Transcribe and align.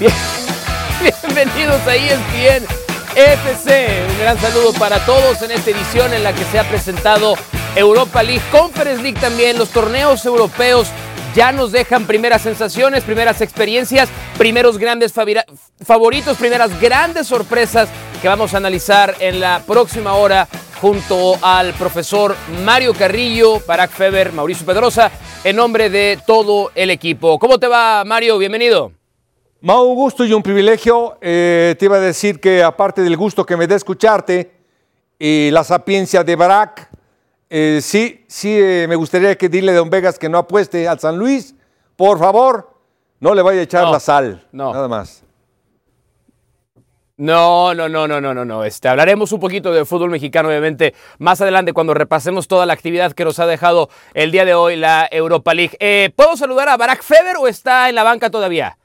bienvenidos 1.22 1.86
a 1.86 1.94
ESPN 1.94 2.66
FC. 3.14 4.06
Un 4.08 4.18
gran 4.18 4.38
saludo 4.38 4.72
para 4.72 4.98
todos 5.04 5.42
en 5.42 5.50
esta 5.50 5.70
edición 5.70 6.14
en 6.14 6.22
la 6.22 6.32
que 6.32 6.44
se 6.44 6.58
ha 6.58 6.64
presentado 6.64 7.34
Europa 7.76 8.22
League, 8.22 8.42
Conference 8.50 9.02
League 9.02 9.20
también, 9.20 9.58
los 9.58 9.68
torneos 9.68 10.24
europeos 10.24 10.88
ya 11.34 11.52
nos 11.52 11.70
dejan 11.70 12.06
primeras 12.06 12.40
sensaciones, 12.42 13.04
primeras 13.04 13.42
experiencias, 13.42 14.08
primeros 14.38 14.78
grandes 14.78 15.12
favoritos, 15.12 16.36
primeras 16.38 16.80
grandes 16.80 17.26
sorpresas 17.26 17.88
que 18.22 18.28
vamos 18.28 18.54
a 18.54 18.56
analizar 18.56 19.14
en 19.20 19.38
la 19.38 19.62
próxima 19.66 20.14
hora 20.14 20.48
junto 20.80 21.36
al 21.42 21.74
profesor 21.74 22.34
Mario 22.64 22.94
Carrillo, 22.94 23.60
Barack 23.66 23.90
Feber, 23.90 24.32
Mauricio 24.32 24.64
Pedrosa, 24.64 25.10
en 25.44 25.56
nombre 25.56 25.90
de 25.90 26.18
todo 26.26 26.72
el 26.74 26.88
equipo. 26.88 27.38
¿Cómo 27.38 27.58
te 27.58 27.68
va, 27.68 28.02
Mario? 28.04 28.38
Bienvenido. 28.38 28.99
Mau, 29.62 29.84
un 29.84 29.94
gusto 29.94 30.24
y 30.24 30.32
un 30.32 30.42
privilegio. 30.42 31.18
Eh, 31.20 31.76
te 31.78 31.84
iba 31.84 31.96
a 31.96 32.00
decir 32.00 32.40
que 32.40 32.62
aparte 32.62 33.02
del 33.02 33.14
gusto 33.18 33.44
que 33.44 33.58
me 33.58 33.66
da 33.66 33.76
escucharte 33.76 34.52
y 35.18 35.50
la 35.50 35.64
sapiencia 35.64 36.24
de 36.24 36.34
Barack, 36.34 36.88
eh, 37.50 37.80
sí, 37.82 38.24
sí, 38.26 38.56
eh, 38.58 38.86
me 38.88 38.96
gustaría 38.96 39.36
que 39.36 39.50
dile 39.50 39.72
a 39.72 39.74
Don 39.74 39.90
Vegas 39.90 40.18
que 40.18 40.30
no 40.30 40.38
apueste 40.38 40.88
al 40.88 40.98
San 40.98 41.18
Luis. 41.18 41.54
Por 41.94 42.18
favor, 42.18 42.74
no 43.18 43.34
le 43.34 43.42
vaya 43.42 43.60
a 43.60 43.64
echar 43.64 43.88
la 43.88 44.00
sal. 44.00 44.46
No. 44.50 44.72
Nada 44.72 44.88
más. 44.88 45.24
No, 47.18 47.74
no, 47.74 47.86
no, 47.86 48.08
no, 48.08 48.18
no, 48.18 48.32
no, 48.32 48.46
no. 48.46 48.64
Este, 48.64 48.88
hablaremos 48.88 49.30
un 49.32 49.40
poquito 49.40 49.72
de 49.72 49.84
fútbol 49.84 50.08
mexicano, 50.08 50.48
obviamente, 50.48 50.94
más 51.18 51.42
adelante 51.42 51.74
cuando 51.74 51.92
repasemos 51.92 52.48
toda 52.48 52.64
la 52.64 52.72
actividad 52.72 53.12
que 53.12 53.26
nos 53.26 53.38
ha 53.38 53.46
dejado 53.46 53.90
el 54.14 54.30
día 54.30 54.46
de 54.46 54.54
hoy 54.54 54.76
la 54.76 55.06
Europa 55.10 55.52
League. 55.52 56.14
¿Puedo 56.16 56.34
saludar 56.38 56.70
a 56.70 56.78
Barack 56.78 57.02
Feber 57.02 57.36
o 57.38 57.46
está 57.46 57.90
en 57.90 57.94
la 57.94 58.04
banca 58.04 58.30
todavía? 58.30 58.78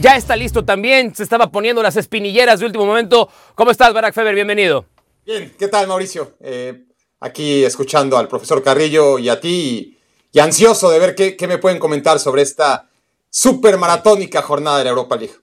Ya 0.00 0.16
está 0.16 0.36
listo 0.36 0.64
también, 0.64 1.12
se 1.12 1.24
estaba 1.24 1.50
poniendo 1.50 1.82
las 1.82 1.96
espinilleras 1.96 2.60
de 2.60 2.66
último 2.66 2.86
momento. 2.86 3.28
¿Cómo 3.56 3.72
estás, 3.72 3.92
Barack 3.92 4.14
Feber? 4.14 4.32
Bienvenido. 4.32 4.84
Bien, 5.26 5.52
¿qué 5.58 5.66
tal, 5.66 5.88
Mauricio? 5.88 6.36
Eh, 6.38 6.84
aquí 7.18 7.64
escuchando 7.64 8.16
al 8.16 8.28
profesor 8.28 8.62
Carrillo 8.62 9.18
y 9.18 9.28
a 9.28 9.40
ti, 9.40 9.98
y, 10.32 10.38
ansioso 10.38 10.88
de 10.90 11.00
ver 11.00 11.16
qué, 11.16 11.36
me 11.48 11.58
pueden 11.58 11.80
comentar 11.80 12.20
sobre 12.20 12.42
esta 12.42 12.88
super 13.28 13.76
maratónica 13.76 14.40
jornada 14.40 14.78
de 14.78 14.84
la 14.84 14.90
Europa 14.90 15.16
League. 15.16 15.34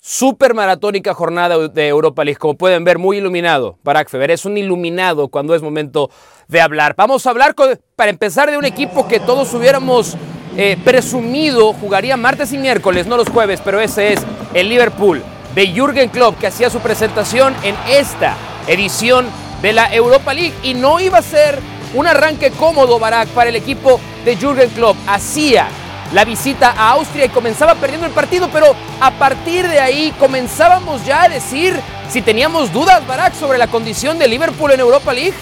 Super 0.00 0.52
maratónica 0.52 1.14
jornada 1.14 1.68
de 1.68 1.86
Europa 1.86 2.24
League, 2.24 2.38
como 2.38 2.58
pueden 2.58 2.82
ver, 2.82 2.98
muy 2.98 3.18
iluminado. 3.18 3.78
Barack 3.84 4.10
Feber 4.10 4.32
es 4.32 4.44
un 4.44 4.58
iluminado 4.58 5.28
cuando 5.28 5.54
es 5.54 5.62
momento 5.62 6.10
de 6.48 6.60
hablar. 6.60 6.96
Vamos 6.96 7.24
a 7.24 7.30
hablar, 7.30 7.54
para 7.94 8.10
empezar, 8.10 8.50
de 8.50 8.58
un 8.58 8.64
equipo 8.64 9.06
que 9.06 9.20
todos 9.20 9.54
hubiéramos 9.54 10.16
eh, 10.56 10.76
presumido 10.84 11.72
jugaría 11.72 12.16
martes 12.16 12.52
y 12.52 12.58
miércoles, 12.58 13.06
no 13.06 13.16
los 13.16 13.28
jueves, 13.28 13.60
pero 13.64 13.80
ese 13.80 14.12
es 14.12 14.20
el 14.54 14.68
Liverpool 14.68 15.22
de 15.54 15.68
Jürgen 15.68 16.08
Klopp 16.08 16.38
que 16.38 16.46
hacía 16.46 16.70
su 16.70 16.80
presentación 16.80 17.54
en 17.62 17.74
esta 17.88 18.36
edición 18.66 19.26
de 19.60 19.72
la 19.72 19.92
Europa 19.94 20.34
League 20.34 20.54
y 20.62 20.74
no 20.74 21.00
iba 21.00 21.18
a 21.18 21.22
ser 21.22 21.58
un 21.94 22.06
arranque 22.06 22.50
cómodo 22.50 22.98
Barak 22.98 23.28
para 23.28 23.50
el 23.50 23.56
equipo 23.56 24.00
de 24.24 24.36
Jürgen 24.36 24.70
Klopp. 24.70 24.96
Hacía 25.06 25.68
la 26.12 26.24
visita 26.24 26.74
a 26.76 26.90
Austria 26.90 27.26
y 27.26 27.28
comenzaba 27.28 27.74
perdiendo 27.74 28.06
el 28.06 28.12
partido, 28.12 28.48
pero 28.52 28.74
a 29.00 29.10
partir 29.12 29.66
de 29.66 29.80
ahí 29.80 30.12
comenzábamos 30.18 31.04
ya 31.06 31.22
a 31.22 31.28
decir 31.28 31.74
si 32.10 32.20
teníamos 32.20 32.72
dudas, 32.72 33.06
Barak, 33.06 33.34
sobre 33.34 33.56
la 33.56 33.68
condición 33.68 34.18
de 34.18 34.28
Liverpool 34.28 34.72
en 34.72 34.80
Europa 34.80 35.14
League. 35.14 35.34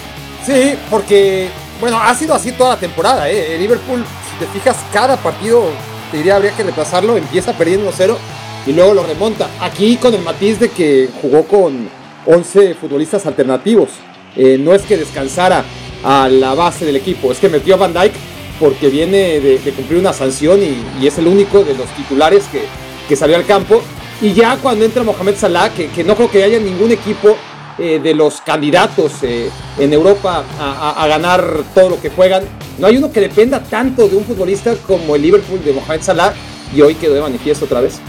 Sí, 0.45 0.75
porque, 0.89 1.49
bueno, 1.81 1.99
ha 2.01 2.15
sido 2.15 2.33
así 2.33 2.53
toda 2.53 2.75
la 2.75 2.79
temporada. 2.79 3.29
¿eh? 3.29 3.57
Liverpool 3.59 4.05
te 4.41 4.47
fijas, 4.47 4.75
cada 4.91 5.17
partido, 5.17 5.65
te 6.09 6.17
diría, 6.17 6.35
habría 6.35 6.51
que 6.55 6.63
repasarlo, 6.63 7.15
empieza 7.15 7.53
perdiendo 7.53 7.91
0 7.95 8.17
y 8.65 8.73
luego 8.73 8.95
lo 8.95 9.03
remonta. 9.03 9.47
Aquí 9.59 9.97
con 9.97 10.15
el 10.15 10.21
matiz 10.23 10.59
de 10.59 10.69
que 10.69 11.09
jugó 11.21 11.43
con 11.43 11.87
11 12.25 12.73
futbolistas 12.73 13.27
alternativos. 13.27 13.89
Eh, 14.35 14.57
no 14.59 14.73
es 14.73 14.81
que 14.81 14.97
descansara 14.97 15.63
a 16.03 16.27
la 16.27 16.55
base 16.55 16.85
del 16.85 16.95
equipo, 16.95 17.31
es 17.31 17.37
que 17.37 17.49
metió 17.49 17.75
a 17.75 17.77
Van 17.77 17.93
Dyke 17.93 18.15
porque 18.59 18.89
viene 18.89 19.39
de, 19.39 19.57
cumplir 19.75 19.99
una 19.99 20.13
sanción 20.13 20.59
y, 20.63 21.05
es 21.05 21.17
el 21.19 21.27
único 21.27 21.63
de 21.63 21.75
los 21.75 21.87
titulares 21.89 22.45
que, 22.51 22.63
que, 23.07 23.15
salió 23.15 23.35
al 23.35 23.45
campo. 23.45 23.81
Y 24.21 24.33
ya 24.33 24.57
cuando 24.57 24.85
entra 24.85 25.03
Mohamed 25.03 25.35
Salah, 25.35 25.69
que, 25.69 25.89
que 25.89 26.03
no 26.03 26.15
creo 26.15 26.31
que 26.31 26.43
haya 26.43 26.59
ningún 26.59 26.91
equipo 26.91 27.35
eh, 27.77 27.99
de 27.99 28.13
los 28.13 28.41
candidatos 28.41 29.23
eh, 29.23 29.49
en 29.79 29.93
Europa 29.93 30.43
a, 30.59 31.07
ganar 31.07 31.63
todo 31.73 31.89
lo 31.89 32.01
que 32.01 32.09
juegan. 32.09 32.43
No 32.81 32.87
hay 32.87 32.97
uno 32.97 33.11
que 33.11 33.21
dependa 33.21 33.61
tanto 33.61 34.07
de 34.07 34.15
un 34.15 34.25
futbolista 34.25 34.73
como 34.87 35.15
el 35.15 35.21
Liverpool 35.21 35.63
de 35.63 35.71
Mohamed 35.71 36.01
Salah 36.01 36.33
y 36.75 36.81
hoy 36.81 36.95
quedó 36.95 37.13
de 37.13 37.21
manifiesto 37.21 37.65
otra 37.65 37.79
vez. 37.79 37.99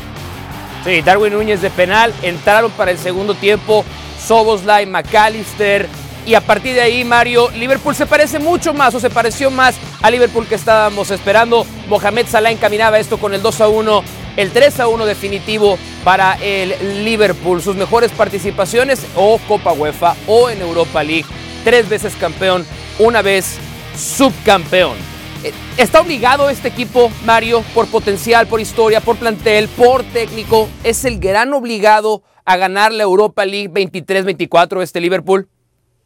Sí, 0.83 1.03
Darwin 1.03 1.35
Núñez 1.35 1.61
de 1.61 1.69
penal, 1.69 2.11
entraron 2.23 2.71
para 2.71 2.91
el 2.91 2.97
segundo 2.97 3.35
tiempo 3.35 3.85
Soboslai, 4.27 4.87
McAllister, 4.87 5.87
y 6.25 6.33
a 6.35 6.41
partir 6.41 6.73
de 6.73 6.81
ahí, 6.81 7.05
Mario, 7.05 7.51
Liverpool 7.51 7.95
se 7.95 8.07
parece 8.07 8.39
mucho 8.39 8.73
más 8.73 8.95
o 8.95 9.01
se 9.01 9.11
pareció 9.11 9.51
más 9.51 9.75
a 10.01 10.11
Liverpool 10.11 10.47
que 10.47 10.55
estábamos 10.55 11.11
esperando. 11.11 11.67
Mohamed 11.89 12.27
Salah 12.27 12.51
encaminaba 12.51 12.99
esto 12.99 13.19
con 13.19 13.35
el 13.35 13.43
2 13.43 13.61
a 13.61 13.69
1 13.69 14.05
el 14.39 14.51
3 14.53 14.81
a 14.81 14.89
1 14.89 15.05
definitivo 15.05 15.79
para 16.03 16.39
el 16.41 17.05
Liverpool. 17.05 17.61
Sus 17.61 17.77
mejores 17.77 18.11
participaciones 18.13 19.05
o 19.17 19.39
Copa 19.47 19.73
UEFA 19.75 20.17
o 20.27 20.49
en 20.49 20.63
Europa 20.63 21.03
League. 21.03 21.27
Tres 21.63 21.91
veces 21.91 22.15
campeón, 22.19 22.65
una 22.99 23.21
vez 23.21 23.59
subcampeón. 23.97 24.97
Eh, 25.45 25.53
¿Está 25.77 26.01
obligado 26.01 26.49
este 26.51 26.69
equipo, 26.69 27.11
Mario, 27.25 27.63
por 27.75 27.87
potencial, 27.89 28.47
por 28.47 28.61
historia, 28.61 29.01
por 29.01 29.17
plantel, 29.17 29.69
por 29.69 30.03
técnico? 30.05 30.69
¿Es 30.85 31.05
el 31.05 31.19
gran 31.19 31.53
obligado 31.53 32.23
a 32.45 32.57
ganar 32.57 32.93
la 32.93 33.03
Europa 33.03 33.45
League 33.45 33.71
23-24 33.71 34.83
este 34.83 35.01
Liverpool? 35.01 35.49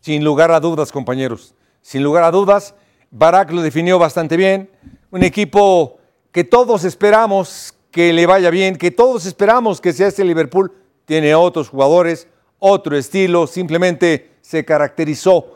Sin 0.01 0.25
lugar 0.25 0.51
a 0.53 0.61
dudas, 0.61 0.93
compañeros. 0.93 1.55
Sin 1.83 2.03
lugar 2.03 2.25
a 2.25 2.31
dudas, 2.31 2.75
Barak 3.11 3.51
lo 3.53 3.63
definió 3.63 3.99
bastante 3.99 4.37
bien. 4.37 4.71
Un 5.11 5.23
equipo 5.23 5.99
que 6.33 6.45
todos 6.45 6.85
esperamos 6.85 7.75
que 7.91 8.13
le 8.13 8.27
vaya 8.27 8.51
bien, 8.51 8.77
que 8.77 8.91
todos 8.91 9.27
esperamos 9.27 9.81
que 9.81 9.93
sea 9.93 10.09
este 10.09 10.25
Liverpool. 10.25 10.73
Tiene 11.05 11.35
otros 11.35 11.69
jugadores, 11.69 12.29
otro 12.59 12.97
estilo, 12.97 13.47
simplemente 13.47 14.37
se 14.43 14.65
caracterizó 14.65 15.56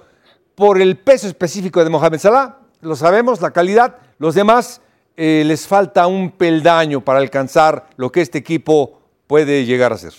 por 0.60 0.78
el 0.78 0.98
peso 0.98 1.26
específico 1.26 1.82
de 1.82 1.88
Mohamed 1.88 2.18
Salah. 2.18 2.58
Lo 2.82 2.94
sabemos, 2.94 3.40
la 3.40 3.50
calidad. 3.50 3.96
Los 4.18 4.34
demás 4.34 4.82
eh, 5.16 5.42
les 5.46 5.66
falta 5.66 6.06
un 6.06 6.32
peldaño 6.32 7.00
para 7.00 7.18
alcanzar 7.18 7.88
lo 7.96 8.12
que 8.12 8.20
este 8.20 8.36
equipo 8.36 9.00
puede 9.26 9.64
llegar 9.64 9.94
a 9.94 9.96
ser. 9.96 10.12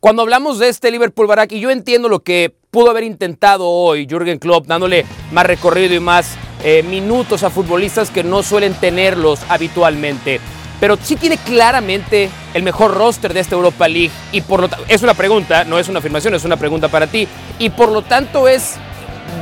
Cuando 0.00 0.22
hablamos 0.22 0.58
de 0.58 0.70
este 0.70 0.90
Liverpool 0.90 1.26
Barak, 1.26 1.52
y 1.52 1.60
yo 1.60 1.70
entiendo 1.70 2.08
lo 2.08 2.20
que 2.20 2.56
pudo 2.70 2.88
haber 2.88 3.04
intentado 3.04 3.68
hoy 3.68 4.06
Jürgen 4.08 4.38
Klopp, 4.38 4.66
dándole 4.66 5.04
más 5.30 5.44
recorrido 5.44 5.94
y 5.94 6.00
más 6.00 6.34
eh, 6.64 6.82
minutos 6.82 7.42
a 7.42 7.50
futbolistas 7.50 8.10
que 8.10 8.24
no 8.24 8.42
suelen 8.42 8.72
tenerlos 8.72 9.40
habitualmente. 9.50 10.40
Pero 10.80 10.96
sí 11.02 11.16
tiene 11.16 11.36
claramente 11.38 12.30
el 12.54 12.62
mejor 12.62 12.94
roster 12.94 13.34
de 13.34 13.40
esta 13.40 13.56
Europa 13.56 13.88
League 13.88 14.10
y 14.32 14.40
por 14.42 14.60
lo 14.60 14.68
es 14.86 15.02
una 15.02 15.14
pregunta, 15.14 15.64
no 15.64 15.78
es 15.78 15.88
una 15.88 15.98
afirmación, 15.98 16.34
es 16.34 16.44
una 16.44 16.56
pregunta 16.56 16.88
para 16.88 17.06
ti 17.06 17.26
y 17.58 17.70
por 17.70 17.90
lo 17.90 18.02
tanto 18.02 18.46
es 18.46 18.74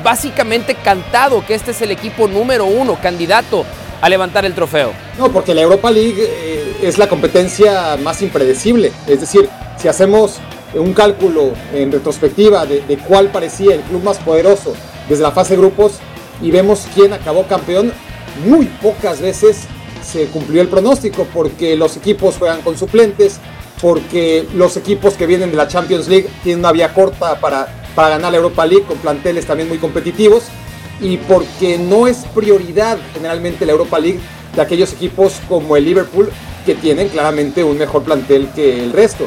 básicamente 0.03 0.75
cantado 0.75 1.45
que 1.45 1.55
este 1.55 1.73
es 1.73 1.83
el 1.83 1.91
equipo 1.91 2.27
número 2.27 2.65
uno, 2.65 2.99
candidato 3.01 3.65
a 4.01 4.09
levantar 4.09 4.45
el 4.45 4.55
trofeo. 4.55 4.93
No, 5.19 5.31
porque 5.31 5.55
la 5.55 5.63
Europa 5.63 5.91
League 5.91 6.17
eh, 6.19 6.77
es 6.83 6.99
la 6.99 7.09
competencia 7.09 7.97
más 8.03 8.23
impredecible. 8.23 8.93
Es 9.07 9.21
decir, 9.21 9.49
si 9.77 9.89
hacemos 9.89 10.37
un 10.75 10.93
cálculo 10.93 11.53
en 11.73 11.93
retrospectiva 11.93 12.67
de, 12.67 12.81
de 12.83 12.99
cuál 12.99 13.29
parecía 13.29 13.75
el 13.75 13.81
club 13.83 14.03
más 14.03 14.19
poderoso 14.19 14.75
desde 15.09 15.23
la 15.23 15.31
fase 15.31 15.55
de 15.55 15.61
grupos, 15.61 16.01
y 16.43 16.51
vemos 16.51 16.87
quién 16.95 17.13
acabó 17.13 17.47
campeón, 17.47 17.93
muy 18.45 18.67
pocas 18.67 19.21
veces 19.21 19.67
se 20.07 20.27
cumplió 20.27 20.63
el 20.63 20.69
pronóstico 20.69 21.27
porque 21.33 21.77
los 21.77 21.97
equipos 21.97 22.37
juegan 22.39 22.63
con 22.63 22.79
suplentes, 22.79 23.41
porque 23.81 24.47
los 24.55 24.77
equipos 24.77 25.15
que 25.15 25.27
vienen 25.27 25.51
de 25.51 25.57
la 25.57 25.69
Champions 25.69 26.09
League 26.09 26.29
tienen 26.43 26.61
una 26.61 26.73
vía 26.73 26.95
corta 26.95 27.39
para, 27.41 27.69
para 27.95 28.11
ganar 28.11 28.33
la 28.33 28.39
Europa 28.39 28.65
League 28.65 28.85
con 28.85 28.99
planteles 28.99 29.47
también 29.47 29.69
muy 29.69 29.79
competitivos 29.79 30.45
y 31.01 31.19
porque 31.19 31.79
no 31.79 32.07
es 32.07 32.19
prioridad 32.35 32.99
generalmente 33.13 33.67
la 33.67 33.73
Europa 33.73 33.99
League 33.99 34.21
de 34.55 34.63
aquellos 34.63 34.93
equipos 34.93 35.35
como 35.49 35.77
el 35.77 35.85
Liverpool 35.85 36.31
que 36.65 36.75
tienen 36.75 37.09
claramente 37.09 37.63
un 37.63 37.79
mejor 37.79 38.03
plantel 38.03 38.49
que 38.55 38.83
el 38.83 38.93
resto. 38.93 39.27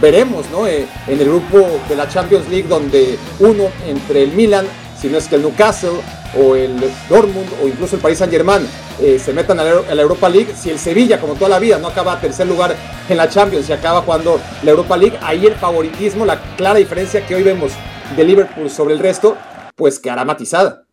Veremos 0.00 0.46
¿no? 0.50 0.66
Eh, 0.66 0.86
en 1.06 1.20
el 1.20 1.28
grupo 1.28 1.66
de 1.88 1.96
la 1.96 2.08
Champions 2.08 2.48
League 2.48 2.68
donde 2.68 3.18
uno 3.40 3.64
entre 3.86 4.22
el 4.22 4.32
Milan, 4.32 4.66
si 4.98 5.08
no 5.08 5.18
es 5.18 5.26
que 5.26 5.36
el 5.36 5.42
Newcastle, 5.42 6.00
o 6.36 6.54
el 6.54 6.78
Dortmund 7.08 7.48
o 7.62 7.68
incluso 7.68 7.96
el 7.96 8.02
Paris 8.02 8.18
Saint 8.18 8.32
Germain 8.32 8.66
eh, 9.00 9.18
se 9.18 9.32
metan 9.32 9.58
a 9.58 9.64
la, 9.64 10.02
Europa 10.02 10.28
League, 10.28 10.54
si 10.54 10.70
el 10.70 10.78
Sevilla, 10.78 11.20
como 11.20 11.34
toda 11.34 11.48
la 11.48 11.58
vida, 11.58 11.78
no 11.78 11.88
acaba 11.88 12.20
tercer 12.20 12.46
lugar 12.46 12.76
en 13.08 13.16
la 13.16 13.28
Champions 13.28 13.68
y 13.68 13.72
acaba 13.72 14.02
jugando 14.02 14.40
la 14.62 14.70
Europa 14.70 14.96
League, 14.96 15.18
ahí 15.22 15.46
el 15.46 15.54
favoritismo, 15.54 16.24
la 16.24 16.40
clara 16.56 16.78
diferencia 16.78 17.26
que 17.26 17.34
hoy 17.34 17.42
vemos 17.42 17.72
de 18.16 18.24
Liverpool 18.24 18.70
sobre 18.70 18.94
el 18.94 19.00
resto, 19.00 19.36
pues 19.74 19.98
quedará 19.98 20.24
matizada. 20.24 20.84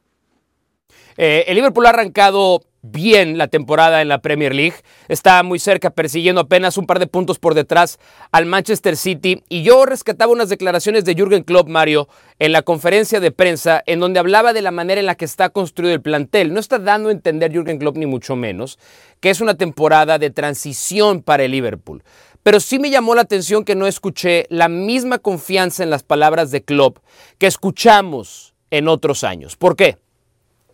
Eh, 1.17 1.45
el 1.47 1.55
Liverpool 1.55 1.85
ha 1.87 1.89
arrancado 1.89 2.61
bien 2.91 3.37
la 3.37 3.47
temporada 3.47 4.01
en 4.01 4.07
la 4.07 4.19
Premier 4.19 4.53
League. 4.53 4.75
Está 5.07 5.41
muy 5.43 5.59
cerca, 5.59 5.89
persiguiendo 5.89 6.41
apenas 6.41 6.77
un 6.77 6.85
par 6.85 6.99
de 6.99 7.07
puntos 7.07 7.39
por 7.39 7.53
detrás 7.53 7.99
al 8.31 8.45
Manchester 8.45 8.97
City. 8.97 9.43
Y 9.49 9.63
yo 9.63 9.85
rescataba 9.85 10.31
unas 10.31 10.49
declaraciones 10.49 11.05
de 11.05 11.15
Jürgen 11.15 11.43
Klopp, 11.43 11.69
Mario, 11.69 12.07
en 12.39 12.51
la 12.51 12.61
conferencia 12.61 13.19
de 13.19 13.31
prensa, 13.31 13.83
en 13.85 13.99
donde 13.99 14.19
hablaba 14.19 14.53
de 14.53 14.61
la 14.61 14.71
manera 14.71 14.99
en 14.99 15.05
la 15.05 15.15
que 15.15 15.25
está 15.25 15.49
construido 15.49 15.93
el 15.93 16.01
plantel. 16.01 16.53
No 16.53 16.59
está 16.59 16.79
dando 16.79 17.09
a 17.09 17.11
entender 17.11 17.51
Jürgen 17.51 17.79
Klopp, 17.79 17.97
ni 17.97 18.05
mucho 18.05 18.35
menos, 18.35 18.79
que 19.19 19.29
es 19.29 19.41
una 19.41 19.55
temporada 19.55 20.19
de 20.19 20.29
transición 20.29 21.21
para 21.21 21.43
el 21.43 21.51
Liverpool. 21.51 22.03
Pero 22.43 22.61
sí 22.61 22.79
me 22.79 22.89
llamó 22.89 23.13
la 23.13 23.23
atención 23.23 23.65
que 23.65 23.75
no 23.75 23.87
escuché 23.87 24.45
la 24.49 24.69
misma 24.69 25.19
confianza 25.19 25.83
en 25.83 25.89
las 25.89 26.03
palabras 26.03 26.49
de 26.49 26.63
Klopp 26.63 26.99
que 27.37 27.47
escuchamos 27.47 28.53
en 28.71 28.87
otros 28.87 29.23
años. 29.23 29.57
¿Por 29.57 29.75
qué? 29.75 29.97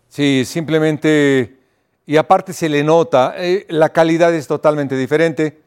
Sí, 0.08 0.44
simplemente, 0.44 1.56
y 2.06 2.16
aparte 2.16 2.52
se 2.52 2.68
le 2.68 2.84
nota, 2.84 3.34
eh, 3.36 3.66
la 3.68 3.88
calidad 3.90 4.34
es 4.34 4.46
totalmente 4.46 4.96
diferente, 4.96 5.60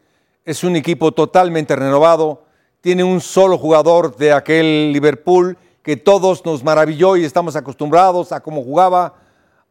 es 0.45 0.63
un 0.63 0.75
equipo 0.75 1.11
totalmente 1.11 1.75
renovado, 1.75 2.43
tiene 2.81 3.03
un 3.03 3.21
solo 3.21 3.57
jugador 3.57 4.15
de 4.17 4.31
aquel 4.31 4.93
Liverpool 4.93 5.57
que 5.81 5.97
todos 5.97 6.45
nos 6.45 6.63
maravilló 6.63 7.15
y 7.15 7.25
estamos 7.25 7.55
acostumbrados 7.55 8.31
a 8.31 8.41
cómo 8.41 8.63
jugaba. 8.63 9.15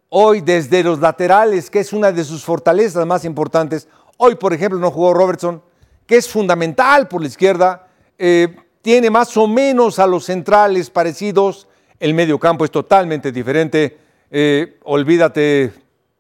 Hoy 0.09 0.41
desde 0.41 0.83
los 0.83 0.99
laterales, 0.99 1.71
que 1.71 1.81
es 1.81 1.93
una 1.93 2.11
de 2.11 2.25
sus 2.25 2.45
fortalezas 2.45 3.07
más 3.07 3.25
importantes, 3.25 3.89
hoy 4.17 4.35
por 4.35 4.53
ejemplo 4.53 4.79
no 4.79 4.91
jugó 4.91 5.15
Robertson, 5.15 5.63
que 6.07 6.17
es 6.17 6.29
fundamental 6.29 7.07
por 7.09 7.21
la 7.21 7.29
izquierda, 7.29 7.87
eh, 8.19 8.57
tiene 8.83 9.11
más 9.11 9.37
o 9.37 9.47
menos 9.47 9.99
a 9.99 10.07
los 10.07 10.25
centrales 10.25 10.91
parecidos, 10.91 11.69
el 11.99 12.15
medio 12.15 12.39
campo 12.39 12.65
es 12.65 12.71
totalmente 12.71 13.33
diferente. 13.33 13.99
Eh, 14.31 14.79
olvídate 14.85 15.73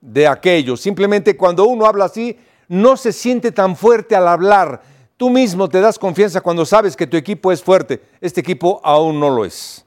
de 0.07 0.27
aquello. 0.27 0.77
Simplemente 0.77 1.37
cuando 1.37 1.67
uno 1.67 1.87
habla 1.87 2.07
así, 2.07 2.39
no 2.69 2.97
se 2.97 3.13
siente 3.13 3.53
tan 3.53 3.77
fuerte 3.77 4.17
al 4.17 4.29
hablar. 4.29 4.83
Tú 5.17 5.31
mismo 5.31 5.69
te 5.69 5.81
das 5.81 5.99
confianza 5.99 6.41
cuando 6.41 6.65
sabes 6.65 6.97
que 6.97 7.07
tu 7.07 7.17
equipo 7.17 7.53
es 7.53 7.63
fuerte. 7.63 8.03
Este 8.21 8.41
equipo 8.41 8.81
aún 8.85 9.19
no 9.19 9.31
lo 9.31 9.45
es. 9.45 9.86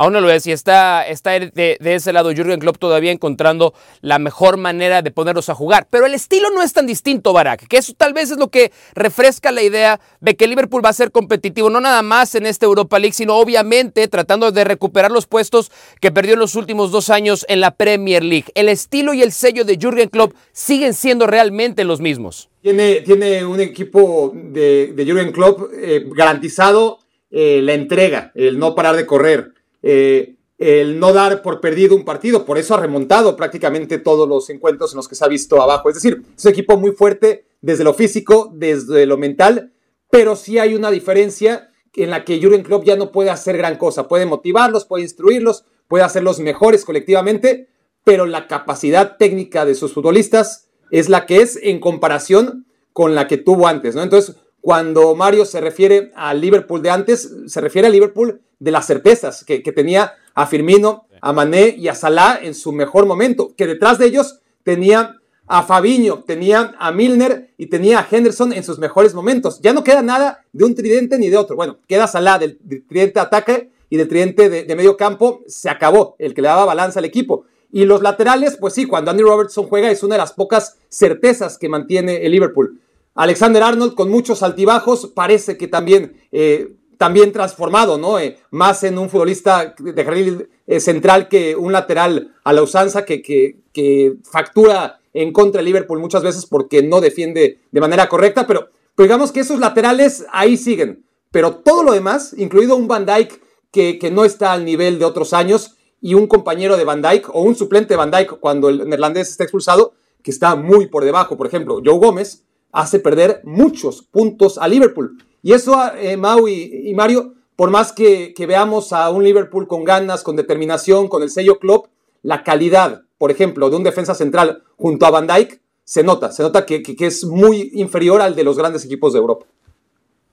Aún 0.00 0.14
no 0.14 0.22
lo 0.22 0.30
es 0.30 0.46
y 0.46 0.52
está, 0.52 1.04
de, 1.04 1.76
ese 1.82 2.14
lado 2.14 2.30
Jürgen 2.30 2.58
Klopp 2.58 2.78
todavía 2.78 3.12
encontrando 3.12 3.74
la 4.00 4.18
mejor 4.18 4.56
manera 4.56 5.02
de 5.02 5.10
ponerlos 5.10 5.50
a 5.50 5.54
jugar. 5.54 5.88
Pero 5.90 6.06
el 6.06 6.14
estilo 6.14 6.48
no 6.48 6.62
es 6.62 6.72
tan 6.72 6.86
distinto, 6.86 7.34
Barak, 7.34 7.68
que 7.68 7.76
eso 7.76 7.92
tal 7.94 8.14
vez 8.14 8.30
es 8.30 8.38
lo 8.38 8.48
que 8.48 8.72
refresca 8.94 9.52
la 9.52 9.60
idea 9.60 10.00
de 10.20 10.36
que 10.36 10.46
Liverpool 10.46 10.82
va 10.82 10.88
a 10.88 10.94
ser 10.94 11.12
competitivo, 11.12 11.68
no 11.68 11.82
nada 11.82 12.00
más 12.00 12.34
en 12.34 12.46
esta 12.46 12.64
Europa 12.64 12.98
League, 12.98 13.12
sino 13.12 13.36
obviamente 13.36 14.08
tratando 14.08 14.50
de 14.50 14.64
recuperar 14.64 15.10
los 15.10 15.26
puestos 15.26 15.70
que 16.00 16.10
perdió 16.10 16.32
en 16.32 16.40
los 16.40 16.54
últimos 16.54 16.92
dos 16.92 17.10
años 17.10 17.44
en 17.50 17.60
la 17.60 17.72
Premier 17.72 18.24
League. 18.24 18.46
El 18.54 18.70
estilo 18.70 19.12
y 19.12 19.20
el 19.20 19.32
sello 19.32 19.66
de 19.66 19.76
Jürgen 19.76 20.08
Klopp 20.08 20.32
siguen 20.52 20.94
siendo 20.94 21.26
realmente 21.26 21.84
los 21.84 22.00
mismos. 22.00 22.48
Tiene, 22.62 23.02
tiene 23.02 23.44
un 23.44 23.60
equipo 23.60 24.32
de, 24.34 24.94
de 24.94 25.04
Jürgen 25.04 25.30
Klopp 25.30 25.70
eh, 25.74 26.06
garantizado 26.16 27.00
eh, 27.30 27.60
la 27.62 27.74
entrega, 27.74 28.32
el 28.34 28.58
no 28.58 28.74
parar 28.74 28.96
de 28.96 29.04
correr. 29.04 29.59
Eh, 29.82 30.36
el 30.60 31.00
no 31.00 31.14
dar 31.14 31.40
por 31.40 31.60
perdido 31.60 31.96
un 31.96 32.04
partido. 32.04 32.44
Por 32.44 32.58
eso 32.58 32.74
ha 32.74 32.80
remontado 32.80 33.34
prácticamente 33.34 33.98
todos 33.98 34.28
los 34.28 34.50
encuentros 34.50 34.92
en 34.92 34.98
los 34.98 35.08
que 35.08 35.14
se 35.14 35.24
ha 35.24 35.28
visto 35.28 35.60
abajo. 35.60 35.88
Es 35.88 35.94
decir, 35.94 36.22
es 36.36 36.44
un 36.44 36.50
equipo 36.50 36.76
muy 36.76 36.92
fuerte 36.92 37.46
desde 37.62 37.82
lo 37.82 37.94
físico, 37.94 38.52
desde 38.54 39.06
lo 39.06 39.16
mental, 39.16 39.72
pero 40.10 40.36
sí 40.36 40.58
hay 40.58 40.74
una 40.74 40.90
diferencia 40.90 41.70
en 41.94 42.10
la 42.10 42.24
que 42.24 42.40
Jurgen 42.40 42.62
Klopp 42.62 42.84
ya 42.84 42.96
no 42.96 43.10
puede 43.10 43.30
hacer 43.30 43.56
gran 43.56 43.78
cosa. 43.78 44.06
Puede 44.06 44.26
motivarlos, 44.26 44.84
puede 44.84 45.04
instruirlos, 45.04 45.64
puede 45.88 46.04
hacerlos 46.04 46.40
mejores 46.40 46.84
colectivamente, 46.84 47.68
pero 48.04 48.26
la 48.26 48.46
capacidad 48.46 49.16
técnica 49.16 49.64
de 49.64 49.74
sus 49.74 49.94
futbolistas 49.94 50.68
es 50.90 51.08
la 51.08 51.24
que 51.24 51.40
es 51.40 51.58
en 51.62 51.80
comparación 51.80 52.66
con 52.92 53.14
la 53.14 53.28
que 53.28 53.38
tuvo 53.38 53.66
antes, 53.66 53.94
¿no? 53.94 54.02
Entonces, 54.02 54.36
cuando 54.60 55.14
Mario 55.14 55.46
se 55.46 55.60
refiere 55.60 56.12
al 56.14 56.40
Liverpool 56.40 56.82
de 56.82 56.90
antes, 56.90 57.34
se 57.46 57.60
refiere 57.60 57.86
al 57.86 57.92
Liverpool 57.92 58.42
de 58.60 58.70
las 58.70 58.86
certezas 58.86 59.44
que, 59.44 59.60
tenía 59.60 60.14
a 60.34 60.46
Firmino, 60.46 61.06
a 61.20 61.32
Mané 61.32 61.74
y 61.76 61.88
a 61.88 61.94
Salah 61.94 62.38
en 62.40 62.54
su 62.54 62.72
mejor 62.72 63.06
momento, 63.06 63.54
que 63.56 63.66
detrás 63.66 63.98
de 63.98 64.06
ellos 64.06 64.40
tenía 64.62 65.16
a 65.46 65.64
Fabiño, 65.64 66.22
tenía 66.24 66.76
a 66.78 66.92
Milner 66.92 67.50
y 67.58 67.66
tenía 67.66 67.98
a 67.98 68.06
Henderson 68.08 68.52
en 68.52 68.62
sus 68.62 68.78
mejores 68.78 69.14
momentos. 69.14 69.60
Ya 69.60 69.72
no 69.72 69.82
queda 69.82 70.00
nada 70.00 70.44
de 70.52 70.64
un 70.64 70.76
tridente 70.76 71.18
ni 71.18 71.28
de 71.28 71.36
otro. 71.36 71.56
Bueno, 71.56 71.78
queda 71.88 72.06
Salah 72.06 72.38
del, 72.38 72.58
tridente 72.86 73.14
de 73.14 73.20
ataque 73.20 73.70
y 73.88 73.96
del 73.96 74.06
tridente 74.06 74.48
de, 74.48 74.76
medio 74.76 74.96
campo. 74.96 75.40
Se 75.48 75.68
acabó, 75.68 76.14
el 76.20 76.34
que 76.34 76.42
le 76.42 76.48
daba 76.48 76.66
balanza 76.66 77.00
al 77.00 77.04
equipo. 77.04 77.46
Y 77.72 77.84
los 77.84 78.02
laterales, 78.02 78.56
pues 78.60 78.74
sí, 78.74 78.86
cuando 78.86 79.10
Andy 79.10 79.22
Robertson 79.22 79.66
juega 79.66 79.90
es 79.90 80.02
una 80.02 80.14
de 80.14 80.20
las 80.20 80.34
pocas 80.34 80.76
certezas 80.88 81.58
que 81.58 81.68
mantiene 81.68 82.24
el 82.24 82.32
Liverpool. 82.32 82.80
Alexander 83.14 83.62
Arnold 83.62 83.94
con 83.94 84.10
muchos 84.10 84.42
altibajos, 84.42 85.08
parece 85.08 85.56
que 85.56 85.68
también, 85.68 86.14
eh, 86.32 86.74
también 87.00 87.32
transformado, 87.32 87.96
¿no? 87.96 88.18
Eh, 88.18 88.36
más 88.50 88.84
en 88.84 88.98
un 88.98 89.08
futbolista 89.08 89.74
de 89.78 90.04
carril 90.04 90.50
eh, 90.66 90.80
central 90.80 91.28
que 91.28 91.56
un 91.56 91.72
lateral 91.72 92.34
a 92.44 92.52
la 92.52 92.62
usanza 92.62 93.06
que, 93.06 93.22
que, 93.22 94.16
factura 94.22 95.00
en 95.14 95.32
contra 95.32 95.60
de 95.60 95.64
Liverpool 95.64 95.98
muchas 95.98 96.22
veces 96.22 96.44
porque 96.44 96.82
no 96.82 97.00
defiende 97.00 97.62
de 97.72 97.80
manera 97.80 98.06
correcta, 98.06 98.46
pero, 98.46 98.68
digamos 98.98 99.32
que 99.32 99.40
esos 99.40 99.60
laterales 99.60 100.26
ahí 100.30 100.58
siguen. 100.58 101.02
Pero 101.30 101.56
todo 101.56 101.84
lo 101.84 101.92
demás, 101.92 102.34
incluido 102.36 102.76
un 102.76 102.86
Van 102.86 103.06
Dyke 103.06 103.40
que, 103.70 103.98
que 103.98 104.10
no 104.10 104.26
está 104.26 104.52
al 104.52 104.66
nivel 104.66 104.98
de 104.98 105.06
otros 105.06 105.32
años 105.32 105.78
y 106.02 106.12
un 106.12 106.26
compañero 106.26 106.76
de 106.76 106.84
Van 106.84 107.00
Dyke 107.00 107.30
o 107.32 107.40
un 107.40 107.54
suplente 107.54 107.96
Van 107.96 108.10
Dyke 108.10 108.36
cuando 108.40 108.68
el 108.68 108.86
neerlandés 108.86 109.30
está 109.30 109.44
expulsado, 109.44 109.94
que 110.22 110.30
está 110.30 110.54
muy 110.54 110.86
por 110.88 111.06
debajo. 111.06 111.38
Por 111.38 111.46
ejemplo, 111.46 111.80
Joe 111.82 111.98
Gómez, 111.98 112.44
hace 112.72 112.98
perder 112.98 113.40
muchos 113.44 114.02
puntos 114.02 114.58
a 114.58 114.68
Liverpool. 114.68 115.16
Y 115.42 115.52
eso, 115.52 115.74
eh, 115.96 116.16
Mau 116.16 116.48
y, 116.48 116.92
Mario, 116.94 117.34
por 117.56 117.70
más 117.70 117.92
que, 117.92 118.34
veamos 118.46 118.92
a 118.92 119.10
un 119.10 119.24
Liverpool 119.24 119.66
con 119.66 119.84
ganas, 119.84 120.22
con 120.22 120.36
determinación, 120.36 121.08
con 121.08 121.22
el 121.22 121.30
sello 121.30 121.58
club, 121.58 121.88
la 122.22 122.42
calidad, 122.42 123.02
por 123.18 123.30
ejemplo, 123.30 123.70
de 123.70 123.76
un 123.76 123.84
defensa 123.84 124.14
central 124.14 124.62
junto 124.76 125.06
a 125.06 125.10
Van 125.10 125.26
Dijk, 125.26 125.60
se 125.84 126.04
nota, 126.04 126.30
se 126.30 126.42
nota 126.42 126.66
que, 126.66 126.82
es 126.98 127.24
muy 127.24 127.70
inferior 127.74 128.22
al 128.22 128.34
de 128.36 128.44
los 128.44 128.56
grandes 128.56 128.84
equipos 128.84 129.12
de 129.12 129.18
Europa. 129.18 129.46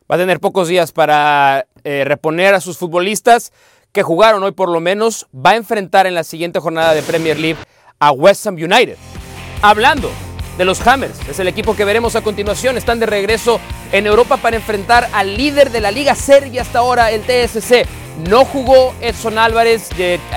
Va 0.09 0.15
a 0.15 0.19
tener 0.19 0.39
pocos 0.39 0.68
días 0.68 0.92
para 0.92 1.68
eh, 1.83 2.04
reponer 2.06 2.54
a 2.54 2.62
sus 2.62 2.77
futbolistas 2.77 3.51
que 3.92 4.04
jugaron 4.04 4.44
hoy 4.44 4.51
por 4.51 4.69
lo 4.69 4.80
menos. 4.80 5.27
Va 5.33 5.51
a 5.51 5.56
enfrentar 5.56 6.06
en 6.06 6.15
la 6.15 6.24
siguiente 6.24 6.59
jornada 6.59 6.94
de 6.94 7.01
Premier 7.01 7.39
League 7.39 7.59
a 8.00 8.12
West 8.12 8.45
Ham 8.45 8.56
United. 8.56 8.95
Hablando 9.62 10.09
de 10.57 10.66
los 10.66 10.85
Hammers. 10.85 11.18
Es 11.30 11.40
el 11.40 11.47
equipo 11.47 11.76
que 11.76 11.85
veremos 11.85 12.16
a 12.16 12.21
continuación. 12.21 12.78
Están 12.78 12.99
de 12.99 13.06
regreso 13.06 13.59
en 13.92 14.07
Europa 14.07 14.37
para 14.37 14.56
enfrentar 14.56 15.09
al 15.14 15.37
líder 15.37 15.71
de 15.71 15.81
la 15.81 15.92
Liga 15.92 16.16
Serbia 16.16 16.61
hasta 16.61 16.80
ahora, 16.80 17.11
el 17.11 17.21
TSC. 17.21 17.85
No 18.28 18.45
jugó 18.45 18.95
Edson 18.99 19.37
Álvarez, 19.37 19.90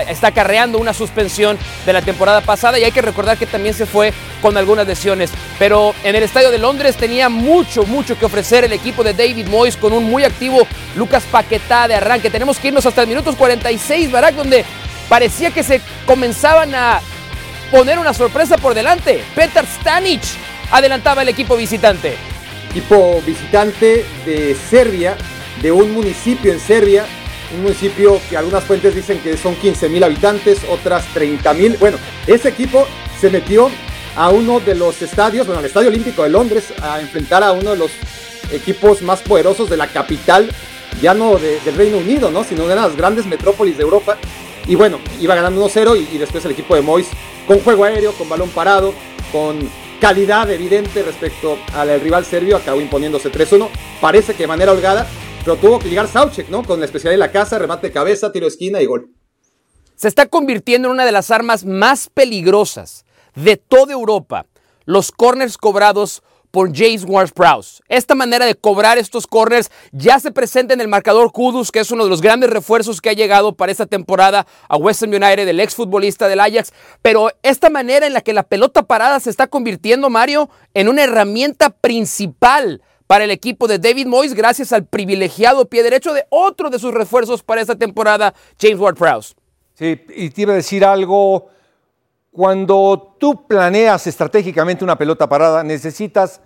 está 0.07 0.33
carreando 0.33 0.77
una 0.77 0.93
suspensión 0.93 1.59
de 1.87 1.95
la 1.95 2.03
temporada 2.03 2.43
pasada 2.43 2.79
y 2.79 2.85
hay 2.85 2.93
que 2.93 3.01
recordar 3.01 3.39
que 3.39 3.47
también 3.47 3.75
se 3.75 3.87
fue 3.87 4.13
con 4.43 4.59
algunas 4.59 4.87
lesiones. 4.87 5.31
Pero 5.59 5.95
en 6.05 6.15
el 6.15 6.23
Estadio 6.23 6.51
de 6.51 6.59
Londres 6.59 6.97
tenía 6.97 7.31
mucho, 7.31 7.85
mucho 7.85 8.19
que 8.19 8.27
ofrecer 8.27 8.65
el 8.65 8.75
equipo 8.75 9.03
de 9.03 9.15
David 9.15 9.47
Moyes 9.49 9.79
con 9.79 9.95
un 9.95 10.05
muy 10.05 10.25
activo 10.25 10.67
Lucas 10.95 11.25
Paquetá 11.33 11.89
de 11.89 11.95
arranque. 11.95 12.29
Tenemos 12.29 12.59
que 12.59 12.69
irnos 12.69 12.85
hasta 12.85 13.01
el 13.01 13.09
minutos 13.09 13.35
46, 13.37 14.13
Barak, 14.13 14.35
donde 14.35 14.67
parecía 15.09 15.51
que 15.51 15.63
se 15.63 15.81
comenzaban 16.05 16.75
a 16.75 17.01
poner 17.71 17.99
una 17.99 18.13
sorpresa 18.13 18.57
por 18.59 18.75
delante. 18.75 19.23
Petar 19.35 19.67
Stanic 19.67 20.23
adelantaba 20.71 21.23
el 21.23 21.29
equipo 21.29 21.57
visitante. 21.57 22.17
Equipo 22.71 23.23
visitante 23.27 24.05
de 24.25 24.55
Serbia, 24.55 25.17
de 25.63 25.73
un 25.73 25.93
municipio 25.93 26.53
en 26.53 26.61
Serbia, 26.61 27.07
un 27.55 27.63
municipio 27.63 28.21
que 28.29 28.37
algunas 28.37 28.65
fuentes 28.65 28.95
dicen 28.95 29.19
que 29.21 29.37
son 29.37 29.57
15 29.57 29.89
mil 29.89 30.05
habitantes, 30.05 30.61
otras 30.69 31.05
30 31.15 31.53
mil. 31.55 31.77
Bueno, 31.79 31.99
ese 32.27 32.49
equipo 32.49 32.87
se 33.21 33.31
metió 33.31 33.71
a 34.17 34.31
uno 34.31 34.61
de 34.61 34.75
los 34.75 35.03
estadios, 35.03 35.47
bueno, 35.47 35.61
al 35.61 35.67
Estadio 35.67 35.89
Olímpico 35.89 36.23
de 36.23 36.31
Londres, 36.31 36.73
a 36.83 37.01
enfrentar 37.01 37.43
a 37.43 37.53
uno 37.53 37.71
de 37.71 37.77
los 37.77 37.91
equipos 38.53 39.03
más 39.03 39.21
poderosos 39.21 39.71
de 39.71 39.77
la 39.77 39.87
capital, 39.87 40.51
ya 41.01 41.15
no 41.15 41.37
del 41.39 41.75
Reino 41.75 41.99
Unido, 41.99 42.31
¿no? 42.31 42.45
sino 42.45 42.67
de 42.67 42.75
las 42.75 42.97
grandes 42.97 43.27
metrópolis 43.27 43.77
de 43.77 43.83
Europa. 43.83 44.19
Y 44.71 44.77
bueno, 44.77 45.01
iba 45.21 45.35
ganando 45.35 45.69
1-0 45.69 46.09
y, 46.13 46.17
después 46.17 46.45
el 46.45 46.53
equipo 46.53 46.77
de 46.77 46.81
Mois 46.81 47.09
con 47.45 47.59
juego 47.59 47.83
aéreo, 47.83 48.13
con 48.13 48.29
balón 48.29 48.51
parado, 48.51 48.95
con 49.33 49.59
calidad 50.01 50.49
evidente 50.49 51.03
respecto 51.03 51.59
al 51.75 52.01
rival 52.01 52.25
serbio, 52.25 52.57
acabó 52.57 52.81
imponiéndose 52.81 53.33
3-1. 53.33 53.69
Parece 54.01 54.35
que 54.35 54.45
de 54.45 54.47
manera 54.47 54.71
holgada, 54.71 55.09
pero 55.45 55.57
tuvo 55.57 55.81
que 55.81 55.89
llegar 55.89 56.07
Sauchek, 56.07 56.51
¿no? 56.51 56.63
Con 56.63 56.79
la 56.79 56.87
especialidad 56.87 57.15
de 57.15 57.27
la 57.27 57.33
casa, 57.33 57.59
remate 57.59 57.89
de 57.89 57.93
cabeza, 57.93 58.31
tiro 58.31 58.47
de 58.47 58.51
esquina 58.51 58.81
y 58.81 58.87
gol. 58.87 59.11
Se 59.97 60.07
está 60.07 60.27
convirtiendo 60.27 60.87
en 60.87 60.95
una 60.95 61.05
de 61.05 61.11
las 61.11 61.33
armas 61.33 61.65
más 61.65 62.09
peligrosas 62.09 63.05
de 63.35 63.57
toda 63.57 63.93
Europa. 63.93 64.47
Los 64.85 65.11
corners 65.11 65.59
cobrados 65.59 66.23
por 66.51 66.75
James 66.77 67.05
Ward-Prowse. 67.05 67.83
Esta 67.89 68.15
manera 68.15 68.47
de 68.47 68.55
cobrar 68.55 68.99
estos 68.99 69.27
corners 69.27 69.71
ya 69.93 70.19
se 70.19 70.33
presenta 70.33 70.75
en 70.75 70.81
el 70.81 70.89
marcador 70.89 71.33
Kudus, 71.33 71.71
que 71.71 71.81
es 71.81 71.91
uno 71.91 72.05
de 72.05 72.11
los 72.11 72.21
grandes 72.21 72.51
refuerzos 72.51 73.01
que 73.01 73.11
ha 73.11 73.15
llegado 73.15 73.55
para 73.55 73.73
esta 73.73 73.87
temporada 73.87 74.47
a 74.69 74.77
West 74.77 75.03
Ham 75.03 75.11
United, 75.11 75.49
el 75.49 75.61
exfutbolista 75.61 76.29
del 76.29 76.41
Ajax. 76.41 76.73
Pero 77.03 77.31
esta 77.43 77.71
manera 77.71 78.07
en 78.07 78.13
la 78.13 78.21
que 78.21 78.33
la 78.33 78.43
pelota 78.43 78.83
parada 78.83 79.21
se 79.21 79.31
está 79.31 79.47
convirtiendo, 79.47 80.11
Mario, 80.11 80.51
en 80.75 80.89
una 80.89 81.05
herramienta 81.05 81.71
principal 81.71 82.83
para 83.07 83.25
el 83.25 83.33
equipo 83.33 83.67
de 83.67 83.81
David 83.81 84.07
Moyes 84.07 84.35
gracias 84.35 84.73
al 84.73 84.87
privilegiado 84.87 85.69
pie 85.69 85.83
derecho 85.83 86.13
de 86.13 86.27
otro 86.29 86.71
de 86.71 86.79
sus 86.79 86.95
refuerzos 86.95 87.43
para 87.43 87.61
esta 87.61 87.77
temporada, 87.77 88.35
James 88.61 88.79
Ward-Prowse. 88.79 89.35
Sí, 89.75 90.01
y 90.15 90.31
te 90.31 90.43
iba 90.43 90.53
a 90.53 90.57
decir 90.57 90.85
algo 90.85 91.49
cuando 92.31 93.17
tú 93.19 93.47
planeas 93.47 94.07
estratégicamente 94.07 94.85
una 94.85 94.97
pelota 94.97 95.29
parada, 95.29 95.63
necesitas 95.63 96.41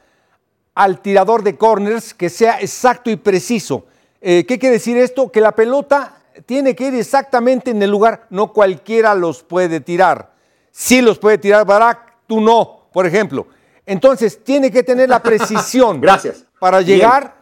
al 0.75 1.01
tirador 1.01 1.43
de 1.43 1.57
corners 1.57 2.15
que 2.15 2.31
sea 2.31 2.61
exacto 2.61 3.11
y 3.11 3.17
preciso. 3.17 3.87
Eh, 4.21 4.45
¿Qué 4.47 4.59
quiere 4.59 4.75
decir 4.75 4.97
esto? 4.97 5.31
Que 5.31 5.41
la 5.41 5.53
pelota 5.53 6.17
tiene 6.47 6.75
que 6.75 6.89
ir 6.89 6.95
exactamente 6.95 7.71
en 7.71 7.83
el 7.83 7.91
lugar, 7.91 8.27
no 8.31 8.53
cualquiera 8.53 9.15
los 9.15 9.43
puede 9.43 9.81
tirar. 9.81 10.33
Sí 10.71 11.01
los 11.01 11.19
puede 11.19 11.39
tirar 11.39 11.65
Barak, 11.65 12.17
tú 12.27 12.41
no, 12.41 12.89
por 12.93 13.07
ejemplo. 13.07 13.47
Entonces, 13.87 14.43
tiene 14.43 14.71
que 14.71 14.83
tener 14.83 15.09
la 15.09 15.23
precisión. 15.23 16.01
Gracias. 16.01 16.45
Para 16.59 16.81
llegar 16.81 17.37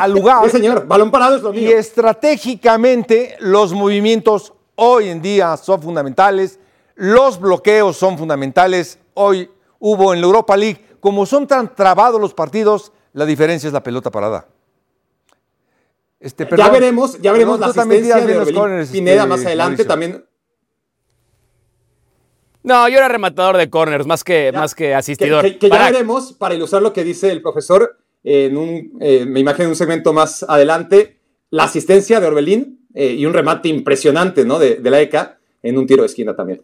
al 0.00 0.12
lugar. 0.12 0.44
Sí, 0.44 0.50
señor, 0.50 0.86
balón 0.86 1.10
parado 1.10 1.36
es 1.36 1.42
lo 1.42 1.52
mío. 1.52 1.68
Y 1.68 1.72
estratégicamente, 1.72 3.36
los 3.40 3.72
movimientos 3.72 4.54
hoy 4.74 5.08
en 5.08 5.20
día 5.20 5.56
son 5.58 5.82
fundamentales 5.82 6.58
los 7.02 7.40
bloqueos 7.40 7.96
son 7.96 8.16
fundamentales. 8.16 8.96
Hoy 9.14 9.50
hubo 9.80 10.14
en 10.14 10.20
la 10.20 10.26
Europa 10.28 10.56
League, 10.56 10.80
como 11.00 11.26
son 11.26 11.48
tan 11.48 11.74
trabados 11.74 12.20
los 12.20 12.32
partidos, 12.32 12.92
la 13.12 13.26
diferencia 13.26 13.66
es 13.66 13.72
la 13.72 13.82
pelota 13.82 14.12
parada. 14.12 14.46
Este, 16.20 16.46
ya 16.56 16.68
veremos, 16.68 17.20
ya 17.20 17.32
veremos 17.32 17.58
la 17.58 17.66
asistencia 17.66 18.20
de 18.20 18.38
Orbelín 18.38 18.86
Pineda 18.92 19.22
este, 19.22 19.28
más 19.28 19.44
adelante 19.44 19.84
también. 19.84 20.24
No, 22.62 22.88
yo 22.88 22.98
era 22.98 23.08
rematador 23.08 23.56
de 23.56 23.68
corners, 23.68 24.06
más 24.06 24.22
que, 24.22 24.52
más 24.52 24.72
que 24.72 24.94
asistidor. 24.94 25.58
Que, 25.58 25.68
ya 25.68 25.90
veremos, 25.90 26.32
para 26.34 26.54
ilustrar 26.54 26.82
lo 26.82 26.92
que 26.92 27.02
dice 27.02 27.32
el 27.32 27.42
profesor, 27.42 27.98
en 28.22 28.56
un, 28.56 28.92
eh, 29.00 29.26
me 29.26 29.40
imagino 29.40 29.64
en 29.64 29.70
un 29.70 29.76
segmento 29.76 30.12
más 30.12 30.44
adelante, 30.44 31.18
la 31.50 31.64
asistencia 31.64 32.20
de 32.20 32.28
Orbelín 32.28 32.86
eh, 32.94 33.08
y 33.08 33.26
un 33.26 33.32
remate 33.32 33.68
impresionante 33.68 34.44
¿no? 34.44 34.60
de, 34.60 34.76
de 34.76 34.88
la 34.88 35.00
ECA 35.00 35.40
en 35.64 35.78
un 35.78 35.88
tiro 35.88 36.02
de 36.02 36.06
esquina 36.06 36.36
también. 36.36 36.62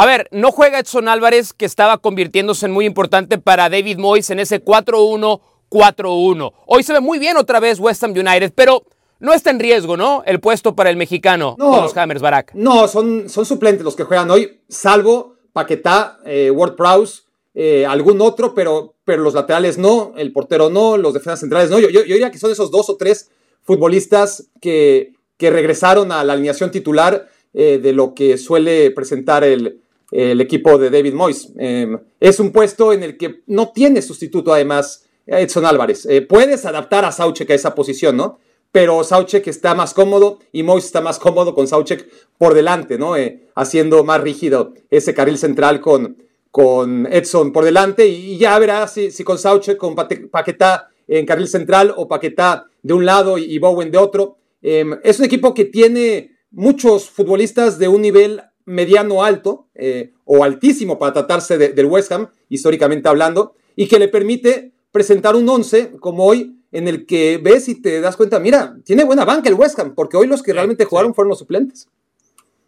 A 0.00 0.06
ver, 0.06 0.28
no 0.30 0.52
juega 0.52 0.78
Edson 0.78 1.08
Álvarez, 1.08 1.52
que 1.52 1.64
estaba 1.64 1.98
convirtiéndose 1.98 2.66
en 2.66 2.72
muy 2.72 2.86
importante 2.86 3.36
para 3.36 3.68
David 3.68 3.98
Moyes 3.98 4.30
en 4.30 4.38
ese 4.38 4.64
4-1-4-1. 4.64 6.52
Hoy 6.66 6.82
se 6.84 6.92
ve 6.92 7.00
muy 7.00 7.18
bien 7.18 7.36
otra 7.36 7.58
vez 7.58 7.80
West 7.80 8.04
Ham 8.04 8.12
United, 8.12 8.52
pero 8.54 8.84
no 9.18 9.32
está 9.32 9.50
en 9.50 9.58
riesgo, 9.58 9.96
¿no? 9.96 10.22
El 10.24 10.38
puesto 10.38 10.76
para 10.76 10.90
el 10.90 10.96
mexicano 10.96 11.56
con 11.58 11.82
los 11.82 11.96
Hammers, 11.96 12.22
Barak. 12.22 12.54
No, 12.54 12.86
son, 12.86 13.28
son 13.28 13.44
suplentes 13.44 13.84
los 13.84 13.96
que 13.96 14.04
juegan 14.04 14.30
hoy, 14.30 14.60
salvo 14.68 15.34
Paquetá, 15.52 16.20
eh, 16.24 16.52
Ward 16.52 16.76
Prowse, 16.76 17.22
eh, 17.54 17.84
algún 17.84 18.20
otro, 18.20 18.54
pero, 18.54 18.94
pero 19.02 19.24
los 19.24 19.34
laterales 19.34 19.78
no, 19.78 20.12
el 20.16 20.32
portero 20.32 20.70
no, 20.70 20.96
los 20.96 21.12
defensas 21.12 21.40
centrales 21.40 21.70
no. 21.70 21.80
Yo, 21.80 21.90
yo, 21.90 22.02
diría 22.04 22.30
que 22.30 22.38
son 22.38 22.52
esos 22.52 22.70
dos 22.70 22.88
o 22.88 22.96
tres 22.96 23.32
futbolistas 23.64 24.48
que, 24.60 25.14
que 25.36 25.50
regresaron 25.50 26.12
a 26.12 26.22
la 26.22 26.34
alineación 26.34 26.70
titular 26.70 27.28
eh, 27.52 27.80
de 27.82 27.92
lo 27.92 28.14
que 28.14 28.38
suele 28.38 28.92
presentar 28.92 29.42
el, 29.42 29.80
el 30.10 30.40
equipo 30.40 30.78
de 30.78 30.90
David 30.90 31.14
Moyes. 31.14 31.52
Em, 31.58 31.98
es 32.20 32.40
un 32.40 32.52
puesto 32.52 32.92
en 32.92 33.02
el 33.02 33.16
que 33.16 33.42
no 33.46 33.72
tiene 33.72 34.02
sustituto, 34.02 34.52
además, 34.52 35.06
Edson 35.26 35.66
Álvarez. 35.66 36.06
Eh, 36.06 36.22
puedes 36.22 36.64
adaptar 36.64 37.04
a 37.04 37.12
Sauchek 37.12 37.50
a 37.50 37.54
esa 37.54 37.74
posición, 37.74 38.16
¿no? 38.16 38.38
Pero 38.72 39.02
Sauchek 39.04 39.46
está 39.46 39.74
más 39.74 39.94
cómodo 39.94 40.38
y 40.52 40.62
Moyes 40.62 40.86
está 40.86 41.00
más 41.00 41.18
cómodo 41.18 41.54
con 41.54 41.66
Sauchek 41.66 42.08
por 42.36 42.54
delante, 42.54 42.98
¿no? 42.98 43.16
Eh, 43.16 43.48
haciendo 43.54 44.04
más 44.04 44.20
rígido 44.20 44.74
ese 44.90 45.14
carril 45.14 45.38
central 45.38 45.80
con, 45.80 46.18
con 46.50 47.06
Edson 47.10 47.52
por 47.52 47.64
delante 47.64 48.06
y 48.06 48.38
ya 48.38 48.58
verás 48.58 48.94
si, 48.94 49.10
si 49.10 49.24
con 49.24 49.38
Sauchek, 49.38 49.76
con 49.76 49.94
Paquetá 49.94 50.88
en 51.06 51.24
carril 51.24 51.48
central 51.48 51.94
o 51.96 52.06
Paquetá 52.06 52.66
de 52.82 52.94
un 52.94 53.06
lado 53.06 53.38
y 53.38 53.58
Bowen 53.58 53.90
de 53.90 53.98
otro. 53.98 54.36
Em, 54.60 54.98
es 55.02 55.18
un 55.18 55.24
equipo 55.24 55.54
que 55.54 55.64
tiene 55.64 56.36
muchos 56.50 57.08
futbolistas 57.08 57.78
de 57.78 57.88
un 57.88 58.02
nivel 58.02 58.42
mediano 58.68 59.24
alto 59.24 59.68
eh, 59.74 60.12
o 60.24 60.44
altísimo 60.44 60.98
para 60.98 61.14
tratarse 61.14 61.56
del 61.56 61.86
West 61.86 62.12
Ham, 62.12 62.28
históricamente 62.48 63.08
hablando, 63.08 63.54
y 63.74 63.88
que 63.88 63.98
le 63.98 64.08
permite 64.08 64.72
presentar 64.92 65.36
un 65.36 65.48
11 65.48 65.92
como 66.00 66.24
hoy 66.24 66.60
en 66.70 66.86
el 66.86 67.06
que 67.06 67.40
ves 67.42 67.68
y 67.68 67.80
te 67.80 68.00
das 68.00 68.16
cuenta, 68.16 68.38
mira, 68.38 68.76
tiene 68.84 69.04
buena 69.04 69.24
banca 69.24 69.48
el 69.48 69.54
West 69.54 69.78
Ham, 69.78 69.94
porque 69.94 70.18
hoy 70.18 70.26
los 70.26 70.42
que 70.42 70.52
realmente 70.52 70.84
jugaron 70.84 71.14
fueron 71.14 71.30
los 71.30 71.38
suplentes. 71.38 71.88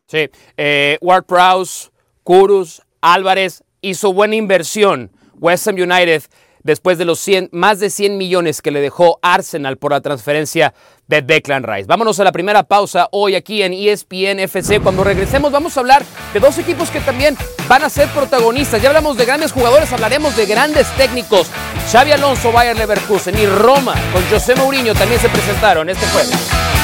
Sí, 0.06 0.28
eh, 0.56 0.96
Ward 1.02 1.24
Prowse, 1.24 1.90
Kurus, 2.24 2.82
Álvarez 3.02 3.62
hizo 3.82 4.12
buena 4.12 4.36
inversión. 4.36 5.10
West 5.38 5.68
Ham 5.68 5.76
United 5.76 6.22
después 6.62 6.98
de 6.98 7.04
los 7.04 7.18
100, 7.20 7.50
más 7.52 7.80
de 7.80 7.90
100 7.90 8.16
millones 8.16 8.62
que 8.62 8.70
le 8.70 8.80
dejó 8.80 9.18
Arsenal 9.22 9.76
por 9.76 9.92
la 9.92 10.00
transferencia 10.00 10.74
de 11.06 11.22
Declan 11.22 11.64
Rice. 11.64 11.86
Vámonos 11.86 12.20
a 12.20 12.24
la 12.24 12.32
primera 12.32 12.62
pausa 12.62 13.08
hoy 13.10 13.34
aquí 13.34 13.62
en 13.62 13.72
ESPN 13.72 14.38
FC. 14.40 14.80
Cuando 14.80 15.02
regresemos 15.02 15.50
vamos 15.50 15.76
a 15.76 15.80
hablar 15.80 16.04
de 16.32 16.40
dos 16.40 16.56
equipos 16.58 16.90
que 16.90 17.00
también 17.00 17.36
van 17.68 17.82
a 17.82 17.90
ser 17.90 18.08
protagonistas. 18.08 18.80
Ya 18.80 18.88
hablamos 18.88 19.16
de 19.16 19.24
grandes 19.24 19.52
jugadores, 19.52 19.92
hablaremos 19.92 20.36
de 20.36 20.46
grandes 20.46 20.86
técnicos. 20.96 21.48
Xavi 21.90 22.12
Alonso, 22.12 22.52
Bayer 22.52 22.76
Leverkusen 22.76 23.36
y 23.38 23.46
Roma 23.46 23.94
con 24.12 24.22
José 24.30 24.54
Mourinho 24.54 24.94
también 24.94 25.20
se 25.20 25.28
presentaron 25.28 25.88
este 25.88 26.06
jueves. 26.06 26.79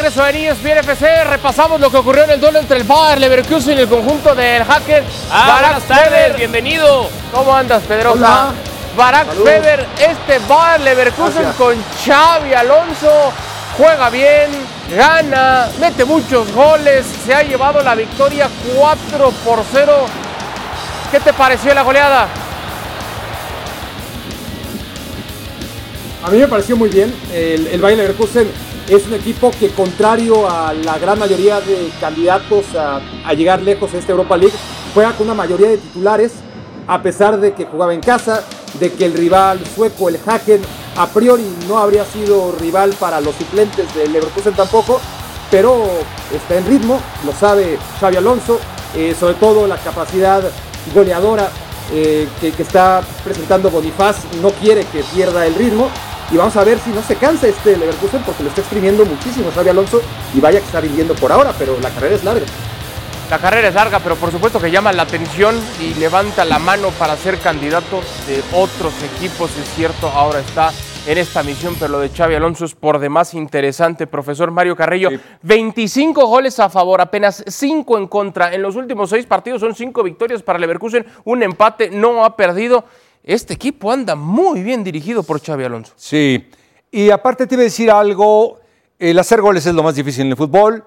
Regreso 0.00 0.26
en 0.26 0.36
ESPN 0.36 0.78
FC. 0.78 1.24
Repasamos 1.24 1.78
lo 1.78 1.90
que 1.90 1.98
ocurrió 1.98 2.24
en 2.24 2.30
el 2.30 2.40
duelo 2.40 2.58
entre 2.58 2.78
el 2.78 2.84
Bayer 2.84 3.20
Leverkusen 3.20 3.76
y 3.76 3.82
el 3.82 3.88
conjunto 3.88 4.34
del 4.34 4.64
hacker. 4.64 5.04
Ah, 5.30 5.58
buenas 5.60 5.82
tardes, 5.82 6.36
bienvenido. 6.38 7.06
¿Cómo 7.30 7.54
andas, 7.54 7.82
Pedro? 7.86 8.12
Hola. 8.12 8.52
Barack 8.96 9.28
Feber, 9.44 9.86
este 9.98 10.38
Bayer 10.48 10.80
Leverkusen 10.80 11.52
con 11.58 11.76
Xavi 12.02 12.54
Alonso. 12.54 13.30
Juega 13.76 14.08
bien, 14.08 14.50
gana, 14.96 15.68
mete 15.78 16.06
muchos 16.06 16.50
goles, 16.52 17.04
se 17.26 17.34
ha 17.34 17.42
llevado 17.42 17.82
la 17.82 17.94
victoria 17.94 18.48
4 18.74 19.30
por 19.44 19.62
0. 19.70 20.06
¿Qué 21.10 21.20
te 21.20 21.34
pareció 21.34 21.74
la 21.74 21.82
goleada? 21.82 22.26
A 26.24 26.30
mí 26.30 26.38
me 26.38 26.48
pareció 26.48 26.74
muy 26.74 26.88
bien. 26.88 27.14
El, 27.34 27.66
el 27.66 27.80
Bayer 27.82 27.98
Leverkusen 27.98 28.50
es 28.90 29.06
un 29.06 29.14
equipo 29.14 29.52
que 29.52 29.70
contrario 29.70 30.50
a 30.50 30.72
la 30.74 30.98
gran 30.98 31.16
mayoría 31.16 31.60
de 31.60 31.90
candidatos 32.00 32.64
a, 32.74 33.00
llegar 33.34 33.62
lejos 33.62 33.92
en 33.92 34.00
esta 34.00 34.10
Europa 34.10 34.36
League, 34.36 34.56
juega 34.92 35.12
con 35.12 35.28
una 35.28 35.34
mayoría 35.34 35.68
de 35.68 35.78
titulares, 35.78 36.32
a 36.88 37.00
pesar 37.00 37.38
de 37.38 37.52
que 37.52 37.66
jugaba 37.66 37.94
en 37.94 38.00
casa, 38.00 38.42
de 38.80 38.92
que 38.92 39.04
el 39.04 39.12
rival 39.12 39.60
sueco, 39.76 40.08
el 40.08 40.18
Haken, 40.26 40.60
a 40.96 41.06
priori 41.06 41.44
no 41.68 41.78
habría 41.78 42.04
sido 42.04 42.52
rival 42.58 42.92
para 42.98 43.20
los 43.20 43.36
suplentes 43.36 43.94
del 43.94 44.12
Leverkusen 44.12 44.54
tampoco, 44.54 45.00
pero 45.52 45.84
está 46.34 46.56
en 46.56 46.66
ritmo, 46.66 47.00
lo 47.24 47.32
sabe 47.32 47.78
Xavi 48.00 48.16
Alonso, 48.16 48.58
eh, 48.96 49.14
sobre 49.18 49.34
todo 49.34 49.68
la 49.68 49.76
capacidad 49.76 50.42
goleadora 50.92 51.48
eh, 51.92 52.28
que, 52.40 52.50
que, 52.50 52.62
está 52.64 53.02
presentando 53.22 53.70
Bonifaz 53.70 54.16
no 54.42 54.50
quiere 54.50 54.84
que 54.86 55.04
pierda 55.14 55.46
el 55.46 55.54
ritmo 55.54 55.88
y 56.30 56.36
vamos 56.36 56.56
a 56.56 56.64
ver 56.64 56.78
si 56.78 56.90
no 56.90 57.02
se 57.02 57.16
cansa 57.16 57.48
este 57.48 57.76
Leverkusen 57.76 58.22
porque 58.22 58.42
lo 58.42 58.48
está 58.48 58.60
exprimiendo 58.60 59.04
muchísimo 59.04 59.50
Xavi 59.54 59.70
Alonso 59.70 60.00
y 60.34 60.40
vaya 60.40 60.60
que 60.60 60.66
está 60.66 60.80
rindiendo 60.80 61.14
por 61.14 61.32
ahora, 61.32 61.52
pero 61.58 61.78
la 61.80 61.90
carrera 61.90 62.14
es 62.14 62.24
larga. 62.24 62.46
La 63.30 63.38
carrera 63.38 63.68
es 63.68 63.74
larga, 63.74 64.00
pero 64.00 64.16
por 64.16 64.32
supuesto 64.32 64.60
que 64.60 64.70
llama 64.70 64.92
la 64.92 65.02
atención 65.02 65.54
y 65.80 65.94
levanta 65.94 66.44
la 66.44 66.58
mano 66.58 66.88
para 66.98 67.16
ser 67.16 67.38
candidato 67.38 68.00
de 68.26 68.42
otros 68.52 68.92
equipos, 69.14 69.56
es 69.56 69.68
cierto, 69.74 70.08
ahora 70.08 70.40
está 70.40 70.72
en 71.06 71.16
esta 71.16 71.42
misión, 71.42 71.76
pero 71.78 71.92
lo 71.92 72.00
de 72.00 72.10
Xavi 72.10 72.34
Alonso 72.34 72.64
es 72.64 72.74
por 72.74 72.98
demás 72.98 73.34
interesante. 73.34 74.06
Profesor 74.06 74.50
Mario 74.50 74.76
Carrillo, 74.76 75.10
25 75.42 76.26
goles 76.26 76.58
a 76.60 76.68
favor, 76.68 77.00
apenas 77.00 77.42
5 77.46 77.98
en 77.98 78.06
contra. 78.06 78.52
En 78.52 78.62
los 78.62 78.76
últimos 78.76 79.10
6 79.10 79.26
partidos 79.26 79.60
son 79.60 79.74
5 79.74 80.02
victorias 80.02 80.42
para 80.42 80.58
Leverkusen, 80.58 81.06
un 81.24 81.42
empate, 81.42 81.90
no 81.90 82.24
ha 82.24 82.36
perdido 82.36 82.84
este 83.22 83.54
equipo 83.54 83.92
anda 83.92 84.14
muy 84.14 84.62
bien 84.62 84.82
dirigido 84.82 85.22
por 85.22 85.40
Xavi 85.40 85.64
Alonso. 85.64 85.92
Sí, 85.96 86.48
y 86.90 87.10
aparte 87.10 87.46
te 87.46 87.54
iba 87.54 87.62
a 87.62 87.64
decir 87.64 87.90
algo, 87.90 88.60
el 88.98 89.18
hacer 89.18 89.40
goles 89.40 89.66
es 89.66 89.74
lo 89.74 89.82
más 89.82 89.94
difícil 89.94 90.26
en 90.26 90.30
el 90.32 90.36
fútbol, 90.36 90.84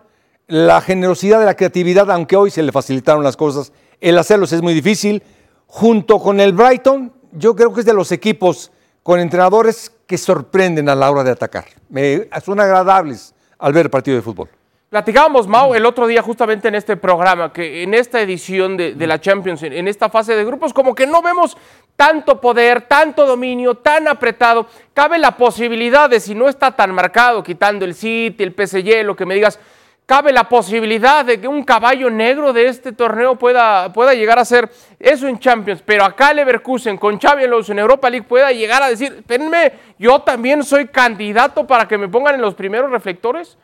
la 0.48 0.82
generosidad 0.82 1.40
de 1.40 1.46
la 1.46 1.56
creatividad, 1.56 2.10
aunque 2.12 2.36
hoy 2.36 2.52
se 2.52 2.62
le 2.62 2.72
facilitaron 2.72 3.24
las 3.24 3.38
cosas, 3.38 3.72
el 4.02 4.18
hacerlos 4.18 4.52
es 4.52 4.62
muy 4.62 4.74
difícil. 4.74 5.24
Junto 5.68 6.20
con 6.20 6.40
el 6.40 6.54
Brighton, 6.54 7.12
yo 7.32 7.56
creo 7.56 7.74
que 7.74 7.80
es 7.80 7.86
de 7.86 7.94
los 7.94 8.12
equipos 8.12 8.72
con 9.02 9.20
entrenadores 9.20 9.92
que 10.06 10.18
sorprenden 10.18 10.90
a 10.90 10.96
la 10.96 11.10
hora 11.10 11.24
de 11.24 11.32
atacar. 11.32 11.66
Me, 11.90 12.30
son 12.44 12.60
agradables 12.60 13.34
al 13.58 13.74
ver 13.74 13.88
el 13.88 13.90
partido 13.90 14.16
de 14.16 14.22
fútbol. 14.22 14.50
Platicábamos, 14.94 15.48
Mau, 15.48 15.74
el 15.74 15.88
otro 15.88 16.06
día 16.06 16.22
justamente 16.22 16.68
en 16.68 16.76
este 16.76 16.96
programa, 16.96 17.52
que 17.52 17.82
en 17.82 17.96
esta 17.96 18.22
edición 18.22 18.78
de, 18.78 18.94
de, 18.94 19.08
la 19.08 19.20
Champions, 19.20 19.64
en 19.64 19.88
esta 19.88 20.08
fase 20.08 20.36
de 20.36 20.46
grupos, 20.46 20.72
como 20.72 20.94
que 20.94 21.08
no 21.08 21.24
vemos 21.24 21.58
tanto 21.96 22.40
poder, 22.40 22.82
tanto 22.82 23.26
dominio, 23.26 23.74
tan 23.74 24.08
apretado. 24.08 24.68
Cabe 24.94 25.18
la 25.18 25.36
posibilidad 25.36 26.08
de, 26.12 26.20
si 26.20 26.36
no 26.36 26.48
está 26.48 26.74
tan 26.76 26.94
marcado, 26.94 27.42
quitando 27.42 27.86
el 27.86 27.96
City, 27.96 28.44
el 28.44 28.54
PSG, 28.54 29.04
lo 29.04 29.16
que 29.16 29.26
me 29.26 29.34
digas, 29.34 29.60
cabe 30.06 30.32
la 30.32 30.48
posibilidad 30.48 31.26
de 31.26 31.42
que 31.42 31.48
un 31.48 31.64
caballo 31.64 32.12
negro 32.12 32.54
de 32.54 32.68
este 32.68 32.92
torneo 32.92 33.36
pueda, 33.36 33.92
pueda 33.92 34.14
llegar 34.14 34.38
a 34.38 34.46
ser 34.46 34.70
eso 35.00 35.28
en 35.28 35.40
Champions, 35.40 35.82
pero 35.84 36.06
acá 36.06 36.32
Leverkusen 36.36 37.00
con 37.00 37.20
Xavi 37.20 37.46
Alonso 37.46 37.72
en 37.72 37.80
Europa 37.80 38.12
League 38.12 38.28
pueda 38.28 38.52
llegar 38.52 38.84
a 38.84 38.90
decir, 38.90 39.12
espérenme, 39.18 39.74
yo 39.98 40.20
también 40.20 40.62
soy 40.62 40.86
candidato 40.86 41.66
para 41.66 41.88
que 41.88 41.98
me 41.98 42.08
pongan 42.08 42.36
en 42.36 42.42
los 42.42 42.54
primeros 42.54 42.92
reflectores. 42.92 43.58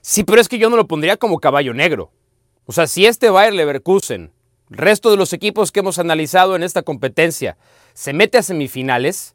Sí, 0.00 0.24
pero 0.24 0.40
es 0.40 0.48
que 0.48 0.58
yo 0.58 0.70
no 0.70 0.76
lo 0.76 0.86
pondría 0.86 1.16
como 1.16 1.40
caballo 1.40 1.74
negro. 1.74 2.10
O 2.66 2.72
sea, 2.72 2.86
si 2.86 3.06
este 3.06 3.30
Bayer 3.30 3.54
Leverkusen, 3.54 4.32
resto 4.68 5.10
de 5.10 5.16
los 5.16 5.32
equipos 5.32 5.72
que 5.72 5.80
hemos 5.80 5.98
analizado 5.98 6.56
en 6.56 6.62
esta 6.62 6.82
competencia, 6.82 7.56
se 7.94 8.12
mete 8.12 8.38
a 8.38 8.42
semifinales, 8.42 9.34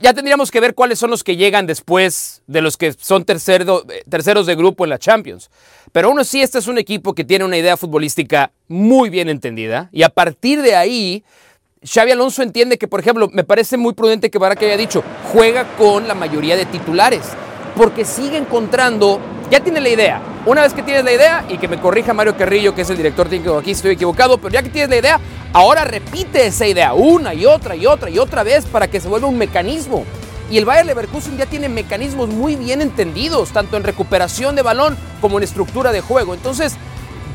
ya 0.00 0.14
tendríamos 0.14 0.50
que 0.50 0.60
ver 0.60 0.74
cuáles 0.74 0.98
son 0.98 1.10
los 1.10 1.24
que 1.24 1.36
llegan 1.36 1.66
después 1.66 2.42
de 2.46 2.60
los 2.60 2.76
que 2.76 2.92
son 2.92 3.24
tercero, 3.24 3.84
terceros 4.08 4.46
de 4.46 4.54
grupo 4.54 4.84
en 4.84 4.90
la 4.90 4.98
Champions. 4.98 5.50
Pero 5.92 6.08
aún 6.08 6.18
así, 6.18 6.40
este 6.40 6.58
es 6.58 6.68
un 6.68 6.78
equipo 6.78 7.14
que 7.14 7.24
tiene 7.24 7.44
una 7.44 7.58
idea 7.58 7.76
futbolística 7.76 8.52
muy 8.68 9.10
bien 9.10 9.28
entendida 9.28 9.88
y 9.92 10.02
a 10.02 10.08
partir 10.08 10.62
de 10.62 10.76
ahí, 10.76 11.24
Xavi 11.84 12.12
Alonso 12.12 12.42
entiende 12.42 12.78
que, 12.78 12.88
por 12.88 13.00
ejemplo, 13.00 13.28
me 13.32 13.44
parece 13.44 13.76
muy 13.76 13.92
prudente 13.94 14.30
que 14.30 14.38
Barak 14.38 14.62
haya 14.62 14.76
dicho, 14.76 15.02
juega 15.32 15.76
con 15.76 16.08
la 16.08 16.14
mayoría 16.14 16.56
de 16.56 16.66
titulares, 16.66 17.22
porque 17.76 18.04
sigue 18.04 18.38
encontrando, 18.38 19.20
ya 19.54 19.60
tiene 19.60 19.80
la 19.80 19.88
idea. 19.88 20.20
Una 20.46 20.62
vez 20.62 20.74
que 20.74 20.82
tienes 20.82 21.04
la 21.04 21.12
idea, 21.12 21.44
y 21.48 21.58
que 21.58 21.68
me 21.68 21.78
corrija 21.78 22.12
Mario 22.12 22.36
Carrillo, 22.36 22.74
que 22.74 22.82
es 22.82 22.90
el 22.90 22.96
director 22.96 23.28
técnico 23.28 23.56
aquí, 23.56 23.70
estoy 23.70 23.92
equivocado, 23.92 24.36
pero 24.38 24.52
ya 24.52 24.64
que 24.64 24.68
tienes 24.68 24.90
la 24.90 24.96
idea, 24.96 25.20
ahora 25.52 25.84
repite 25.84 26.44
esa 26.44 26.66
idea 26.66 26.92
una 26.92 27.34
y 27.34 27.46
otra 27.46 27.76
y 27.76 27.86
otra 27.86 28.10
y 28.10 28.18
otra 28.18 28.42
vez 28.42 28.66
para 28.66 28.88
que 28.88 29.00
se 29.00 29.06
vuelva 29.06 29.28
un 29.28 29.38
mecanismo. 29.38 30.04
Y 30.50 30.58
el 30.58 30.64
Bayer 30.64 30.86
Leverkusen 30.86 31.36
ya 31.36 31.46
tiene 31.46 31.68
mecanismos 31.68 32.30
muy 32.30 32.56
bien 32.56 32.82
entendidos, 32.82 33.50
tanto 33.50 33.76
en 33.76 33.84
recuperación 33.84 34.56
de 34.56 34.62
balón 34.62 34.96
como 35.20 35.38
en 35.38 35.44
estructura 35.44 35.92
de 35.92 36.00
juego. 36.00 36.34
Entonces, 36.34 36.74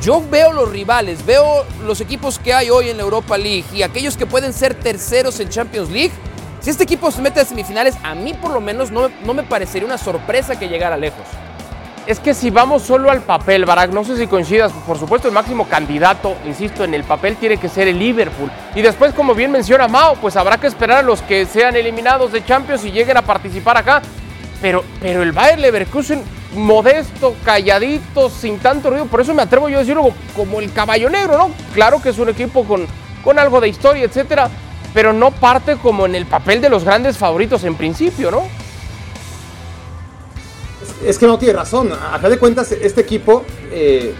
yo 0.01 0.21
veo 0.29 0.51
los 0.51 0.69
rivales, 0.69 1.25
veo 1.25 1.65
los 1.85 2.01
equipos 2.01 2.37
que 2.37 2.53
hay 2.53 2.69
hoy 2.69 2.89
en 2.89 2.97
la 2.97 3.03
Europa 3.03 3.37
League 3.37 3.63
y 3.73 3.83
aquellos 3.83 4.17
que 4.17 4.25
pueden 4.25 4.51
ser 4.51 4.73
terceros 4.73 5.39
en 5.39 5.47
Champions 5.47 5.89
League. 5.89 6.11
Si 6.59 6.69
este 6.69 6.83
equipo 6.83 7.11
se 7.11 7.21
mete 7.21 7.39
a 7.39 7.45
semifinales, 7.45 7.95
a 8.03 8.13
mí 8.13 8.33
por 8.33 8.51
lo 8.51 8.59
menos 8.59 8.91
no, 8.91 9.09
no 9.23 9.33
me 9.33 9.43
parecería 9.43 9.85
una 9.85 9.97
sorpresa 9.97 10.59
que 10.59 10.67
llegara 10.67 10.97
lejos. 10.97 11.25
Es 12.09 12.19
que 12.19 12.33
si 12.33 12.49
vamos 12.49 12.81
solo 12.81 13.11
al 13.11 13.21
papel, 13.21 13.65
Barak, 13.65 13.91
no 13.91 14.03
sé 14.03 14.17
si 14.17 14.25
coincidas, 14.25 14.71
por 14.71 14.97
supuesto 14.97 15.27
el 15.27 15.33
máximo 15.35 15.67
candidato, 15.67 16.37
insisto, 16.43 16.83
en 16.83 16.95
el 16.95 17.03
papel 17.03 17.35
tiene 17.35 17.57
que 17.57 17.69
ser 17.69 17.87
el 17.87 17.99
Liverpool. 17.99 18.49
Y 18.73 18.81
después, 18.81 19.13
como 19.13 19.35
bien 19.35 19.51
menciona 19.51 19.87
Mao, 19.87 20.15
pues 20.15 20.35
habrá 20.35 20.57
que 20.57 20.65
esperar 20.65 20.97
a 20.97 21.01
los 21.03 21.21
que 21.21 21.45
sean 21.45 21.75
eliminados 21.75 22.31
de 22.31 22.43
Champions 22.43 22.83
y 22.83 22.91
lleguen 22.91 23.15
a 23.17 23.21
participar 23.21 23.77
acá. 23.77 24.01
Pero, 24.59 24.83
pero 24.99 25.21
el 25.21 25.33
Bayer 25.33 25.59
Leverkusen, 25.59 26.23
modesto, 26.55 27.35
calladito, 27.45 28.31
sin 28.31 28.57
tanto 28.57 28.89
ruido, 28.89 29.05
por 29.05 29.21
eso 29.21 29.35
me 29.35 29.43
atrevo 29.43 29.69
yo 29.69 29.77
a 29.77 29.81
decirlo 29.81 30.11
como 30.35 30.61
el 30.61 30.73
caballo 30.73 31.11
negro, 31.11 31.37
¿no? 31.37 31.51
Claro 31.75 32.01
que 32.01 32.09
es 32.09 32.17
un 32.17 32.29
equipo 32.29 32.63
con, 32.63 32.87
con 33.23 33.37
algo 33.37 33.61
de 33.61 33.67
historia, 33.67 34.05
etcétera, 34.05 34.49
pero 34.95 35.13
no 35.13 35.29
parte 35.29 35.75
como 35.75 36.07
en 36.07 36.15
el 36.15 36.25
papel 36.25 36.59
de 36.59 36.69
los 36.69 36.85
grandes 36.85 37.19
favoritos 37.19 37.63
en 37.65 37.75
principio, 37.75 38.31
¿no? 38.31 38.47
Es 41.05 41.17
que 41.17 41.27
no 41.27 41.37
tiene 41.37 41.53
razón. 41.53 41.91
A 41.91 42.17
fin 42.19 42.29
de 42.29 42.37
cuentas, 42.37 42.71
este 42.71 43.01
equipo, 43.01 43.43
eh, 43.71 44.13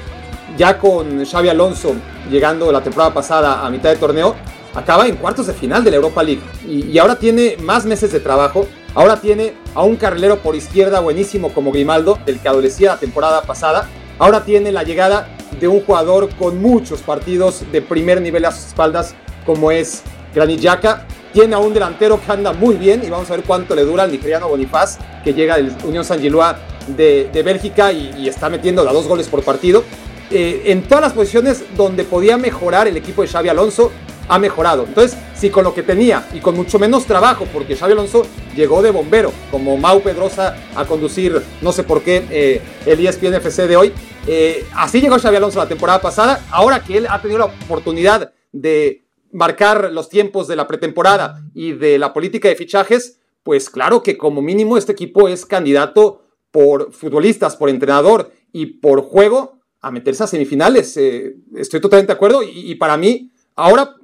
ya 0.57 0.77
con 0.77 1.25
Xavi 1.25 1.50
Alonso 1.50 1.93
llegando 2.29 2.71
la 2.71 2.81
temporada 2.81 3.13
pasada 3.13 3.65
a 3.65 3.69
mitad 3.69 3.89
de 3.89 3.95
torneo, 3.98 4.36
acaba 4.74 5.07
en 5.07 5.15
cuartos 5.15 5.48
de 5.48 5.53
final 5.53 5.83
de 5.83 5.91
la 5.91 5.98
Europa 5.98 6.24
League. 6.24 6.41
Y, 6.67 6.98
ahora 6.98 7.17
tiene 7.17 7.58
más 7.62 7.86
meses 7.86 8.12
de 8.12 8.19
trabajo. 8.19 8.67
Ahora 8.95 9.19
tiene 9.21 9.53
a 9.75 9.84
un 9.84 9.97
carrilero 9.97 10.39
por 10.39 10.56
izquierda 10.56 10.99
buenísimo 10.99 11.53
como 11.53 11.71
Grimaldo, 11.71 12.17
del 12.25 12.39
que 12.39 12.49
adolecía 12.49 12.91
la 12.91 12.99
temporada 12.99 13.41
pasada. 13.43 13.88
Ahora 14.17 14.43
tiene 14.43 14.71
la 14.71 14.84
llegada 14.84 15.30
de 15.60 15.67
un 15.67 15.82
jugador 15.82 16.30
con 16.36 16.62
muchos 16.62 17.01
partidos 17.01 17.63
de 17.71 17.82
primer 17.82 18.21
nivel 18.21 18.45
a 18.45 18.51
sus 18.51 18.67
espaldas, 18.67 19.15
como 19.45 19.71
es 19.71 20.01
Granit 20.34 20.62
Xhaka. 20.62 21.06
Tiene 21.33 21.55
a 21.55 21.59
un 21.59 21.73
delantero 21.73 22.19
que 22.19 22.31
anda 22.31 22.53
muy 22.53 22.75
bien 22.75 23.01
y 23.05 23.09
vamos 23.09 23.29
a 23.29 23.35
ver 23.35 23.45
cuánto 23.45 23.75
le 23.75 23.83
dura 23.83 24.03
al 24.03 24.11
nigeriano 24.11 24.47
Bonifaz, 24.47 24.97
que 25.23 25.33
llega 25.33 25.57
del 25.57 25.71
Unión 25.83 26.03
San 26.03 26.19
Gilois 26.19 26.55
de, 26.87 27.41
Bélgica 27.43 27.91
y, 27.91 28.11
y, 28.17 28.27
está 28.27 28.49
metiendo 28.49 28.87
a 28.87 28.93
dos 28.93 29.07
goles 29.07 29.27
por 29.27 29.43
partido. 29.43 29.83
Eh, 30.31 30.63
en 30.71 30.83
todas 30.83 31.01
las 31.01 31.13
posiciones 31.13 31.63
donde 31.75 32.03
podía 32.03 32.37
mejorar 32.37 32.87
el 32.87 32.95
equipo 32.95 33.23
de 33.23 33.27
Xavi 33.27 33.49
Alonso, 33.49 33.91
ha 34.27 34.37
mejorado. 34.37 34.85
Entonces, 34.87 35.17
si 35.33 35.49
con 35.49 35.63
lo 35.63 35.73
que 35.73 35.81
tenía 35.81 36.27
y 36.33 36.39
con 36.39 36.55
mucho 36.55 36.77
menos 36.77 37.05
trabajo, 37.05 37.47
porque 37.51 37.75
Xavi 37.75 37.93
Alonso 37.93 38.27
llegó 38.55 38.83
de 38.83 38.91
bombero, 38.91 39.33
como 39.49 39.75
Mau 39.75 40.01
Pedrosa 40.01 40.55
a 40.75 40.85
conducir, 40.85 41.41
no 41.61 41.71
sé 41.71 41.83
por 41.83 42.03
qué, 42.03 42.25
eh, 42.29 42.61
el 42.85 43.05
ESPN 43.05 43.33
FC 43.35 43.67
de 43.67 43.75
hoy, 43.75 43.93
eh, 44.27 44.65
así 44.75 45.01
llegó 45.01 45.17
Xavi 45.17 45.37
Alonso 45.37 45.57
la 45.57 45.67
temporada 45.67 45.99
pasada, 45.99 46.45
ahora 46.51 46.83
que 46.83 46.97
él 46.97 47.07
ha 47.09 47.19
tenido 47.21 47.39
la 47.39 47.45
oportunidad 47.45 48.31
de 48.51 49.03
marcar 49.31 49.91
los 49.91 50.09
tiempos 50.09 50.47
de 50.47 50.55
la 50.55 50.67
pretemporada 50.67 51.43
y 51.53 51.73
de 51.73 51.97
la 51.99 52.13
política 52.13 52.49
de 52.49 52.55
fichajes, 52.55 53.19
pues 53.43 53.69
claro 53.69 54.03
que 54.03 54.17
como 54.17 54.41
mínimo 54.41 54.77
este 54.77 54.91
equipo 54.91 55.27
es 55.27 55.45
candidato 55.45 56.25
por 56.51 56.91
futbolistas, 56.91 57.55
por 57.55 57.69
entrenador 57.69 58.31
y 58.51 58.65
por 58.65 59.01
juego 59.01 59.59
a 59.81 59.91
meterse 59.91 60.23
a 60.23 60.27
semifinales. 60.27 60.97
Eh, 60.97 61.35
estoy 61.55 61.79
totalmente 61.79 62.11
de 62.11 62.17
acuerdo 62.17 62.41
y, 62.43 62.75
para 62.75 62.97
mí 62.97 63.31
ahora, 63.55 63.95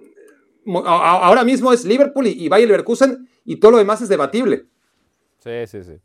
ahora 0.86 1.44
mismo 1.44 1.74
es 1.74 1.86
Liverpool 1.86 2.28
y, 2.28 2.46
y 2.46 2.50
Bayer 2.50 2.68
Leverkusen 2.68 3.28
y 3.44 3.58
todo 3.58 3.72
lo 3.72 3.78
demás 3.78 4.02
es 4.02 4.10
debatible. 4.10 4.66
Sí, 5.40 5.68
sí, 5.68 5.84
sí. 5.84 6.00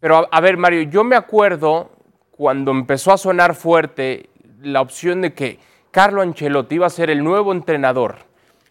Pero 0.00 0.16
a, 0.16 0.28
a 0.30 0.40
ver, 0.40 0.56
Mario, 0.56 0.82
yo 0.82 1.04
me 1.04 1.16
acuerdo 1.16 1.90
cuando 2.30 2.70
empezó 2.70 3.12
a 3.12 3.18
sonar 3.18 3.54
fuerte 3.54 4.30
la 4.62 4.80
opción 4.80 5.20
de 5.20 5.34
que 5.34 5.58
Carlo 5.90 6.22
Ancelotti 6.22 6.76
iba 6.76 6.86
a 6.86 6.90
ser 6.90 7.10
el 7.10 7.22
nuevo 7.22 7.52
entrenador 7.52 8.29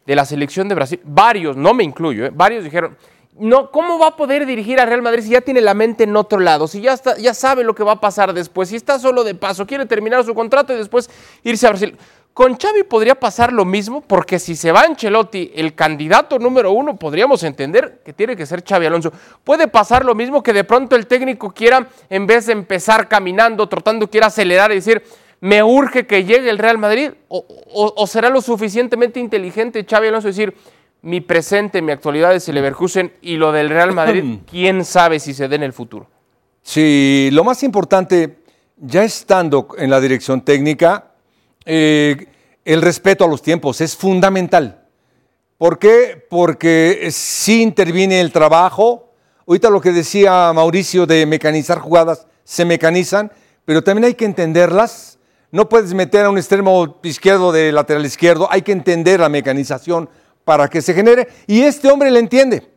de 0.10 0.15
la 0.15 0.26
selección 0.26 0.67
de 0.67 0.74
Brasil. 0.74 1.00
Varios, 1.04 1.56
no 1.56 1.76
me 1.76 1.84
incluyo, 1.84 2.26
¿eh? 2.26 2.32
varios 2.34 2.63
dijeron, 2.63 2.98
no, 3.38 3.69
¿cómo 3.69 4.00
va 4.00 4.08
a 4.08 4.15
poder 4.15 4.48
dirigir 4.48 4.80
a 4.80 4.86
Real 4.88 5.04
Madrid 5.04 5.22
si 5.22 5.30
ya 5.30 5.41
tiene 5.41 5.62
la 5.62 5.76
mente 5.76 6.06
en 6.06 6.17
otro 6.17 6.39
lado? 6.39 6.67
Si 6.67 6.82
ya, 6.82 6.93
está, 6.93 7.15
ya 7.19 7.36
sabe 7.36 7.63
lo 7.63 7.76
que 7.76 7.84
va 7.84 7.91
a 7.91 8.02
pasar 8.02 8.34
después, 8.34 8.69
si 8.69 8.76
está 8.76 8.98
solo 8.98 9.24
de 9.24 9.36
paso, 9.36 9.67
quiere 9.67 9.86
terminar 9.86 10.24
su 10.24 10.34
contrato 10.34 10.74
y 10.74 10.78
después 10.78 11.12
irse 11.43 11.67
a 11.67 11.69
Brasil. 11.69 11.95
Con 12.34 12.58
Xavi 12.58 12.82
podría 12.86 13.19
pasar 13.19 13.54
lo 13.54 13.65
mismo, 13.65 14.02
porque 14.02 14.39
si 14.39 14.56
se 14.56 14.72
va 14.72 14.82
Ancelotti, 14.82 15.52
el 15.54 15.76
candidato 15.76 16.39
número 16.39 16.72
uno, 16.72 16.95
podríamos 16.95 17.43
entender 17.43 18.02
que 18.04 18.12
tiene 18.12 18.36
que 18.36 18.48
ser 18.48 18.63
Xavi 18.67 18.88
Alonso. 18.88 19.13
Puede 19.43 19.67
pasar 19.67 20.04
lo 20.06 20.15
mismo 20.15 20.41
que 20.41 20.54
de 20.54 20.63
pronto 20.63 20.95
el 20.95 21.06
técnico 21.06 21.52
quiera, 21.52 21.88
en 22.10 22.26
vez 22.26 22.48
de 22.48 22.54
empezar 22.54 23.08
caminando, 23.08 23.69
trotando, 23.69 24.10
quiera 24.10 24.26
acelerar 24.28 24.72
y 24.72 24.76
decir, 24.76 25.04
me 25.41 25.63
urge 25.63 26.06
que 26.06 26.25
llegue 26.25 26.49
el 26.49 26.58
Real 26.58 26.78
Madrid, 26.78 27.12
o, 27.28 27.45
o, 27.73 27.93
o 27.95 28.08
será 28.08 28.30
lo 28.30 28.41
suficientemente 28.41 29.19
inteligente 29.19 29.86
Xavi 29.89 30.08
Alonso 30.08 30.28
decir, 30.28 30.54
mi 31.02 31.21
presente, 31.21 31.82
mi 31.82 31.91
actualidad 31.91 32.36
es 32.36 32.47
el 32.49 32.56
Leverkusen 32.56 33.13
y 33.21 33.38
lo 33.38 33.52
del 33.52 33.69
Real 33.69 33.93
Madrid, 33.93 34.39
quién 34.49 34.84
sabe 34.84 35.19
si 35.19 35.34
se 35.34 35.47
dé 35.47 35.56
en 35.56 35.63
el 35.63 35.73
futuro. 35.73 36.08
Sí, 36.62 37.30
lo 37.32 37.43
más 37.43 37.63
importante, 37.63 38.39
ya 38.78 39.04
estando 39.04 39.69
en 39.78 39.89
la 39.89 40.02
dirección 40.02 40.41
técnica, 40.41 41.12
eh, 41.65 42.28
el 42.65 42.82
respeto 42.82 43.23
a 43.23 43.28
los 43.28 43.41
tiempos 43.41 43.82
es 43.82 43.95
fundamental. 43.95 44.84
¿Por 45.58 45.80
qué? 45.80 46.25
Porque 46.30 47.10
sí 47.12 47.62
interviene 47.62 48.21
el 48.21 48.32
trabajo. 48.32 49.12
Ahorita 49.47 49.69
lo 49.69 49.82
que 49.82 49.91
decía 49.91 50.52
Mauricio 50.54 51.06
de 51.06 51.25
mecanizar 51.25 51.80
jugadas, 51.80 52.28
se 52.43 52.65
mecanizan, 52.65 53.32
pero 53.65 53.84
también 53.84 54.06
hay 54.06 54.13
que 54.13 54.25
entenderlas. 54.25 55.18
No 55.51 55.67
puedes 55.67 55.93
meter 55.93 56.25
a 56.25 56.29
un 56.29 56.38
extremo 56.38 56.99
izquierdo 57.01 57.51
de 57.51 57.71
lateral 57.71 58.05
izquierdo, 58.05 58.47
hay 58.51 58.62
que 58.62 58.71
entender 58.71 59.19
la 59.19 59.29
mecanización 59.29 60.09
para 60.43 60.67
que 60.67 60.81
se 60.81 60.93
genere. 60.93 61.27
Y 61.47 61.62
este 61.62 61.91
hombre 61.91 62.12
le 62.12 62.19
entiende. 62.19 62.69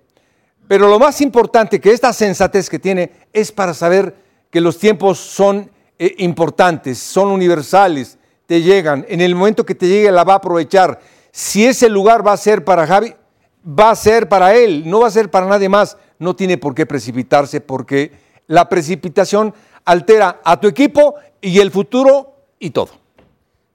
Pero 0.68 0.88
lo 0.88 0.98
más 0.98 1.20
importante 1.20 1.80
que 1.80 1.92
esta 1.92 2.12
sensatez 2.12 2.70
que 2.70 2.78
tiene 2.78 3.12
es 3.32 3.52
para 3.52 3.74
saber 3.74 4.14
que 4.50 4.60
los 4.60 4.78
tiempos 4.78 5.18
son 5.18 5.70
eh, 5.98 6.14
importantes, 6.18 6.98
son 6.98 7.28
universales, 7.28 8.18
te 8.46 8.62
llegan. 8.62 9.04
En 9.08 9.20
el 9.20 9.34
momento 9.34 9.66
que 9.66 9.74
te 9.74 9.86
llegue 9.88 10.10
la 10.10 10.24
va 10.24 10.34
a 10.34 10.36
aprovechar. 10.36 10.98
Si 11.30 11.66
ese 11.66 11.88
lugar 11.88 12.26
va 12.26 12.32
a 12.32 12.36
ser 12.38 12.64
para 12.64 12.86
Javi, 12.86 13.14
va 13.66 13.90
a 13.90 13.96
ser 13.96 14.28
para 14.28 14.54
él, 14.54 14.88
no 14.88 15.00
va 15.00 15.08
a 15.08 15.10
ser 15.10 15.30
para 15.30 15.46
nadie 15.46 15.68
más. 15.68 15.96
No 16.18 16.34
tiene 16.36 16.56
por 16.56 16.74
qué 16.74 16.86
precipitarse 16.86 17.60
porque 17.60 18.12
la 18.46 18.68
precipitación 18.68 19.54
altera 19.84 20.40
a 20.44 20.58
tu 20.60 20.68
equipo 20.68 21.16
y 21.40 21.58
el 21.58 21.70
futuro 21.70 22.31
y 22.62 22.70
todo. 22.70 22.90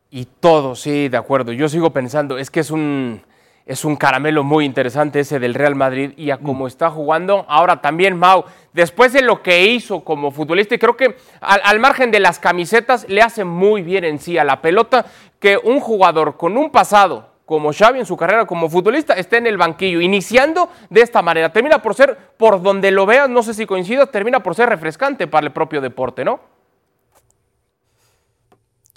Y 0.10 0.26
todo, 0.40 0.76
sí, 0.76 1.10
de 1.10 1.18
acuerdo. 1.18 1.52
Yo 1.52 1.68
sigo 1.68 1.92
pensando, 1.92 2.38
es 2.38 2.50
que 2.50 2.62
es 2.62 2.72
un 2.72 3.22
es 3.66 3.84
un 3.84 3.98
caramelo 3.98 4.46
muy 4.46 4.64
interesante 4.64 5.20
ese 5.20 5.40
del 5.40 5.54
Real 5.54 5.76
Madrid 5.76 6.14
y 6.16 6.32
a 6.32 6.38
cómo 6.38 6.68
está 6.68 6.90
jugando. 6.90 7.46
Ahora 7.50 7.82
también, 7.82 8.18
Mau, 8.18 8.46
después 8.72 9.12
de 9.12 9.22
lo 9.22 9.44
que 9.44 9.66
hizo 9.66 10.06
como 10.06 10.32
futbolista, 10.32 10.74
y 10.74 10.78
creo 10.78 10.96
que 10.96 11.18
al, 11.42 11.80
margen 11.82 12.10
de 12.10 12.22
las 12.22 12.40
camisetas, 12.40 13.06
le 13.10 13.22
hace 13.22 13.44
muy 13.44 13.82
bien 13.82 14.06
en 14.06 14.20
sí 14.20 14.38
a 14.38 14.46
la 14.46 14.62
pelota 14.62 15.06
que 15.38 15.58
un 15.62 15.82
jugador 15.82 16.38
con 16.38 16.58
un 16.58 16.70
pasado 16.70 17.28
como 17.46 17.74
Xavi 17.74 18.00
en 18.00 18.06
su 18.06 18.16
carrera 18.16 18.46
como 18.46 18.70
futbolista 18.70 19.16
esté 19.16 19.38
en 19.38 19.48
el 19.48 19.58
banquillo, 19.58 20.00
iniciando 20.00 20.70
de 20.90 21.02
esta 21.02 21.22
manera. 21.22 21.52
Termina 21.52 21.82
por 21.82 21.94
ser, 21.94 22.18
por 22.38 22.62
donde 22.62 22.92
lo 22.92 23.06
veas, 23.06 23.30
no 23.30 23.44
sé 23.44 23.54
si 23.54 23.66
coincido, 23.66 24.08
termina 24.08 24.42
por 24.42 24.56
ser 24.56 24.70
refrescante 24.70 25.28
para 25.28 25.46
el 25.46 25.52
propio 25.52 25.82
deporte, 25.82 26.24
¿no? 26.24 26.40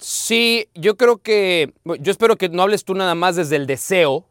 Sí, 0.01 0.67
yo 0.73 0.97
creo 0.97 1.19
que, 1.19 1.73
yo 1.99 2.11
espero 2.11 2.35
que 2.35 2.49
no 2.49 2.63
hables 2.63 2.83
tú 2.83 2.95
nada 2.95 3.15
más 3.15 3.35
desde 3.35 3.55
el 3.55 3.67
deseo, 3.67 4.25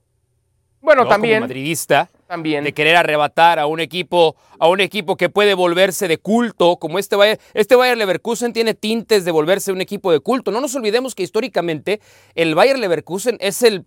bueno, 0.80 1.06
también. 1.06 1.36
Como 1.36 1.48
madridista. 1.48 2.10
También. 2.26 2.64
De 2.64 2.72
querer 2.72 2.96
arrebatar 2.96 3.58
a 3.58 3.66
un 3.66 3.80
equipo, 3.80 4.36
a 4.58 4.68
un 4.68 4.80
equipo 4.80 5.16
que 5.16 5.28
puede 5.28 5.54
volverse 5.54 6.08
de 6.08 6.18
culto, 6.18 6.76
como 6.76 6.98
este 6.98 7.16
Bayern. 7.16 7.40
Este 7.54 7.74
Bayern 7.74 7.98
Leverkusen 7.98 8.52
tiene 8.52 8.74
tintes 8.74 9.24
de 9.24 9.30
volverse 9.30 9.72
un 9.72 9.80
equipo 9.80 10.12
de 10.12 10.20
culto. 10.20 10.50
No 10.50 10.60
nos 10.60 10.74
olvidemos 10.74 11.14
que 11.14 11.22
históricamente 11.22 12.00
el 12.34 12.54
Bayern 12.54 12.80
Leverkusen 12.80 13.36
es 13.40 13.62
el, 13.62 13.84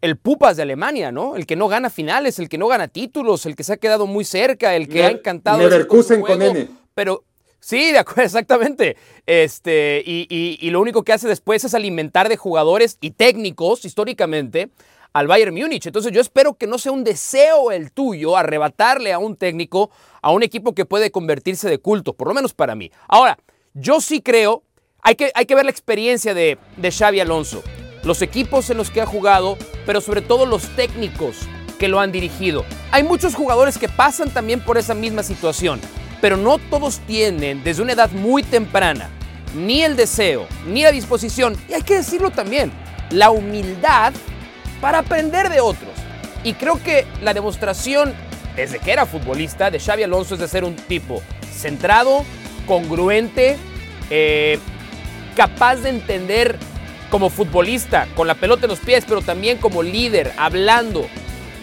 el 0.00 0.16
pupas 0.16 0.56
de 0.56 0.62
Alemania, 0.62 1.12
¿no? 1.12 1.36
El 1.36 1.46
que 1.46 1.56
no 1.56 1.68
gana 1.68 1.90
finales, 1.90 2.38
el 2.38 2.48
que 2.48 2.58
no 2.58 2.68
gana 2.68 2.88
títulos, 2.88 3.46
el 3.46 3.54
que 3.54 3.64
se 3.64 3.74
ha 3.74 3.76
quedado 3.76 4.06
muy 4.06 4.24
cerca, 4.24 4.74
el 4.74 4.88
que 4.88 5.04
ha 5.04 5.10
encantado. 5.10 5.58
Leverkusen 5.58 6.22
con 6.22 6.40
N. 6.40 6.68
Pero 6.94 7.24
Sí, 7.60 7.92
de 7.92 7.98
acuerdo, 7.98 8.22
exactamente. 8.24 8.96
Este, 9.26 10.02
y, 10.04 10.26
y, 10.60 10.70
lo 10.70 10.80
único 10.80 11.02
que 11.02 11.12
hace 11.12 11.28
después 11.28 11.64
es 11.64 11.74
alimentar 11.74 12.28
de 12.28 12.36
jugadores 12.36 12.98
y 13.00 13.10
técnicos 13.10 13.84
históricamente 13.84 14.70
al 15.12 15.26
Bayern 15.26 15.54
Múnich. 15.54 15.86
Entonces 15.86 16.12
yo 16.12 16.20
espero 16.20 16.54
que 16.54 16.66
no 16.66 16.78
sea 16.78 16.92
un 16.92 17.04
deseo 17.04 17.72
el 17.72 17.92
tuyo 17.92 18.36
arrebatarle 18.36 19.12
a 19.12 19.18
un 19.18 19.36
técnico, 19.36 19.90
a 20.22 20.30
un 20.30 20.42
equipo 20.42 20.74
que 20.74 20.84
puede 20.84 21.10
convertirse 21.10 21.68
de 21.68 21.78
culto, 21.78 22.12
por 22.12 22.28
lo 22.28 22.34
menos 22.34 22.54
para 22.54 22.74
mí. 22.74 22.90
Ahora, 23.08 23.38
yo 23.74 24.00
sí 24.00 24.20
creo, 24.20 24.62
hay 25.02 25.14
que, 25.14 25.30
hay 25.34 25.46
que 25.46 25.54
ver 25.54 25.64
la 25.64 25.70
experiencia 25.70 26.34
de, 26.34 26.58
de 26.76 26.90
Xavi 26.92 27.20
Alonso, 27.20 27.62
los 28.04 28.22
equipos 28.22 28.70
en 28.70 28.76
los 28.76 28.90
que 28.90 29.00
ha 29.00 29.06
jugado, 29.06 29.56
pero 29.86 30.00
sobre 30.00 30.22
todo 30.22 30.46
los 30.46 30.68
técnicos 30.76 31.38
que 31.78 31.88
lo 31.88 32.00
han 32.00 32.12
dirigido. 32.12 32.64
Hay 32.90 33.04
muchos 33.04 33.34
jugadores 33.34 33.78
que 33.78 33.88
pasan 33.88 34.30
también 34.30 34.60
por 34.60 34.78
esa 34.78 34.94
misma 34.94 35.22
situación, 35.22 35.80
pero 36.20 36.36
no 36.36 36.58
todos 36.58 37.00
tienen 37.00 37.62
desde 37.62 37.82
una 37.82 37.92
edad 37.92 38.10
muy 38.10 38.42
temprana 38.42 39.10
ni 39.54 39.82
el 39.82 39.96
deseo, 39.96 40.46
ni 40.66 40.82
la 40.82 40.92
disposición, 40.92 41.56
y 41.68 41.74
hay 41.74 41.82
que 41.82 41.96
decirlo 41.96 42.30
también, 42.30 42.70
la 43.10 43.30
humildad 43.30 44.12
para 44.80 44.98
aprender 44.98 45.48
de 45.48 45.60
otros. 45.60 45.92
Y 46.44 46.54
creo 46.54 46.82
que 46.82 47.06
la 47.22 47.34
demostración, 47.34 48.14
desde 48.56 48.78
que 48.78 48.92
era 48.92 49.06
futbolista, 49.06 49.70
de 49.70 49.80
Xavi 49.80 50.02
Alonso 50.02 50.34
es 50.34 50.40
de 50.40 50.48
ser 50.48 50.64
un 50.64 50.76
tipo 50.76 51.22
centrado, 51.52 52.24
congruente, 52.66 53.56
eh, 54.10 54.58
capaz 55.34 55.76
de 55.76 55.90
entender 55.90 56.58
como 57.10 57.30
futbolista, 57.30 58.06
con 58.14 58.26
la 58.26 58.34
pelota 58.34 58.66
en 58.66 58.70
los 58.70 58.80
pies, 58.80 59.04
pero 59.08 59.22
también 59.22 59.58
como 59.58 59.82
líder, 59.82 60.32
hablando, 60.36 61.06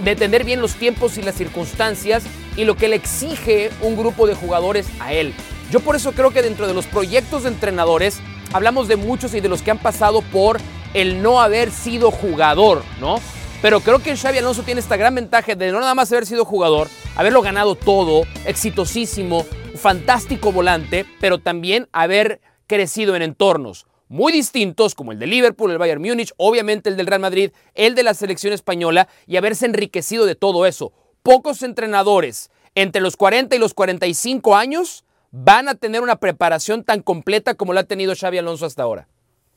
de 0.03 0.11
entender 0.11 0.43
bien 0.43 0.61
los 0.61 0.75
tiempos 0.75 1.17
y 1.17 1.21
las 1.21 1.35
circunstancias 1.35 2.23
y 2.57 2.65
lo 2.65 2.75
que 2.75 2.87
le 2.87 2.95
exige 2.95 3.69
un 3.81 3.95
grupo 3.95 4.27
de 4.27 4.35
jugadores 4.35 4.87
a 4.99 5.13
él. 5.13 5.33
Yo 5.71 5.79
por 5.79 5.95
eso 5.95 6.11
creo 6.11 6.31
que 6.31 6.41
dentro 6.41 6.67
de 6.67 6.73
los 6.73 6.85
proyectos 6.85 7.43
de 7.43 7.49
entrenadores 7.49 8.19
hablamos 8.53 8.87
de 8.87 8.95
muchos 8.95 9.33
y 9.33 9.41
de 9.41 9.49
los 9.49 9.61
que 9.61 9.71
han 9.71 9.79
pasado 9.79 10.21
por 10.21 10.59
el 10.93 11.21
no 11.21 11.41
haber 11.41 11.71
sido 11.71 12.11
jugador, 12.11 12.83
¿no? 12.99 13.19
Pero 13.61 13.79
creo 13.79 13.99
que 13.99 14.15
Xavi 14.15 14.37
Alonso 14.37 14.63
tiene 14.63 14.79
esta 14.79 14.97
gran 14.97 15.15
ventaja 15.15 15.55
de 15.55 15.71
no 15.71 15.79
nada 15.79 15.95
más 15.95 16.11
haber 16.11 16.25
sido 16.25 16.45
jugador, 16.45 16.87
haberlo 17.15 17.41
ganado 17.41 17.75
todo, 17.75 18.23
exitosísimo, 18.45 19.45
fantástico 19.75 20.51
volante, 20.51 21.05
pero 21.19 21.39
también 21.39 21.87
haber 21.91 22.41
crecido 22.67 23.15
en 23.15 23.23
entornos 23.23 23.87
muy 24.07 24.31
distintos 24.31 24.95
como 24.95 25.11
el 25.11 25.19
de 25.19 25.27
Liverpool, 25.27 25.71
el 25.71 25.77
Bayern 25.77 26.01
Múnich, 26.01 26.33
obviamente 26.37 26.89
el 26.89 26.97
del 26.97 27.07
Real 27.07 27.21
Madrid, 27.21 27.51
el 27.73 27.95
de 27.95 28.03
la 28.03 28.13
selección 28.13 28.53
española 28.53 29.07
y 29.27 29.37
haberse 29.37 29.65
enriquecido 29.65 30.25
de 30.25 30.35
todo 30.35 30.65
eso. 30.65 30.93
Pocos 31.23 31.63
entrenadores 31.63 32.51
entre 32.75 33.01
los 33.01 33.15
40 33.17 33.55
y 33.55 33.59
los 33.59 33.73
45 33.73 34.55
años 34.55 35.05
van 35.31 35.67
a 35.67 35.75
tener 35.75 36.01
una 36.01 36.17
preparación 36.17 36.83
tan 36.83 37.01
completa 37.01 37.55
como 37.55 37.73
la 37.73 37.81
ha 37.81 37.83
tenido 37.85 38.13
Xavi 38.15 38.37
Alonso 38.37 38.65
hasta 38.65 38.83
ahora. 38.83 39.07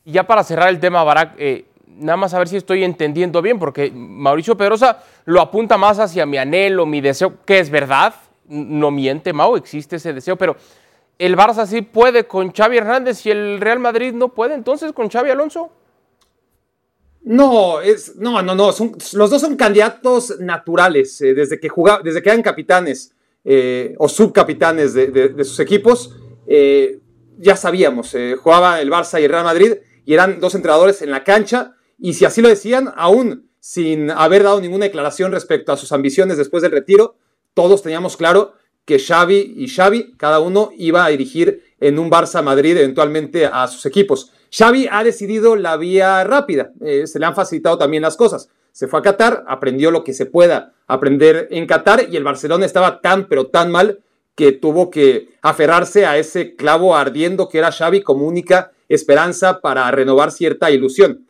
Ya 0.04 0.26
para 0.26 0.42
cerrar 0.42 0.70
el 0.70 0.80
tema, 0.80 1.04
Barak, 1.04 1.34
eh, 1.38 1.66
nada 1.86 2.16
más 2.16 2.32
a 2.34 2.38
ver 2.38 2.48
si 2.48 2.56
estoy 2.56 2.84
entendiendo 2.84 3.42
bien, 3.42 3.58
porque 3.58 3.90
Mauricio 3.92 4.56
Pedrosa 4.56 5.02
lo 5.24 5.40
apunta 5.40 5.76
más 5.76 5.98
hacia 5.98 6.26
mi 6.26 6.38
anhelo, 6.38 6.86
mi 6.86 7.00
deseo, 7.00 7.44
que 7.44 7.58
es 7.58 7.70
verdad, 7.70 8.14
no 8.48 8.90
miente, 8.90 9.32
Mau, 9.32 9.56
existe 9.56 9.96
ese 9.96 10.12
deseo, 10.12 10.36
pero 10.36 10.56
el 11.18 11.36
Barça 11.36 11.66
sí 11.66 11.82
puede 11.82 12.26
con 12.26 12.52
Xavi 12.52 12.78
Hernández 12.78 13.24
y 13.26 13.30
el 13.30 13.60
Real 13.60 13.78
Madrid 13.80 14.12
no 14.12 14.34
puede 14.34 14.54
entonces 14.54 14.92
con 14.92 15.08
Xavi 15.08 15.30
Alonso. 15.30 15.72
No, 17.22 17.80
es, 17.80 18.16
no, 18.16 18.40
no, 18.42 18.54
no, 18.54 18.68
los 18.68 19.30
dos 19.30 19.40
son 19.40 19.56
candidatos 19.56 20.38
naturales 20.40 21.20
eh, 21.20 21.34
desde, 21.34 21.60
que 21.60 21.68
desde 22.02 22.22
que 22.22 22.28
eran 22.30 22.42
capitanes 22.42 23.12
eh, 23.44 23.94
o 23.98 24.08
subcapitanes 24.08 24.94
de, 24.94 25.44
sus 25.44 25.60
equipos. 25.60 26.16
ya 27.38 27.56
sabíamos, 27.56 28.16
jugaba 28.40 28.80
el 28.80 28.90
Barça 28.90 29.20
y 29.20 29.24
el 29.24 29.30
Real 29.30 29.44
Madrid 29.44 29.74
y 30.08 30.14
eran 30.14 30.40
dos 30.40 30.54
entrenadores 30.54 31.02
en 31.02 31.10
la 31.10 31.22
cancha, 31.22 31.74
y 31.98 32.14
si 32.14 32.24
así 32.24 32.40
lo 32.40 32.48
decían, 32.48 32.92
aún 32.96 33.50
sin 33.60 34.10
haber 34.10 34.42
dado 34.42 34.58
ninguna 34.58 34.86
declaración 34.86 35.32
respecto 35.32 35.70
a 35.70 35.76
sus 35.76 35.92
ambiciones 35.92 36.38
después 36.38 36.62
del 36.62 36.72
retiro, 36.72 37.16
todos 37.52 37.82
teníamos 37.82 38.16
claro 38.16 38.54
que 38.88 38.98
Xavi 38.98 39.52
y 39.58 39.68
Xavi, 39.68 40.14
cada 40.16 40.40
uno 40.40 40.70
iba 40.78 41.04
a 41.04 41.10
dirigir 41.10 41.62
en 41.78 41.98
un 41.98 42.10
Barça 42.10 42.42
Madrid 42.42 42.74
eventualmente 42.74 43.44
a 43.44 43.68
sus 43.68 43.84
equipos. 43.84 44.32
Xavi 44.50 44.88
ha 44.90 45.04
decidido 45.04 45.56
la 45.56 45.76
vía 45.76 46.24
rápida, 46.24 46.72
eh, 46.80 47.06
se 47.06 47.18
le 47.18 47.26
han 47.26 47.34
facilitado 47.34 47.76
también 47.76 48.02
las 48.02 48.16
cosas. 48.16 48.48
Se 48.72 48.88
fue 48.88 49.00
a 49.00 49.02
Qatar, 49.02 49.44
aprendió 49.46 49.90
lo 49.90 50.04
que 50.04 50.14
se 50.14 50.24
pueda 50.24 50.72
aprender 50.86 51.48
en 51.50 51.66
Qatar 51.66 52.06
y 52.10 52.16
el 52.16 52.24
Barcelona 52.24 52.64
estaba 52.64 53.02
tan 53.02 53.28
pero 53.28 53.48
tan 53.48 53.70
mal 53.70 54.00
que 54.34 54.52
tuvo 54.52 54.88
que 54.88 55.36
aferrarse 55.42 56.06
a 56.06 56.16
ese 56.16 56.56
clavo 56.56 56.96
ardiendo 56.96 57.50
que 57.50 57.58
era 57.58 57.70
Xavi 57.70 58.00
como 58.00 58.26
única 58.26 58.72
esperanza 58.88 59.60
para 59.60 59.90
renovar 59.90 60.32
cierta 60.32 60.70
ilusión. 60.70 61.26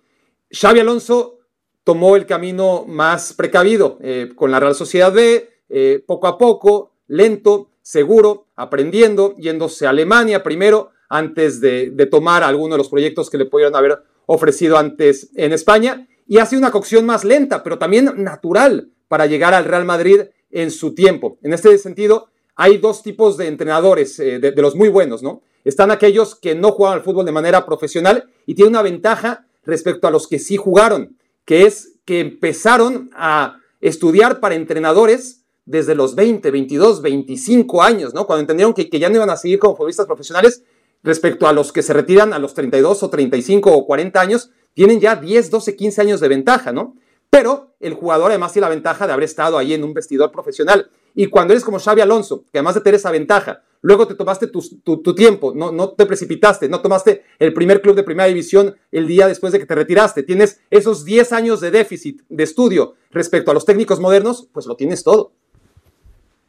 Xavi 0.52 0.78
Alonso 0.78 1.40
tomó 1.82 2.14
el 2.14 2.24
camino 2.24 2.84
más 2.86 3.32
precavido 3.32 3.98
eh, 4.00 4.30
con 4.36 4.52
la 4.52 4.60
Real 4.60 4.76
Sociedad 4.76 5.12
B, 5.12 5.50
eh, 5.68 6.04
poco 6.06 6.28
a 6.28 6.38
poco, 6.38 6.92
lento, 7.08 7.70
seguro, 7.82 8.46
aprendiendo, 8.54 9.34
yéndose 9.36 9.86
a 9.86 9.90
Alemania 9.90 10.42
primero 10.42 10.90
antes 11.08 11.60
de, 11.60 11.90
tomar 12.10 12.42
alguno 12.42 12.74
de 12.74 12.78
los 12.78 12.88
proyectos 12.88 13.30
que 13.30 13.38
le 13.38 13.46
pudieron 13.46 13.74
haber 13.74 14.02
ofrecido 14.26 14.76
antes 14.76 15.30
en 15.34 15.52
España 15.52 16.06
y 16.26 16.38
hace 16.38 16.56
una 16.56 16.70
cocción 16.70 17.06
más 17.06 17.24
lenta, 17.24 17.62
pero 17.62 17.78
también 17.78 18.12
natural 18.16 18.90
para 19.08 19.26
llegar 19.26 19.54
al 19.54 19.64
Real 19.64 19.86
Madrid 19.86 20.20
en 20.50 20.70
su 20.70 20.94
tiempo. 20.94 21.38
En 21.42 21.54
este 21.54 21.76
sentido, 21.78 22.28
hay 22.54 22.76
dos 22.76 23.02
tipos 23.02 23.36
de 23.38 23.46
entrenadores, 23.46 24.18
eh, 24.18 24.38
de, 24.38 24.52
los 24.60 24.76
muy 24.76 24.88
buenos, 24.88 25.22
¿no? 25.22 25.42
Están 25.64 25.90
aquellos 25.90 26.34
que 26.34 26.54
no 26.54 26.72
juegan 26.72 26.98
al 26.98 27.04
fútbol 27.04 27.24
de 27.24 27.32
manera 27.32 27.64
profesional 27.64 28.30
y 28.46 28.54
tienen 28.54 28.74
una 28.74 28.82
ventaja 28.82 29.46
respecto 29.64 30.06
a 30.06 30.10
los 30.10 30.28
que 30.28 30.38
sí 30.38 30.56
jugaron, 30.56 31.16
que 31.44 31.66
es 31.66 31.94
que 32.04 32.20
empezaron 32.20 33.10
a 33.14 33.60
estudiar 33.80 34.40
para 34.40 34.54
entrenadores 34.54 35.37
desde 35.68 35.94
los 35.94 36.14
20, 36.14 36.50
22, 36.50 37.02
25 37.02 37.82
años, 37.82 38.14
¿no? 38.14 38.26
Cuando 38.26 38.40
entendieron 38.40 38.72
que, 38.72 38.88
ya 38.98 39.10
no 39.10 39.16
iban 39.16 39.28
a 39.28 39.36
seguir 39.36 39.58
como 39.58 39.76
futbolistas 39.76 40.06
profesionales, 40.06 40.64
respecto 41.02 41.46
a 41.46 41.52
los 41.52 41.72
que 41.72 41.82
se 41.82 41.92
retiran 41.92 42.32
a 42.32 42.38
los 42.38 42.54
32 42.54 43.02
o 43.02 43.10
35 43.10 43.70
o 43.70 43.86
40 43.86 44.18
años, 44.18 44.50
tienen 44.72 44.98
ya 44.98 45.14
10, 45.14 45.50
12, 45.50 45.76
15 45.76 46.00
años 46.00 46.20
de 46.20 46.28
ventaja, 46.28 46.72
¿no? 46.72 46.96
Pero 47.28 47.74
el 47.80 47.92
jugador 47.92 48.30
además 48.30 48.54
tiene 48.54 48.64
la 48.64 48.70
ventaja 48.70 49.06
de 49.06 49.12
haber 49.12 49.24
estado 49.24 49.58
ahí 49.58 49.74
en 49.74 49.84
un 49.84 49.92
vestidor 49.92 50.32
profesional. 50.32 50.90
Y 51.14 51.26
cuando 51.26 51.52
eres 51.52 51.64
como 51.64 51.78
Xavi 51.78 52.00
Alonso, 52.00 52.44
que 52.50 52.58
además 52.58 52.76
de 52.76 52.80
tener 52.80 52.94
esa 52.94 53.10
ventaja, 53.10 53.62
luego 53.82 54.08
te 54.08 54.14
tomaste 54.14 54.46
tu, 54.46 55.14
tiempo, 55.14 55.52
no 55.54 55.90
te 55.90 56.06
precipitaste, 56.06 56.70
no 56.70 56.80
tomaste 56.80 57.24
el 57.38 57.52
primer 57.52 57.82
club 57.82 57.94
de 57.94 58.04
primera 58.04 58.26
división 58.26 58.74
el 58.90 59.06
día 59.06 59.28
después 59.28 59.52
de 59.52 59.58
que 59.58 59.66
te 59.66 59.74
retiraste, 59.74 60.22
tienes 60.22 60.62
esos 60.70 61.04
10 61.04 61.32
años 61.34 61.60
de 61.60 61.70
déficit 61.70 62.22
de 62.30 62.44
estudio 62.44 62.94
respecto 63.10 63.50
a 63.50 63.54
los 63.54 63.66
técnicos 63.66 64.00
modernos, 64.00 64.48
pues 64.52 64.64
lo 64.66 64.74
tienes 64.74 65.04
todo. 65.04 65.32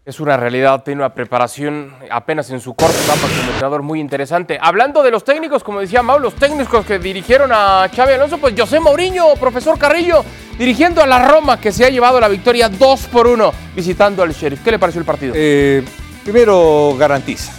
Es 0.09 0.19
una 0.19 0.35
realidad, 0.37 0.81
tiene 0.81 1.01
una 1.01 1.13
preparación 1.13 1.93
apenas 2.09 2.49
en 2.49 2.59
su 2.59 2.73
corta 2.73 2.99
etapa 2.99 3.27
como 3.27 3.41
entrenador 3.41 3.83
muy 3.83 3.99
interesante. 3.99 4.57
Hablando 4.59 5.03
de 5.03 5.11
los 5.11 5.23
técnicos, 5.23 5.63
como 5.63 5.81
decía 5.81 6.01
Mau, 6.01 6.17
los 6.17 6.33
técnicos 6.33 6.83
que 6.83 6.97
dirigieron 6.97 7.51
a 7.53 7.87
Xavi 7.95 8.13
Alonso, 8.13 8.39
pues 8.39 8.55
José 8.59 8.79
Mourinho, 8.79 9.35
profesor 9.39 9.77
Carrillo, 9.77 10.25
dirigiendo 10.57 11.03
a 11.03 11.05
la 11.05 11.27
Roma, 11.27 11.61
que 11.61 11.71
se 11.71 11.85
ha 11.85 11.91
llevado 11.91 12.19
la 12.19 12.27
victoria 12.27 12.69
2 12.69 13.01
por 13.11 13.27
1 13.27 13.53
visitando 13.75 14.23
al 14.23 14.33
Sheriff. 14.33 14.63
¿Qué 14.63 14.71
le 14.71 14.79
pareció 14.79 14.99
el 14.99 15.05
partido? 15.05 15.33
Eh, 15.37 15.85
primero, 16.23 16.95
garantiza. 16.97 17.53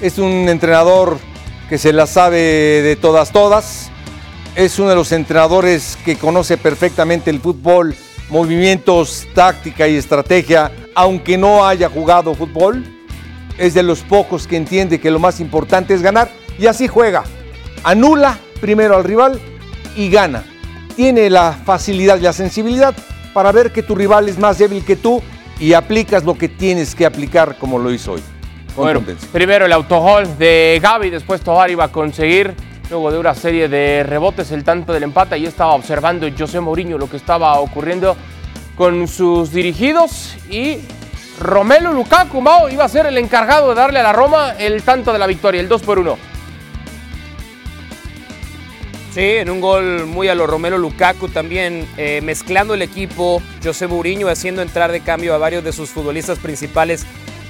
Es 0.00 0.18
un 0.18 0.48
entrenador 0.48 1.18
que 1.68 1.76
se 1.76 1.92
la 1.92 2.06
sabe 2.06 2.38
de 2.38 2.94
todas, 2.94 3.32
todas. 3.32 3.90
Es 4.54 4.78
uno 4.78 4.90
de 4.90 4.94
los 4.94 5.10
entrenadores 5.10 5.98
que 6.04 6.14
conoce 6.16 6.56
perfectamente 6.56 7.30
el 7.30 7.40
fútbol 7.40 7.96
movimientos, 8.28 9.26
táctica 9.34 9.88
y 9.88 9.96
estrategia, 9.96 10.70
aunque 10.96 11.36
no 11.36 11.64
haya 11.64 11.88
jugado 11.88 12.34
fútbol. 12.34 12.82
Es 13.58 13.74
de 13.74 13.82
los 13.82 14.00
pocos 14.00 14.46
que 14.46 14.56
entiende 14.56 14.98
que 14.98 15.10
lo 15.10 15.18
más 15.18 15.40
importante 15.40 15.94
es 15.94 16.02
ganar 16.02 16.28
y 16.58 16.66
así 16.66 16.88
juega. 16.88 17.22
Anula 17.84 18.38
primero 18.60 18.96
al 18.96 19.04
rival 19.04 19.40
y 19.94 20.10
gana. 20.10 20.42
Tiene 20.96 21.30
la 21.30 21.52
facilidad 21.52 22.18
y 22.18 22.22
la 22.22 22.32
sensibilidad 22.32 22.94
para 23.32 23.52
ver 23.52 23.72
que 23.72 23.82
tu 23.82 23.94
rival 23.94 24.28
es 24.28 24.38
más 24.38 24.58
débil 24.58 24.84
que 24.84 24.96
tú 24.96 25.22
y 25.60 25.74
aplicas 25.74 26.24
lo 26.24 26.36
que 26.36 26.48
tienes 26.48 26.94
que 26.94 27.06
aplicar 27.06 27.56
como 27.58 27.78
lo 27.78 27.92
hizo 27.92 28.12
hoy. 28.12 28.22
Bueno, 28.74 29.02
primero 29.32 29.64
el 29.66 29.72
autogol 29.72 30.36
de 30.38 30.78
Gaby, 30.82 31.10
después 31.10 31.40
Tobar 31.40 31.70
iba 31.70 31.84
a 31.84 31.88
conseguir, 31.88 32.54
luego 32.90 33.10
de 33.10 33.18
una 33.18 33.34
serie 33.34 33.68
de 33.68 34.02
rebotes, 34.02 34.50
el 34.52 34.64
tanto 34.64 34.92
del 34.92 35.02
empate. 35.02 35.38
Y 35.38 35.46
estaba 35.46 35.72
observando 35.74 36.26
José 36.38 36.60
Mourinho 36.60 36.98
lo 36.98 37.08
que 37.08 37.16
estaba 37.16 37.58
ocurriendo 37.60 38.16
con 38.76 39.08
sus 39.08 39.52
dirigidos 39.52 40.36
y 40.50 40.78
Romelo 41.40 41.92
Lukaku 41.92 42.40
Mao, 42.40 42.68
iba 42.68 42.84
a 42.84 42.88
ser 42.88 43.06
el 43.06 43.18
encargado 43.18 43.70
de 43.70 43.74
darle 43.74 44.00
a 44.00 44.02
la 44.02 44.12
Roma 44.12 44.54
el 44.58 44.82
tanto 44.82 45.12
de 45.12 45.18
la 45.18 45.26
victoria, 45.26 45.60
el 45.60 45.68
2 45.68 45.82
por 45.82 45.98
1. 45.98 46.16
Sí, 49.12 49.22
en 49.22 49.48
un 49.48 49.62
gol 49.62 50.06
muy 50.06 50.28
a 50.28 50.34
lo 50.34 50.46
Romelo 50.46 50.76
Lukaku 50.76 51.28
también 51.28 51.88
eh, 51.96 52.20
mezclando 52.22 52.74
el 52.74 52.82
equipo, 52.82 53.42
José 53.64 53.86
Mourinho 53.86 54.28
haciendo 54.28 54.60
entrar 54.60 54.92
de 54.92 55.00
cambio 55.00 55.34
a 55.34 55.38
varios 55.38 55.64
de 55.64 55.72
sus 55.72 55.88
futbolistas 55.88 56.38
principales 56.38 57.06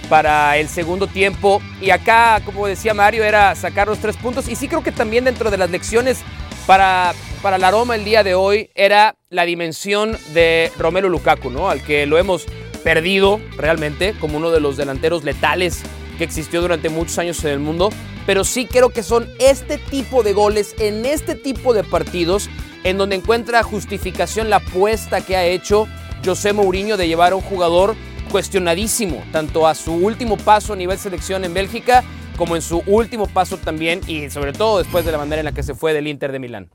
para 0.08 0.56
el 0.58 0.68
segundo 0.68 1.08
tiempo. 1.08 1.60
Y 1.80 1.90
acá, 1.90 2.40
como 2.44 2.68
decía 2.68 2.94
Mario, 2.94 3.24
era 3.24 3.54
sacar 3.56 3.88
los 3.88 3.98
tres 3.98 4.16
puntos. 4.16 4.48
Y 4.48 4.54
sí 4.54 4.68
creo 4.68 4.84
que 4.84 4.92
también 4.92 5.24
dentro 5.24 5.50
de 5.50 5.58
las 5.58 5.70
lecciones 5.70 6.18
para, 6.66 7.14
para 7.42 7.58
la 7.58 7.70
Roma 7.70 7.94
el 7.94 8.04
día 8.04 8.22
de 8.22 8.34
hoy 8.34 8.70
era 8.74 9.16
la 9.30 9.44
dimensión 9.44 10.16
de 10.34 10.70
Romelu 10.78 11.08
Lukaku, 11.08 11.50
¿no? 11.50 11.70
Al 11.70 11.82
que 11.82 12.06
lo 12.06 12.18
hemos 12.18 12.46
perdido 12.84 13.40
realmente 13.56 14.14
como 14.20 14.36
uno 14.36 14.50
de 14.50 14.60
los 14.60 14.76
delanteros 14.76 15.24
letales 15.24 15.82
que 16.18 16.24
existió 16.24 16.60
durante 16.60 16.88
muchos 16.88 17.18
años 17.18 17.44
en 17.44 17.50
el 17.50 17.58
mundo. 17.58 17.90
Pero 18.26 18.44
sí 18.44 18.66
creo 18.66 18.90
que 18.90 19.02
son 19.02 19.28
este 19.38 19.78
tipo 19.78 20.22
de 20.22 20.32
goles 20.32 20.74
en 20.78 21.06
este 21.06 21.34
tipo 21.34 21.74
de 21.74 21.84
partidos 21.84 22.48
en 22.84 22.98
donde 22.98 23.16
encuentra 23.16 23.62
justificación 23.62 24.50
la 24.50 24.56
apuesta 24.56 25.20
que 25.20 25.36
ha 25.36 25.44
hecho 25.44 25.88
José 26.24 26.52
Mourinho 26.52 26.96
de 26.96 27.08
llevar 27.08 27.32
a 27.32 27.36
un 27.36 27.42
jugador 27.42 27.94
cuestionadísimo, 28.30 29.22
tanto 29.32 29.66
a 29.66 29.74
su 29.74 29.92
último 29.92 30.36
paso 30.36 30.72
a 30.72 30.76
nivel 30.76 30.98
selección 30.98 31.44
en 31.44 31.54
Bélgica 31.54 32.02
como 32.36 32.54
en 32.54 32.62
su 32.62 32.82
último 32.86 33.26
paso 33.26 33.56
también 33.56 34.00
y 34.06 34.30
sobre 34.30 34.52
todo 34.52 34.78
después 34.78 35.04
de 35.04 35.12
la 35.12 35.18
manera 35.18 35.40
en 35.40 35.46
la 35.46 35.52
que 35.52 35.62
se 35.62 35.74
fue 35.74 35.92
del 35.92 36.06
Inter 36.06 36.32
de 36.32 36.38
Milán. 36.38 36.70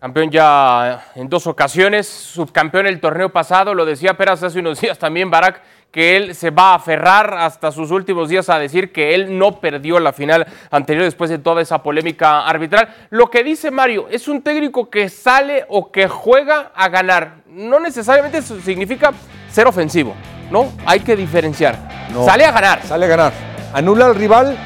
Campeón 0.00 0.30
ya 0.30 1.08
en 1.14 1.28
dos 1.28 1.46
ocasiones, 1.46 2.06
subcampeón 2.06 2.86
el 2.86 3.00
torneo 3.00 3.28
pasado, 3.28 3.74
lo 3.74 3.84
decía 3.84 4.16
Peras 4.16 4.42
hace 4.42 4.58
unos 4.58 4.80
días 4.80 4.98
también, 4.98 5.30
Barak, 5.30 5.60
que 5.90 6.16
él 6.16 6.34
se 6.34 6.48
va 6.48 6.70
a 6.70 6.76
aferrar 6.76 7.34
hasta 7.34 7.70
sus 7.70 7.90
últimos 7.90 8.30
días 8.30 8.48
a 8.48 8.58
decir 8.58 8.92
que 8.92 9.14
él 9.14 9.36
no 9.36 9.60
perdió 9.60 10.00
la 10.00 10.14
final 10.14 10.46
anterior 10.70 11.04
después 11.04 11.28
de 11.28 11.38
toda 11.38 11.60
esa 11.60 11.82
polémica 11.82 12.46
arbitral. 12.46 12.88
Lo 13.10 13.28
que 13.28 13.44
dice 13.44 13.70
Mario, 13.70 14.06
es 14.10 14.26
un 14.26 14.40
técnico 14.40 14.88
que 14.88 15.10
sale 15.10 15.66
o 15.68 15.92
que 15.92 16.08
juega 16.08 16.72
a 16.74 16.88
ganar. 16.88 17.42
No 17.48 17.78
necesariamente 17.78 18.38
eso 18.38 18.58
significa 18.60 19.12
ser 19.50 19.66
ofensivo. 19.66 20.14
¿no? 20.50 20.72
Hay 20.86 21.00
que 21.00 21.14
diferenciar. 21.14 21.76
sale 22.24 22.46
a 22.46 22.52
ganar. 22.52 22.82
Sale 22.84 23.04
a 23.04 23.08
ganar. 23.08 23.32
Anula 23.74 24.06
al 24.06 24.14
rival 24.14 24.56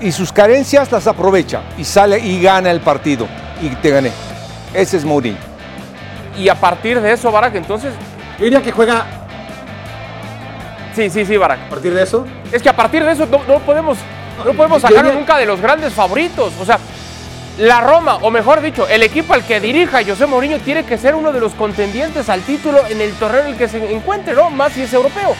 y 0.00 0.10
sus 0.10 0.32
carencias 0.32 0.90
las 0.90 1.06
aprovecha 1.06 1.62
y 1.76 1.84
sale 1.84 2.18
y 2.18 2.40
gana 2.40 2.70
el 2.70 2.80
partido. 2.80 3.28
Y 3.60 3.68
te 3.76 3.90
gané. 3.90 4.10
Ese 4.74 4.96
es 4.96 5.04
Mourinho. 5.04 5.38
Y 6.38 6.48
a 6.48 6.54
partir 6.54 7.00
de 7.00 7.12
eso, 7.12 7.30
Barak, 7.30 7.54
entonces. 7.54 7.92
Yo 8.38 8.44
diría 8.44 8.62
que 8.62 8.72
juega. 8.72 9.06
Sí, 10.94 11.10
sí, 11.10 11.24
sí, 11.24 11.36
Barak. 11.36 11.60
¿A 11.66 11.68
partir 11.68 11.94
de 11.94 12.02
eso? 12.02 12.26
Es 12.52 12.62
que 12.62 12.68
a 12.68 12.76
partir 12.76 13.04
de 13.04 13.12
eso 13.12 13.26
no, 13.26 13.58
podemos, 13.60 13.98
no 14.44 14.52
podemos 14.54 14.82
sacarlo 14.82 15.12
nunca 15.12 15.36
de 15.38 15.46
los 15.46 15.60
grandes 15.60 15.92
favoritos. 15.92 16.52
O 16.60 16.64
sea, 16.64 16.78
la 17.58 17.80
Roma, 17.80 18.16
o 18.22 18.30
mejor 18.30 18.60
dicho, 18.60 18.88
el 18.88 19.02
equipo 19.02 19.34
al 19.34 19.44
que 19.44 19.60
dirija 19.60 20.04
José 20.04 20.26
Mourinho 20.26 20.58
tiene 20.60 20.84
que 20.84 20.96
ser 20.96 21.14
uno 21.14 21.32
de 21.32 21.40
los 21.40 21.52
contendientes 21.52 22.28
al 22.28 22.40
título 22.42 22.80
en 22.88 23.00
el 23.00 23.12
torneo 23.14 23.42
en 23.42 23.48
el 23.48 23.56
que 23.56 23.68
se 23.68 23.92
encuentre, 23.92 24.34
¿no? 24.34 24.50
Más 24.50 24.72
si 24.72 24.82
es 24.82 24.92
europeo. 24.92 25.36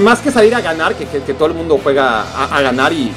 Más 0.00 0.20
que 0.20 0.30
salir 0.30 0.54
a 0.54 0.60
ganar, 0.60 0.94
que, 0.94 1.06
todo 1.34 1.46
el 1.46 1.54
mundo 1.54 1.78
juega 1.82 2.22
a, 2.22 2.60
ganar 2.60 2.92
y, 2.92 3.12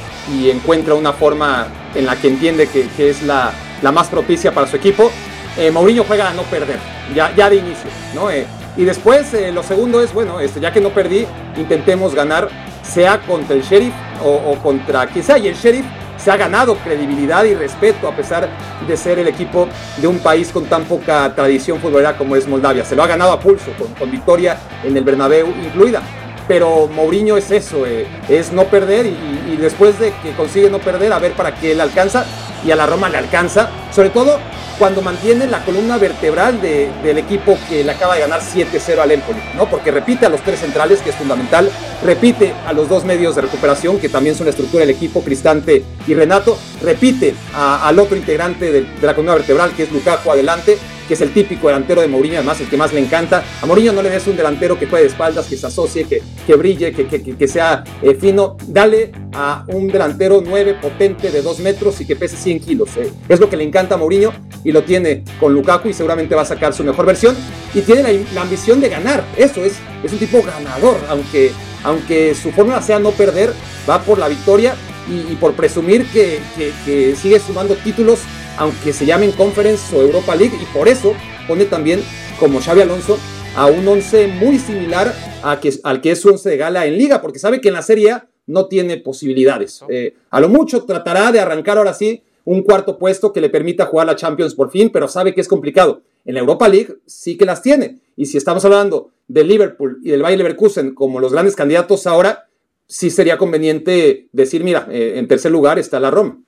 encuentra 0.50 0.94
una 0.94 1.14
forma 1.14 1.68
en 1.96 2.06
la 2.06 2.16
que 2.16 2.28
entiende 2.28 2.68
que, 2.68 3.10
es 3.10 3.24
la, 3.24 3.54
más 3.94 4.08
propicia 4.08 4.52
para 4.52 4.68
su 4.68 4.76
equipo, 4.76 5.12
eh, 5.58 5.72
Mourinho 5.72 6.04
juega 6.04 6.30
a 6.30 6.34
no 6.34 6.44
perder, 6.44 6.80
ya, 7.16 7.34
ya 7.36 7.50
de 7.50 7.56
inicio, 7.56 7.90
¿no? 8.14 8.30
Eh, 8.30 8.46
y 8.78 8.86
después 8.86 9.34
eh, 9.34 9.52
lo 9.52 9.64
segundo 9.64 10.02
es, 10.02 10.14
bueno, 10.14 10.40
este, 10.40 10.60
ya 10.60 10.72
que 10.72 10.80
no 10.80 10.90
perdí, 10.90 11.26
intentemos 11.58 12.14
ganar 12.14 12.48
sea 12.84 13.20
contra 13.20 13.56
el 13.56 13.64
sheriff 13.64 13.94
o, 14.24 14.56
contra 14.62 15.08
quien 15.08 15.24
sea. 15.24 15.38
Y 15.38 15.48
el 15.48 15.56
sheriff 15.56 15.86
se 16.18 16.32
ha 16.32 16.38
ganado 16.38 16.76
credibilidad 16.78 17.44
y 17.44 17.56
respeto 17.56 18.08
a 18.08 18.16
pesar 18.16 18.48
de 18.88 18.98
ser 18.98 19.20
el 19.20 19.28
equipo 19.28 19.68
de 19.98 20.08
un 20.08 20.20
país 20.20 20.52
con 20.52 20.66
tan 20.66 20.84
poca 20.86 21.34
tradición 21.36 21.80
futbolera 21.80 22.18
como 22.18 22.36
es 22.36 22.48
Moldavia. 22.48 22.86
Se 22.86 22.96
lo 22.96 23.04
ha 23.04 23.08
ganado 23.08 23.32
a 23.32 23.40
pulso, 23.40 23.72
con, 23.98 24.12
victoria 24.12 24.58
en 24.84 24.96
el 24.96 25.04
Bernabéu 25.04 25.48
incluida. 25.48 26.02
Pero 26.48 26.88
Mourinho 26.88 27.38
es 27.38 27.52
eso, 27.52 27.86
eh, 27.86 28.08
es 28.30 28.52
no 28.52 28.66
perder 28.66 29.06
y, 29.06 29.58
después 29.58 30.00
de 30.00 30.14
que 30.24 30.32
consigue 30.32 30.70
no 30.70 30.80
perder, 30.80 31.12
a 31.12 31.20
ver 31.20 31.34
para 31.34 31.56
qué 31.56 31.74
le 31.76 31.82
alcanza 31.82 32.26
y 32.66 32.72
a 32.72 32.76
la 32.76 32.86
Roma 32.86 33.10
le 33.10 33.18
alcanza. 33.18 33.70
Sobre 33.92 34.10
todo 34.10 34.40
cuando 34.78 35.02
mantiene 35.02 35.48
la 35.48 35.66
columna 35.66 35.98
vertebral 35.98 36.62
del 36.62 37.18
equipo 37.18 37.58
que 37.68 37.84
le 37.84 37.92
acaba 37.92 38.14
de 38.14 38.22
ganar 38.22 38.42
7-0 38.42 39.00
al 39.00 39.12
Empoli, 39.12 39.40
¿no? 39.56 39.68
Porque 39.68 39.90
repite 39.90 40.28
a 40.28 40.30
los 40.30 40.42
tres 40.42 40.60
centrales, 40.60 41.00
que 41.02 41.10
es 41.10 41.16
fundamental, 41.16 41.70
repite 42.04 42.54
a 42.66 42.74
los 42.74 42.88
dos 42.88 43.04
medios 43.04 43.36
de 43.36 43.42
recuperación, 43.42 44.00
que 44.00 44.08
también 44.08 44.36
son 44.36 44.46
la 44.46 44.52
estructura 44.52 44.82
del 44.86 44.96
equipo, 44.96 45.24
Cristante 45.24 45.84
y 46.06 46.14
Renato, 46.14 46.58
repite 46.82 47.34
al 47.56 47.98
otro 47.98 48.16
integrante 48.16 48.72
de, 48.72 48.86
la 49.02 49.16
columna 49.16 49.34
vertebral, 49.34 49.72
que 49.72 49.84
es 49.84 49.92
Lukaku 49.92 50.32
adelante, 50.32 50.78
que 51.08 51.14
es 51.14 51.22
el 51.22 51.32
típico 51.32 51.68
delantero 51.68 52.02
de 52.02 52.08
Mourinho, 52.08 52.38
además 52.38 52.60
el 52.62 52.70
que 52.70 52.78
más 52.78 52.94
le 52.94 53.00
encanta. 53.00 53.44
A 53.62 53.66
Mourinho 53.66 53.94
no 53.94 54.02
le 54.02 54.10
des 54.10 54.28
un 54.28 54.36
delantero 54.36 54.78
que 54.78 54.86
juegue 54.86 55.06
de 55.06 55.10
espaldas, 55.10 55.48
que 55.48 55.58
se 55.58 55.68
asocie, 55.68 56.06
que, 56.06 56.22
que 56.46 56.56
brille, 56.56 56.92
que, 56.92 57.08
que, 57.08 57.48
sea 57.48 57.84
eh, 58.02 58.16
fino. 58.16 58.58
Dale 58.68 59.12
a 59.34 59.66
un 59.68 59.88
delantero 59.88 60.44
9 60.46 60.78
potente 60.82 61.32
de 61.32 61.42
2 61.42 61.60
metros 61.60 62.02
y 62.02 62.06
que 62.06 62.16
pese 62.16 62.36
100 62.36 62.60
kilos. 62.60 62.90
Eh. 62.98 63.12
Es 63.30 63.40
lo 63.40 63.50
que 63.50 63.58
le 63.58 63.64
encanta 63.64 63.96
a 63.96 63.98
Mourinho 63.98 64.32
y 64.64 64.72
lo 64.72 64.84
tiene 64.84 65.24
con 65.40 65.54
Lukaku 65.54 65.90
y 65.90 65.94
seguramente 65.94 66.36
va 66.36 66.42
a 66.42 66.46
sacar 66.46 66.74
su 66.74 66.84
mejor 66.84 67.06
versión. 67.06 67.36
Y 67.74 67.82
tiene 67.82 68.26
la, 68.34 68.42
ambición 68.42 68.82
de 68.82 68.90
ganar. 68.90 69.24
Eso 69.38 69.64
es, 69.64 69.74
es 70.04 70.12
un 70.12 70.20
tipo 70.20 70.42
ganador, 70.44 70.98
aunque, 71.10 71.52
aunque 71.84 72.36
su 72.36 72.52
fórmula 72.52 72.82
sea 72.82 73.00
no 73.00 73.12
perder, 73.12 73.54
va 73.90 74.02
por 74.02 74.18
la 74.18 74.28
victoria 74.28 74.76
y, 75.10 75.36
por 75.36 75.54
presumir 75.54 76.06
que, 76.08 76.40
que 76.86 77.16
sigue 77.16 77.40
sumando 77.40 77.76
títulos 77.76 78.20
aunque 78.58 78.94
se 78.94 79.06
llamen 79.06 79.32
Conference 79.32 79.96
o 79.96 80.02
Europa 80.02 80.36
League, 80.36 80.58
y 80.62 80.66
por 80.78 80.88
eso 80.88 81.14
pone 81.48 81.66
también, 81.66 82.02
como 82.40 82.60
Xavi 82.60 82.82
Alonso, 82.82 83.18
a 83.56 83.68
un 83.68 83.88
11 83.88 84.28
muy 84.28 84.60
similar 84.60 85.14
a 85.44 85.60
que, 85.60 85.74
al 85.84 86.02
que 86.02 86.12
es 86.12 86.22
su 86.22 86.30
11 86.30 86.50
de 86.50 86.58
gala 86.58 86.86
en 86.86 86.98
Liga, 86.98 87.22
porque 87.22 87.40
sabe 87.40 87.62
que 87.62 87.70
en 87.70 87.74
la 87.76 87.82
Serie 87.82 88.12
A 88.12 88.28
no 88.46 88.68
tiene 88.68 88.98
posibilidades. 88.98 89.82
Eh, 89.90 90.16
a 90.30 90.40
lo 90.40 90.50
mucho 90.50 90.84
tratará 90.86 91.32
de 91.32 91.40
arrancar 91.40 91.78
ahora 91.78 91.94
sí 91.94 92.24
un 92.46 92.64
cuarto 92.64 92.98
puesto 92.98 93.34
que 93.34 93.42
le 93.42 93.50
permita 93.50 93.86
jugar 93.86 94.08
la 94.08 94.16
Champions 94.16 94.56
por 94.56 94.72
fin, 94.72 94.90
pero 94.92 95.08
sabe 95.08 95.34
que 95.34 95.42
es 95.42 95.48
complicado. 95.48 96.02
En 96.24 96.34
la 96.34 96.40
Europa 96.40 96.68
League 96.68 96.96
sí 97.06 97.38
que 97.38 97.46
las 97.46 97.62
tiene. 97.62 98.00
Y 98.16 98.26
si 98.26 98.38
estamos 98.38 98.64
hablando 98.64 99.12
del 99.28 99.48
Liverpool 99.48 100.00
y 100.02 100.12
del 100.12 100.22
Bayer 100.22 100.38
Leverkusen 100.38 100.96
como 100.96 101.20
los 101.20 101.34
grandes 101.34 101.56
candidatos 101.56 102.08
ahora, 102.08 102.48
sí 102.88 103.10
sería 103.10 103.38
conveniente 103.38 104.30
decir, 104.32 104.64
mira, 104.64 104.88
eh, 104.90 105.14
en 105.18 105.28
tercer 105.28 105.52
lugar 105.52 105.78
está 105.78 106.00
la 106.00 106.10
Roma. 106.10 106.40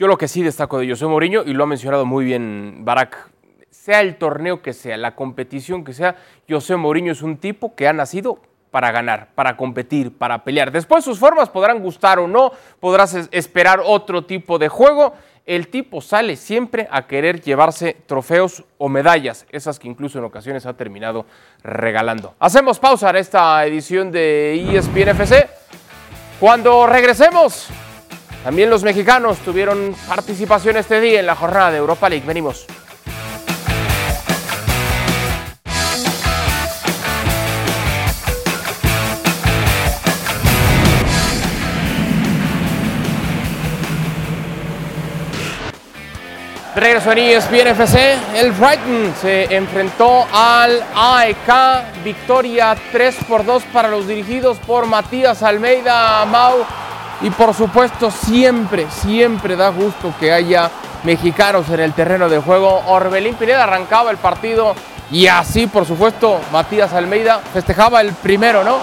Yo 0.00 0.06
lo 0.06 0.16
que 0.16 0.28
sí 0.28 0.42
destaco 0.42 0.78
de 0.78 0.88
José 0.88 1.04
Mourinho, 1.04 1.42
y 1.44 1.52
lo 1.52 1.64
ha 1.64 1.66
mencionado 1.66 2.06
muy 2.06 2.24
bien 2.24 2.86
Barak, 2.86 3.28
sea 3.68 4.00
el 4.00 4.16
torneo 4.16 4.62
que 4.62 4.72
sea, 4.72 4.96
la 4.96 5.14
competición 5.14 5.84
que 5.84 5.92
sea, 5.92 6.16
José 6.48 6.76
Mourinho 6.76 7.12
es 7.12 7.20
un 7.20 7.36
tipo 7.36 7.74
que 7.74 7.86
ha 7.86 7.92
nacido 7.92 8.38
para 8.70 8.92
ganar, 8.92 9.28
para 9.34 9.58
competir, 9.58 10.16
para 10.16 10.42
pelear. 10.42 10.72
Después 10.72 11.04
sus 11.04 11.18
formas 11.18 11.50
podrán 11.50 11.80
gustar 11.80 12.18
o 12.18 12.26
no, 12.26 12.50
podrás 12.80 13.28
esperar 13.30 13.82
otro 13.84 14.24
tipo 14.24 14.58
de 14.58 14.70
juego. 14.70 15.12
El 15.44 15.68
tipo 15.68 16.00
sale 16.00 16.36
siempre 16.36 16.88
a 16.90 17.06
querer 17.06 17.42
llevarse 17.42 17.94
trofeos 18.06 18.64
o 18.78 18.88
medallas, 18.88 19.44
esas 19.50 19.78
que 19.78 19.88
incluso 19.88 20.18
en 20.18 20.24
ocasiones 20.24 20.64
ha 20.64 20.72
terminado 20.78 21.26
regalando. 21.62 22.34
Hacemos 22.38 22.78
pausa 22.78 23.10
en 23.10 23.16
esta 23.16 23.66
edición 23.66 24.10
de 24.10 24.78
ESPN 24.78 25.10
FC. 25.10 25.46
Cuando 26.40 26.86
regresemos, 26.86 27.68
también 28.44 28.70
los 28.70 28.82
mexicanos 28.82 29.38
tuvieron 29.38 29.94
participación 30.08 30.76
este 30.76 31.00
día 31.00 31.20
en 31.20 31.26
la 31.26 31.34
jornada 31.34 31.70
de 31.70 31.78
Europa 31.78 32.08
League. 32.08 32.26
Venimos. 32.26 32.66
Regreso 46.80 47.12
en 47.12 47.18
ESPN 47.18 47.66
FC, 47.66 48.16
el 48.36 48.52
Brighton 48.52 49.12
se 49.20 49.54
enfrentó 49.54 50.24
al 50.32 50.82
AEK, 50.94 52.02
victoria 52.02 52.74
3 52.90 53.16
por 53.28 53.44
2 53.44 53.64
para 53.64 53.88
los 53.88 54.06
dirigidos 54.06 54.56
por 54.58 54.86
Matías 54.86 55.42
Almeida 55.42 56.24
Mau. 56.24 56.64
Y 57.22 57.30
por 57.30 57.54
supuesto, 57.54 58.10
siempre, 58.10 58.86
siempre 58.90 59.56
da 59.56 59.68
gusto 59.68 60.14
que 60.18 60.32
haya 60.32 60.70
mexicanos 61.04 61.68
en 61.68 61.80
el 61.80 61.92
terreno 61.92 62.28
de 62.28 62.38
juego. 62.38 62.82
Orbelín 62.86 63.34
Pineda 63.34 63.64
arrancaba 63.64 64.10
el 64.10 64.16
partido 64.16 64.74
y 65.10 65.26
así, 65.26 65.66
por 65.66 65.84
supuesto, 65.84 66.40
Matías 66.52 66.92
Almeida 66.92 67.40
festejaba 67.52 68.00
el 68.00 68.12
primero, 68.12 68.64
¿no? 68.64 68.78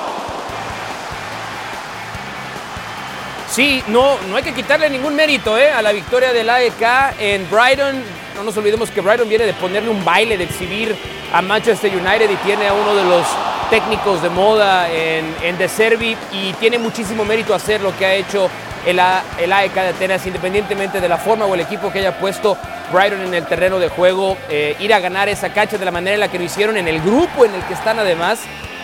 Sí, 3.49 3.81
no, 3.87 4.17
no 4.29 4.35
hay 4.35 4.43
que 4.43 4.53
quitarle 4.53 4.89
ningún 4.89 5.15
mérito 5.15 5.57
¿eh? 5.57 5.71
a 5.71 5.81
la 5.81 5.91
victoria 5.91 6.31
del 6.31 6.49
AEK 6.49 7.15
en 7.19 7.49
Brighton. 7.49 8.03
No 8.35 8.43
nos 8.43 8.55
olvidemos 8.55 8.91
que 8.91 9.01
Brighton 9.01 9.27
viene 9.27 9.45
de 9.45 9.53
ponerle 9.53 9.89
un 9.89 10.05
baile, 10.05 10.37
de 10.37 10.43
exhibir 10.43 10.95
a 11.33 11.41
Manchester 11.41 11.91
United 11.91 12.29
y 12.29 12.35
tiene 12.37 12.67
a 12.67 12.73
uno 12.73 12.95
de 12.95 13.03
los 13.03 13.25
técnicos 13.69 14.21
de 14.21 14.29
moda 14.29 14.89
en, 14.89 15.35
en 15.43 15.57
De 15.57 15.67
Servi 15.67 16.15
y 16.31 16.53
tiene 16.53 16.77
muchísimo 16.77 17.25
mérito 17.25 17.53
hacer 17.53 17.81
lo 17.81 17.95
que 17.97 18.05
ha 18.05 18.13
hecho 18.13 18.49
el, 18.85 18.99
el 19.39 19.53
AEK 19.53 19.73
de 19.73 19.87
Atenas, 19.89 20.25
independientemente 20.25 21.01
de 21.01 21.09
la 21.09 21.17
forma 21.17 21.45
o 21.45 21.53
el 21.53 21.61
equipo 21.61 21.91
que 21.91 21.99
haya 21.99 22.17
puesto 22.17 22.57
Brighton 22.91 23.21
en 23.21 23.33
el 23.33 23.45
terreno 23.45 23.79
de 23.79 23.89
juego, 23.89 24.37
eh, 24.49 24.75
ir 24.79 24.93
a 24.93 24.99
ganar 24.99 25.27
esa 25.27 25.49
cancha 25.49 25.77
de 25.77 25.83
la 25.83 25.91
manera 25.91 26.13
en 26.13 26.21
la 26.21 26.29
que 26.29 26.37
lo 26.37 26.45
hicieron 26.45 26.77
en 26.77 26.87
el 26.87 27.01
grupo 27.01 27.43
en 27.43 27.53
el 27.53 27.61
que 27.63 27.73
están 27.73 27.99
además, 27.99 28.39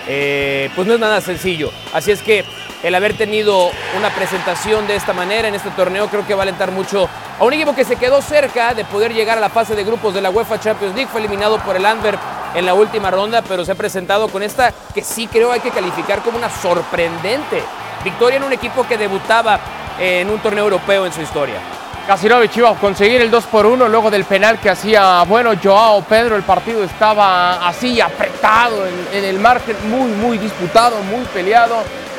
eh, 0.08 0.70
pues 0.76 0.88
no 0.88 0.94
es 0.94 1.00
nada 1.00 1.22
sencillo. 1.22 1.72
Así 1.94 2.12
es 2.12 2.22
que 2.22 2.44
el 2.84 2.94
haber 2.96 3.16
tenido 3.16 3.72
una 3.98 4.10
presentación 4.10 4.86
de 4.88 4.96
esta 4.96 5.14
manera 5.14 5.48
en 5.48 5.56
este 5.56 5.70
torneo 5.72 6.10
creo 6.10 6.28
que 6.28 6.34
va 6.34 6.42
a 6.42 6.44
alentar 6.44 6.72
mucho 6.72 7.10
a 7.40 7.44
un 7.44 7.54
equipo 7.54 7.74
que 7.74 7.86
se 7.86 7.96
quedó 7.96 8.22
cerca 8.22 8.74
de 8.74 8.84
poder 8.86 9.14
llegar 9.14 9.38
a 9.38 9.42
la 9.42 9.50
fase 9.50 9.76
de 9.76 9.84
grupos 9.84 10.14
de 10.14 10.22
la 10.22 10.30
UEFA 10.30 10.60
Champions 10.60 10.94
League, 10.94 11.10
fue 11.12 11.22
eliminado 11.22 11.58
por 11.60 11.76
el 11.76 11.86
Antwerp 11.86 12.20
en 12.54 12.66
la 12.66 12.74
última 12.74 13.10
ronda, 13.10 13.42
pero 13.42 13.66
se 13.66 13.72
ha 13.72 13.76
presentado 13.76 14.28
con 14.28 14.44
esta 14.44 14.74
que 14.94 15.02
sí 15.02 15.28
creo 15.28 15.52
hay 15.52 15.62
que 15.62 15.72
calificar 15.72 16.22
como 16.22 16.38
una 16.38 16.50
sorprendente 16.50 17.64
victoria 18.04 18.38
en 18.38 18.44
un 18.44 18.54
equipo 18.54 18.86
que 18.86 18.98
debutaba 18.98 19.60
en 19.98 20.30
un 20.30 20.40
torneo 20.40 20.66
europeo 20.66 21.06
en 21.06 21.14
su 21.14 21.22
historia. 21.22 21.83
Kasirovic 22.08 22.58
iba 22.58 22.70
a 22.70 22.76
conseguir 22.76 23.22
el 23.22 23.32
2 23.32 23.46
por 23.46 23.66
1 23.66 23.88
luego 23.88 24.12
del 24.12 24.26
penal 24.26 24.60
que 24.60 24.70
hacía, 24.70 25.24
bueno, 25.24 25.52
Joao 25.62 26.04
Pedro. 26.04 26.36
El 26.36 26.44
partido 26.44 26.84
estaba 26.84 27.66
así 27.66 28.02
apretado 28.02 28.86
en, 28.86 29.24
el 29.24 29.40
margen, 29.40 29.78
muy, 29.90 30.12
muy 30.12 30.38
disputado, 30.38 31.02
muy 31.04 31.24
peleado. 31.34 31.78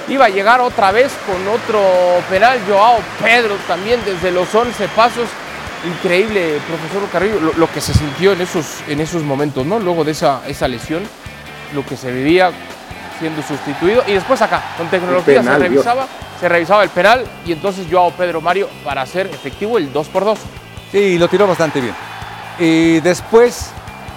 Iba 0.08 0.26
a 0.26 0.28
llegar 0.30 0.60
otra 0.60 0.90
vez 0.90 1.12
con 1.26 1.36
otro 1.48 1.82
penal, 2.30 2.60
Joao 2.66 2.98
Pedro 3.22 3.56
también 3.68 4.00
desde 4.06 4.30
los 4.30 4.54
11 4.54 4.88
pasos. 4.88 5.28
Increíble, 5.86 6.60
profesor 6.66 7.06
Carrillo, 7.10 7.40
lo, 7.40 7.52
lo 7.52 7.70
que 7.70 7.82
se 7.82 7.92
sintió 7.92 8.32
en 8.32 8.40
esos, 8.40 8.78
en 8.88 9.00
esos 9.00 9.22
momentos, 9.22 9.66
¿no? 9.66 9.78
Luego 9.78 10.02
de 10.02 10.12
esa, 10.12 10.40
esa 10.48 10.66
lesión, 10.66 11.02
lo 11.74 11.84
que 11.84 11.98
se 11.98 12.10
vivía 12.10 12.52
siendo 13.24 13.42
sustituido. 13.42 14.02
Y 14.06 14.12
después 14.12 14.40
acá, 14.42 14.62
con 14.76 14.88
tecnología 14.88 15.40
penal, 15.40 15.60
se 15.60 15.68
revisaba. 15.68 16.02
Dios 16.02 16.24
se 16.40 16.48
revisaba 16.48 16.82
el 16.82 16.90
penal 16.90 17.24
y 17.46 17.52
entonces 17.52 17.86
Joao 17.90 18.10
Pedro 18.10 18.40
Mario 18.42 18.68
para 18.84 19.00
hacer 19.00 19.28
efectivo 19.28 19.78
el 19.78 19.90
2 19.92 20.08
por 20.08 20.24
2 20.24 20.38
Sí, 20.92 21.16
lo 21.16 21.26
tiró 21.28 21.46
bastante 21.46 21.80
bien. 21.80 21.94
Y 22.58 23.00
después 23.00 23.70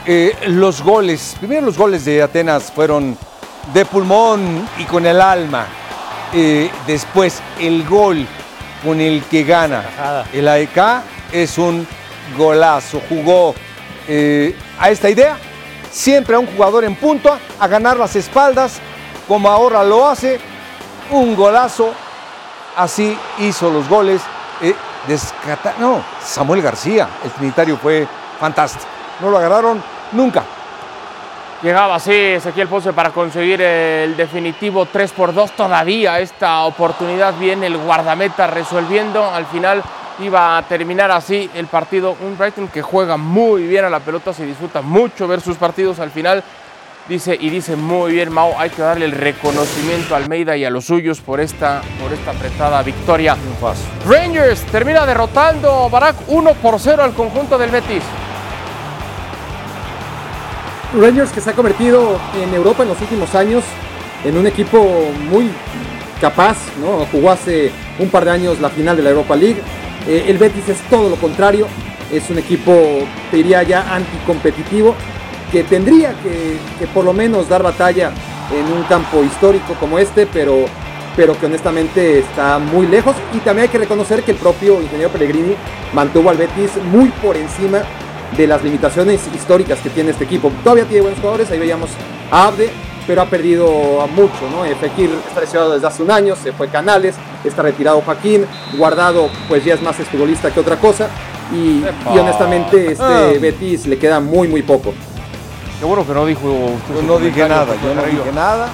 eh, 0.06 0.36
los 0.48 0.82
goles, 0.82 1.38
primero 1.40 1.62
los 1.62 1.78
goles 1.78 2.04
de 2.04 2.22
Atenas 2.22 2.72
fueron 2.72 3.18
de 3.74 3.86
pulmón 3.86 4.68
y 4.78 4.84
con 4.84 5.06
el 5.06 5.22
alma. 5.22 5.68
Eh, 6.34 6.70
después 6.86 7.42
el 7.60 7.86
gol 7.88 8.28
con 8.84 9.00
el 9.00 9.24
que 9.24 9.44
gana 9.44 10.26
el 10.34 10.48
AEK 10.48 10.78
es 11.32 11.58
un 11.58 11.88
golazo. 12.38 13.02
Jugó 13.08 13.56
eh, 14.08 14.54
a 14.78 14.90
esta 14.90 15.10
idea, 15.10 15.38
siempre 15.90 16.36
a 16.36 16.40
un 16.40 16.48
jugador 16.48 16.84
en 16.84 16.96
punto, 16.96 17.38
a 17.60 17.68
ganar 17.68 17.98
las 17.98 18.16
espaldas, 18.18 18.82
como 19.28 19.50
ahora 19.50 19.84
lo 19.84 20.08
hace, 20.08 20.40
un 21.12 21.36
golazo 21.36 21.94
así 22.76 23.18
hizo 23.40 23.70
los 23.70 23.88
goles. 23.90 24.22
Eh, 24.62 24.76
descata 25.08 25.76
no, 25.80 26.04
Samuel 26.24 26.62
García, 26.62 27.08
el 27.24 27.32
trinitario, 27.32 27.78
fue 27.78 28.08
fantástico. 28.40 28.86
No 29.20 29.30
lo 29.30 29.38
agarraron 29.38 29.82
nunca. 30.12 30.44
Llegaba 31.62 31.96
así 31.96 32.14
Ezequiel 32.14 32.68
Ponce 32.68 32.94
para 32.94 33.10
conseguir 33.10 33.60
el 33.62 34.16
definitivo 34.16 34.86
3 34.86 35.12
por 35.14 35.34
2. 35.34 35.52
Todavía 35.54 36.20
esta 36.20 36.64
oportunidad 36.66 37.34
viene 37.34 37.66
el 37.66 37.78
guardameta 37.78 38.46
resolviendo. 38.46 39.26
Al 39.26 39.48
final 39.48 39.82
iba 40.20 40.58
a 40.58 40.62
terminar 40.68 41.10
así 41.10 41.50
el 41.56 41.66
partido. 41.66 42.16
Un 42.22 42.38
Brighton 42.38 42.68
que 42.68 42.84
juega 42.84 43.18
muy 43.18 43.64
bien 43.64 43.86
a 43.86 43.90
la 43.90 44.00
pelota, 44.00 44.34
se 44.34 44.46
disfruta 44.46 44.84
mucho 44.84 45.28
ver 45.28 45.42
sus 45.42 45.58
partidos. 45.58 46.00
Al 46.00 46.12
final 46.12 46.44
Dice, 47.10 47.38
y 47.40 47.50
dice 47.50 47.78
muy 47.78 48.12
bien 48.12 48.34
Mao, 48.34 48.60
hay 48.60 48.70
que 48.70 48.82
darle 48.82 49.06
el 49.06 49.14
reconocimiento 49.14 50.14
a 50.14 50.18
Almeida 50.18 50.58
y 50.58 50.66
a 50.66 50.70
los 50.70 50.84
suyos 50.84 51.22
por 51.22 51.40
esta, 51.40 51.82
por 52.02 52.12
esta 52.12 52.32
apretada 52.32 52.84
victoria. 52.84 53.38
Rangers 54.06 54.62
termina 54.64 55.06
derrotando 55.06 55.90
Barak 55.90 56.18
1 56.28 56.54
por 56.56 56.78
0 56.78 57.02
al 57.02 57.14
conjunto 57.14 57.58
del 57.58 57.70
Betis. 57.70 58.04
Rangers 61.00 61.32
que 61.32 61.40
se 61.40 61.50
ha 61.50 61.54
convertido 61.54 62.20
en 62.44 62.54
Europa 62.54 62.84
en 62.84 62.90
los 62.90 63.00
últimos 63.00 63.34
años 63.36 63.64
en 64.26 64.38
un 64.38 64.46
equipo 64.46 65.10
muy 65.30 65.50
capaz, 66.20 66.58
¿no? 66.82 67.06
Jugó 67.10 67.32
hace 67.32 67.72
un 68.00 68.10
par 68.10 68.26
de 68.26 68.32
años 68.32 68.60
la 68.60 68.70
final 68.70 68.98
de 68.98 69.04
la 69.04 69.12
Europa 69.12 69.38
League. 69.38 69.62
Eh, 70.10 70.26
el 70.28 70.38
Betis 70.38 70.68
es 70.68 70.82
todo 70.90 71.10
lo 71.10 71.16
contrario, 71.16 71.68
es 72.12 72.30
un 72.30 72.38
equipo, 72.38 72.74
te 73.32 73.38
diría 73.38 73.64
ya, 73.64 73.96
anticompetitivo 73.96 74.94
que 75.52 75.64
tendría 75.64 76.14
que, 76.22 76.58
que, 76.80 76.88
por 76.88 77.06
lo 77.06 77.14
menos 77.14 77.50
dar 77.50 77.64
batalla 77.64 78.12
en 78.52 78.72
un 78.72 78.84
campo 78.84 79.24
histórico 79.24 79.74
como 79.80 80.00
este, 80.00 80.26
pero, 80.26 80.66
pero 81.16 81.38
que 81.40 81.46
honestamente 81.46 82.20
está 82.20 82.60
muy 82.60 82.88
lejos. 82.88 83.16
Y 83.34 83.40
también 83.40 83.64
hay 83.64 83.70
que 83.70 83.78
reconocer 83.78 84.24
que 84.24 84.32
el 84.32 84.38
propio 84.38 84.82
ingeniero 84.82 85.10
Pellegrini 85.10 85.56
mantuvo 85.94 86.30
al 86.30 86.38
Betis 86.38 86.72
muy 86.92 87.10
por 87.10 87.38
encima 87.38 87.82
de 88.36 88.48
las 88.48 88.64
limitaciones 88.64 89.22
históricas 89.34 89.80
que 89.80 89.90
tiene 89.90 90.12
este 90.12 90.26
equipo. 90.26 90.52
Todavía 90.64 90.86
tiene 90.86 91.02
buenos 91.02 91.20
jugadores, 91.20 91.50
ahí 91.50 91.60
veíamos 91.60 91.90
a 92.32 92.48
Abde, 92.48 92.70
pero 93.06 93.22
ha 93.22 93.26
perdido 93.26 93.66
mucho, 94.14 94.50
¿no? 94.52 94.64
Fekir 94.76 95.10
está 95.28 95.40
lesionado 95.40 95.74
desde 95.74 95.88
hace 95.88 96.04
un 96.04 96.12
año, 96.12 96.36
se 96.36 96.52
fue 96.52 96.68
Canales, 96.68 97.16
está 97.46 97.62
retirado 97.62 98.02
Joaquín, 98.02 98.46
Guardado 98.78 99.30
pues 99.48 99.64
ya 99.64 99.76
es 99.76 99.82
más 99.82 99.96
futbolista 99.96 100.52
que 100.52 100.60
otra 100.60 100.76
cosa. 100.76 101.08
Y, 101.54 101.82
y 102.14 102.20
honestamente 102.20 102.92
este 102.92 103.04
ah. 103.04 103.32
Betis 103.40 103.88
le 103.88 103.98
queda 103.98 104.20
muy 104.20 104.50
muy 104.50 104.62
poco. 104.62 104.94
Qué 105.80 105.86
bueno 105.86 106.06
que 106.06 106.14
no 106.14 106.26
dijo 106.26 106.78
Yo 106.94 107.02
no 107.04 107.20
dije 107.20 107.48
nada, 107.48 107.76
yo 107.84 107.94
no 107.94 108.04
dije 108.04 108.32
nada. 108.34 108.68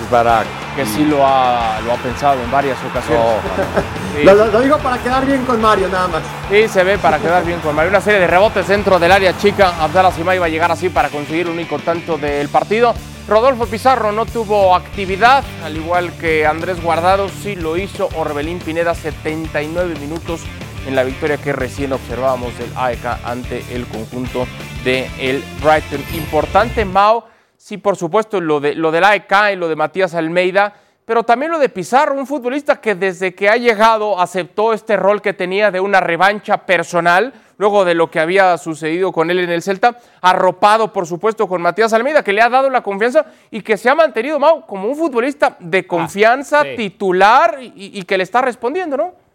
Es. 0.00 0.76
Que 0.76 0.86
sí 0.86 1.04
lo 1.04 1.26
ha, 1.26 1.80
lo 1.84 1.92
ha 1.92 1.96
pensado 1.96 2.40
en 2.40 2.50
varias 2.52 2.78
ocasiones. 2.88 3.18
No, 3.18 4.16
sí. 4.16 4.24
lo, 4.24 4.46
lo, 4.46 4.60
digo 4.60 4.78
para 4.78 4.96
quedar 4.98 5.26
bien 5.26 5.44
con 5.44 5.60
Mario, 5.60 5.88
nada 5.88 6.06
más. 6.06 6.22
Sí, 6.48 6.68
se 6.68 6.84
ve 6.84 6.98
para 6.98 7.18
quedar 7.18 7.44
bien 7.44 7.58
con 7.58 7.74
Mario. 7.74 7.90
Una 7.90 8.00
serie 8.00 8.20
de 8.20 8.28
rebotes 8.28 8.68
dentro 8.68 9.00
del 9.00 9.10
área 9.10 9.36
chica. 9.36 9.74
Abdallah 9.80 10.12
Sima 10.12 10.36
iba 10.36 10.46
a 10.46 10.48
llegar 10.48 10.70
así 10.70 10.88
para 10.88 11.08
conseguir 11.08 11.46
el 11.48 11.52
único 11.52 11.80
tanto 11.80 12.16
del 12.16 12.48
partido. 12.48 12.94
Rodolfo 13.26 13.66
Pizarro 13.66 14.12
no 14.12 14.24
tuvo 14.24 14.74
actividad, 14.74 15.44
al 15.62 15.76
igual 15.76 16.12
que 16.12 16.46
Andrés 16.46 16.82
Guardado, 16.82 17.28
sí 17.28 17.56
lo 17.56 17.76
hizo 17.76 18.08
Orbelín 18.16 18.58
Pineda, 18.58 18.94
79 18.94 19.96
minutos 20.00 20.40
en 20.88 20.96
la 20.96 21.04
victoria 21.04 21.36
que 21.36 21.52
recién 21.52 21.92
observábamos 21.92 22.56
del 22.58 22.70
AEK 22.74 23.04
ante 23.22 23.62
el 23.72 23.86
conjunto 23.86 24.46
del 24.84 25.06
el 25.20 25.44
Brighton. 25.62 26.02
Importante, 26.14 26.86
Mao, 26.86 27.26
sí, 27.58 27.76
por 27.76 27.96
supuesto, 27.96 28.40
lo, 28.40 28.58
de, 28.58 28.74
lo 28.74 28.90
del 28.90 29.04
AEK 29.04 29.32
y 29.52 29.56
lo 29.56 29.68
de 29.68 29.76
Matías 29.76 30.14
Almeida, 30.14 30.74
pero 31.04 31.24
también 31.24 31.52
lo 31.52 31.58
de 31.58 31.68
Pizarro, 31.68 32.14
un 32.14 32.26
futbolista 32.26 32.80
que 32.80 32.94
desde 32.94 33.34
que 33.34 33.50
ha 33.50 33.56
llegado 33.58 34.18
aceptó 34.18 34.72
este 34.72 34.96
rol 34.96 35.20
que 35.20 35.34
tenía 35.34 35.70
de 35.70 35.78
una 35.78 36.00
revancha 36.00 36.64
personal, 36.64 37.34
luego 37.58 37.84
de 37.84 37.94
lo 37.94 38.10
que 38.10 38.20
había 38.20 38.56
sucedido 38.56 39.12
con 39.12 39.30
él 39.30 39.40
en 39.40 39.50
el 39.50 39.62
Celta, 39.62 39.98
arropado 40.22 40.90
por 40.90 41.06
supuesto 41.06 41.46
con 41.46 41.60
Matías 41.60 41.92
Almeida, 41.92 42.22
que 42.22 42.32
le 42.32 42.40
ha 42.40 42.48
dado 42.48 42.70
la 42.70 42.82
confianza 42.82 43.26
y 43.50 43.60
que 43.60 43.76
se 43.76 43.90
ha 43.90 43.94
mantenido, 43.94 44.38
Mau, 44.38 44.64
como 44.64 44.88
un 44.88 44.96
futbolista 44.96 45.54
de 45.60 45.86
confianza, 45.86 46.60
ah, 46.60 46.64
sí. 46.64 46.76
titular 46.76 47.58
y, 47.60 47.98
y, 47.98 48.02
que 48.04 48.16
le 48.16 48.22
está 48.24 48.40
respondiendo, 48.40 48.96
¿no? 48.96 49.27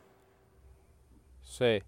Sí. 1.57 1.83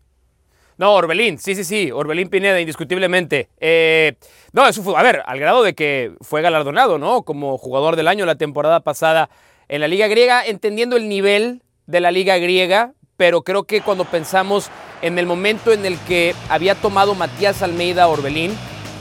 No, 0.78 0.94
Orbelín, 0.94 1.40
sí, 1.40 1.56
sí, 1.56 1.64
sí, 1.64 1.92
Orbelín 1.92 2.30
Pineda, 2.30 2.60
indiscutiblemente. 2.60 3.50
Eh, 3.60 4.14
no, 4.52 4.68
eso 4.68 4.84
fue, 4.84 4.96
a 4.96 5.02
ver, 5.02 5.24
al 5.26 5.40
grado 5.40 5.64
de 5.64 5.74
que 5.74 6.12
fue 6.22 6.44
galardonado, 6.44 7.00
¿no? 7.00 7.24
Como 7.24 7.58
jugador 7.58 7.96
del 7.96 8.08
año 8.08 8.28
la 8.28 8.36
temporada 8.36 8.82
pasada 8.82 9.30
en 9.68 9.82
la 9.82 9.88
Liga 9.88 10.08
Griega, 10.08 10.46
entendiendo 10.46 10.98
el 10.98 11.10
nivel 11.10 11.64
de 11.88 12.00
la 12.00 12.12
Liga 12.12 12.38
Griega, 12.38 12.94
pero 13.18 13.42
creo 13.42 13.64
que 13.64 13.82
cuando 13.82 14.06
pensamos 14.06 14.70
en 15.02 15.18
el 15.18 15.26
momento 15.26 15.72
en 15.72 15.84
el 15.86 15.98
que 16.02 16.36
había 16.50 16.76
tomado 16.76 17.16
Matías 17.16 17.64
Almeida 17.64 18.08
Orbelín, 18.08 18.56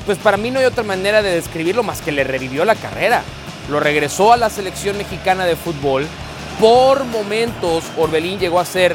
pues 0.06 0.16
para 0.16 0.38
mí 0.38 0.50
no 0.50 0.60
hay 0.60 0.66
otra 0.66 0.84
manera 0.84 1.20
de 1.20 1.34
describirlo 1.34 1.82
más 1.82 2.00
que 2.00 2.12
le 2.12 2.24
revivió 2.24 2.64
la 2.64 2.76
carrera. 2.76 3.22
Lo 3.68 3.80
regresó 3.80 4.32
a 4.32 4.38
la 4.38 4.48
selección 4.48 4.96
mexicana 4.96 5.44
de 5.44 5.56
fútbol. 5.56 6.06
Por 6.58 7.04
momentos, 7.04 7.84
Orbelín 7.98 8.38
llegó 8.38 8.60
a 8.60 8.64
ser 8.64 8.94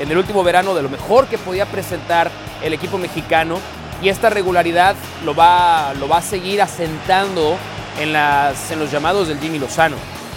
en 0.00 0.10
el 0.10 0.16
último 0.16 0.42
verano 0.42 0.74
de 0.74 0.82
lo 0.82 0.88
mejor 0.88 1.26
que 1.26 1.38
podía 1.38 1.66
presentar 1.66 2.30
el 2.62 2.72
equipo 2.72 2.98
mexicano 2.98 3.58
y 4.02 4.08
esta 4.08 4.30
regularidad 4.30 4.96
lo 5.24 5.34
va, 5.34 5.92
lo 5.94 6.08
va 6.08 6.18
a 6.18 6.22
seguir 6.22 6.62
asentando 6.62 7.56
en, 8.00 8.12
las, 8.12 8.70
en 8.70 8.78
los 8.78 8.90
llamados 8.90 9.28
del 9.28 9.38
Jimmy 9.38 9.58
Lozano. 9.58 9.96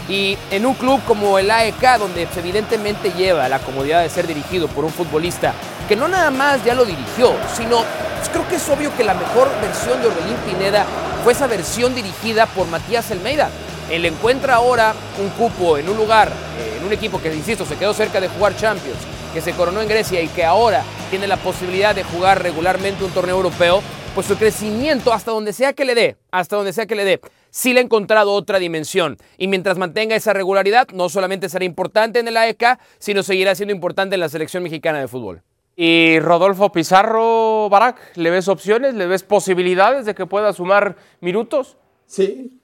Y 0.10 0.38
en 0.52 0.66
un 0.66 0.74
club 0.74 1.00
como 1.08 1.40
el 1.40 1.50
AEK, 1.50 1.98
donde 1.98 2.28
evidentemente 2.36 3.14
lleva 3.14 3.48
la 3.48 3.60
comodidad 3.60 4.02
de 4.02 4.10
ser 4.10 4.28
dirigido 4.28 4.68
por 4.68 4.84
un 4.84 4.92
futbolista 4.92 5.54
que 5.88 5.96
no 5.96 6.10
nada 6.10 6.30
más 6.30 6.64
ya 6.66 6.76
lo 6.76 6.84
dirigió, 6.84 7.34
sino 7.56 7.84
pues 8.18 8.30
creo 8.30 8.48
que 8.48 8.56
es 8.56 8.70
obvio 8.70 8.96
que 8.98 9.04
la 9.04 9.14
mejor 9.14 9.50
versión 9.62 10.02
de 10.02 10.08
Orbelín 10.08 10.36
Pineda 10.46 10.86
fue 11.24 11.32
esa 11.34 11.48
versión 11.48 11.96
dirigida 11.96 12.48
por 12.48 12.68
Matías 12.68 13.12
Almeida. 13.12 13.50
Él 13.90 14.06
encuentra 14.06 14.56
ahora 14.56 14.94
un 15.22 15.30
cupo 15.30 15.78
en 15.78 15.88
un 15.88 15.98
lugar, 15.98 16.30
eh, 16.58 16.78
en 16.80 16.86
un 16.86 16.94
equipo 16.94 17.22
que, 17.22 17.34
insisto, 17.34 17.66
se 17.66 17.76
quedó 17.76 17.94
cerca 17.94 18.20
de 18.20 18.28
jugar 18.30 18.56
Champions, 18.56 18.98
que 19.34 19.42
se 19.42 19.54
coronó 19.54 19.82
en 19.82 19.88
Grecia 19.88 20.22
y 20.22 20.28
que 20.28 20.46
ahora 20.46 20.84
tiene 21.10 21.26
la 21.28 21.38
posibilidad 21.38 21.96
de 21.96 22.04
jugar 22.04 22.44
regularmente 22.44 23.04
un 23.04 23.12
torneo 23.12 23.36
europeo, 23.36 23.82
pues 24.14 24.28
su 24.28 24.38
crecimiento, 24.38 25.12
hasta 25.12 25.32
donde 25.32 25.54
sea 25.54 25.74
que 25.74 25.86
le 25.86 25.96
dé, 25.96 26.18
hasta 26.32 26.56
donde 26.56 26.72
sea 26.72 26.86
que 26.86 26.94
le 26.94 27.04
dé, 27.04 27.20
sí 27.50 27.74
le 27.74 27.80
ha 27.80 27.84
encontrado 27.84 28.32
otra 28.34 28.60
dimensión. 28.60 29.18
Y 29.40 29.48
mientras 29.48 29.80
mantenga 29.80 30.16
esa 30.16 30.34
regularidad, 30.34 30.88
no 30.90 31.10
solamente 31.10 31.50
será 31.50 31.66
importante 31.66 32.20
en 32.20 32.28
el 32.28 32.38
AEK, 32.38 32.80
sino 33.00 33.24
seguirá 33.24 33.56
siendo 33.56 33.74
importante 33.74 34.14
en 34.14 34.20
la 34.20 34.30
selección 34.30 34.62
mexicana 34.62 35.00
de 35.00 35.08
fútbol. 35.08 35.42
Y 35.76 36.20
Rodolfo 36.20 36.72
Pizarro, 36.72 37.70
Barak, 37.70 38.16
¿le 38.16 38.30
ves 38.30 38.48
opciones? 38.48 38.94
¿Le 38.94 39.08
ves 39.08 39.24
posibilidades 39.24 40.06
de 40.06 40.14
que 40.14 40.28
pueda 40.28 40.54
sumar 40.54 40.96
minutos? 41.20 41.78
Sí, 42.06 42.62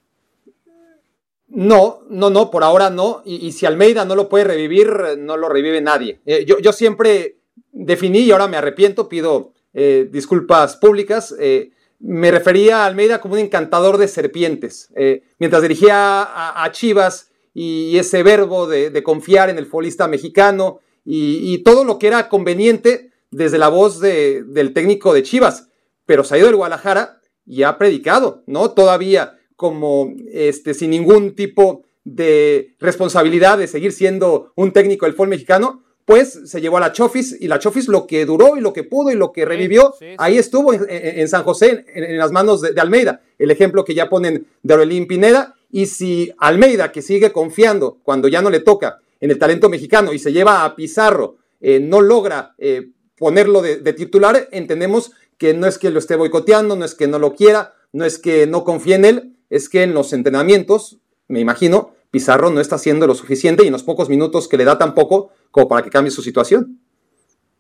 no, 1.49 2.01
no, 2.09 2.29
no, 2.29 2.51
por 2.51 2.63
ahora 2.63 2.89
no. 2.89 3.21
Y, 3.25 3.51
si 3.51 3.65
Almeida 3.65 4.05
no 4.05 4.15
lo 4.15 4.29
puede 4.29 4.45
revivir, 4.45 4.91
no 5.17 5.35
lo 5.35 5.49
revive 5.49 5.81
nadie. 5.81 6.19
Eh, 6.25 6.45
yo, 6.45 6.73
siempre 6.73 7.39
definí, 7.71 8.19
y 8.19 8.31
ahora 8.31 8.47
me 8.47 8.57
arrepiento, 8.57 9.09
pido 9.09 9.53
eh, 9.73 10.07
disculpas 10.11 10.77
públicas, 10.77 11.35
eh, 11.39 11.71
me 11.99 12.31
refería 12.31 12.83
a 12.83 12.85
Almeida 12.85 13.19
como 13.19 13.33
un 13.33 13.39
encantador 13.39 13.97
de 13.97 14.07
serpientes. 14.07 14.93
mientras 15.37 15.61
dirigía 15.61 16.63
a, 16.63 16.71
Chivas 16.71 17.31
y 17.53 17.97
ese 17.97 18.23
verbo 18.23 18.67
de, 18.67 19.03
confiar 19.03 19.49
en 19.49 19.57
el 19.57 19.65
futbolista 19.65 20.07
mexicano 20.07 20.79
y, 21.03 21.57
todo 21.63 21.83
lo 21.83 21.99
que 21.99 22.07
era 22.07 22.29
conveniente 22.29 23.11
desde 23.31 23.57
la 23.57 23.67
voz 23.67 23.99
del 23.99 24.71
técnico 24.73 25.13
de 25.13 25.23
Chivas. 25.23 25.67
Pero 26.05 26.23
se 26.23 26.35
ha 26.35 26.37
ido 26.37 26.47
del 26.47 26.55
Guadalajara 26.55 27.19
y 27.45 27.63
ha 27.63 27.77
predicado, 27.77 28.43
¿no? 28.45 28.71
Todavía 28.71 29.38
como 29.59 30.13
este, 30.31 30.73
sin 30.73 30.91
ningún 30.91 31.35
tipo 31.35 31.83
de 32.05 32.77
responsabilidad 32.79 33.57
de 33.57 33.67
seguir 33.67 33.91
siendo 33.91 34.53
un 34.55 34.71
técnico 34.71 35.05
del 35.05 35.15
fútbol 35.15 35.27
mexicano, 35.27 35.83
pues 36.05 36.39
se 36.45 36.61
llevó 36.61 36.77
a 36.77 36.79
la 36.79 36.93
Chofis 36.93 37.35
y 37.37 37.49
la 37.49 37.59
Chofis 37.59 37.89
lo 37.89 38.07
que 38.07 38.25
duró 38.25 38.55
y 38.55 38.61
lo 38.61 38.71
que 38.71 38.85
pudo 38.85 39.11
y 39.11 39.15
lo 39.15 39.33
que 39.33 39.43
revivió, 39.43 39.93
ahí 40.17 40.37
estuvo 40.37 40.71
en, 40.73 41.27
San 41.27 41.43
José, 41.43 41.83
en, 41.93 42.17
las 42.17 42.31
manos 42.31 42.61
de, 42.61 42.79
Almeida. 42.79 43.21
El 43.37 43.51
ejemplo 43.51 43.83
que 43.83 43.93
ya 43.93 44.07
ponen 44.07 44.47
de 44.63 44.73
Aurelín 44.73 45.07
Pineda. 45.07 45.55
Y 45.69 45.87
si 45.87 46.31
Almeida, 46.37 46.93
que 46.93 47.01
sigue 47.01 47.33
confiando 47.33 47.99
cuando 48.01 48.29
ya 48.29 48.41
no 48.41 48.49
le 48.49 48.61
toca 48.61 48.99
en 49.19 49.29
el 49.29 49.37
talento 49.37 49.67
mexicano 49.67 50.13
y 50.13 50.19
se 50.19 50.31
lleva 50.31 50.63
a 50.63 50.73
Pizarro, 50.73 51.35
eh, 51.59 51.81
no 51.81 51.99
logra 51.99 52.55
eh, 52.59 52.91
ponerlo 53.17 53.61
de, 53.61 53.75
de 53.75 53.91
titular, 53.91 54.47
entendemos 54.53 55.11
que 55.37 55.53
no 55.53 55.67
es 55.67 55.77
que 55.77 55.89
lo 55.89 55.99
esté 55.99 56.15
boicoteando, 56.15 56.77
no 56.77 56.85
es 56.85 56.95
que 56.95 57.07
no 57.07 57.19
lo 57.19 57.35
quiera, 57.35 57.73
no 57.91 58.05
es 58.05 58.19
que 58.19 58.47
no 58.47 58.63
confíe 58.63 58.95
en 58.95 59.05
él, 59.05 59.35
es 59.49 59.69
que 59.69 59.83
en 59.83 59.93
los 59.93 60.13
entrenamientos, 60.13 60.99
me 61.27 61.39
imagino, 61.39 61.93
Pizarro 62.11 62.49
no 62.49 62.59
está 62.59 62.75
haciendo 62.75 63.07
lo 63.07 63.15
suficiente 63.15 63.63
y 63.63 63.67
en 63.67 63.73
los 63.73 63.83
pocos 63.83 64.09
minutos 64.09 64.47
que 64.47 64.57
le 64.57 64.65
da 64.65 64.77
tampoco 64.77 65.29
como 65.51 65.67
para 65.67 65.83
que 65.83 65.89
cambie 65.89 66.11
su 66.11 66.21
situación. 66.21 66.79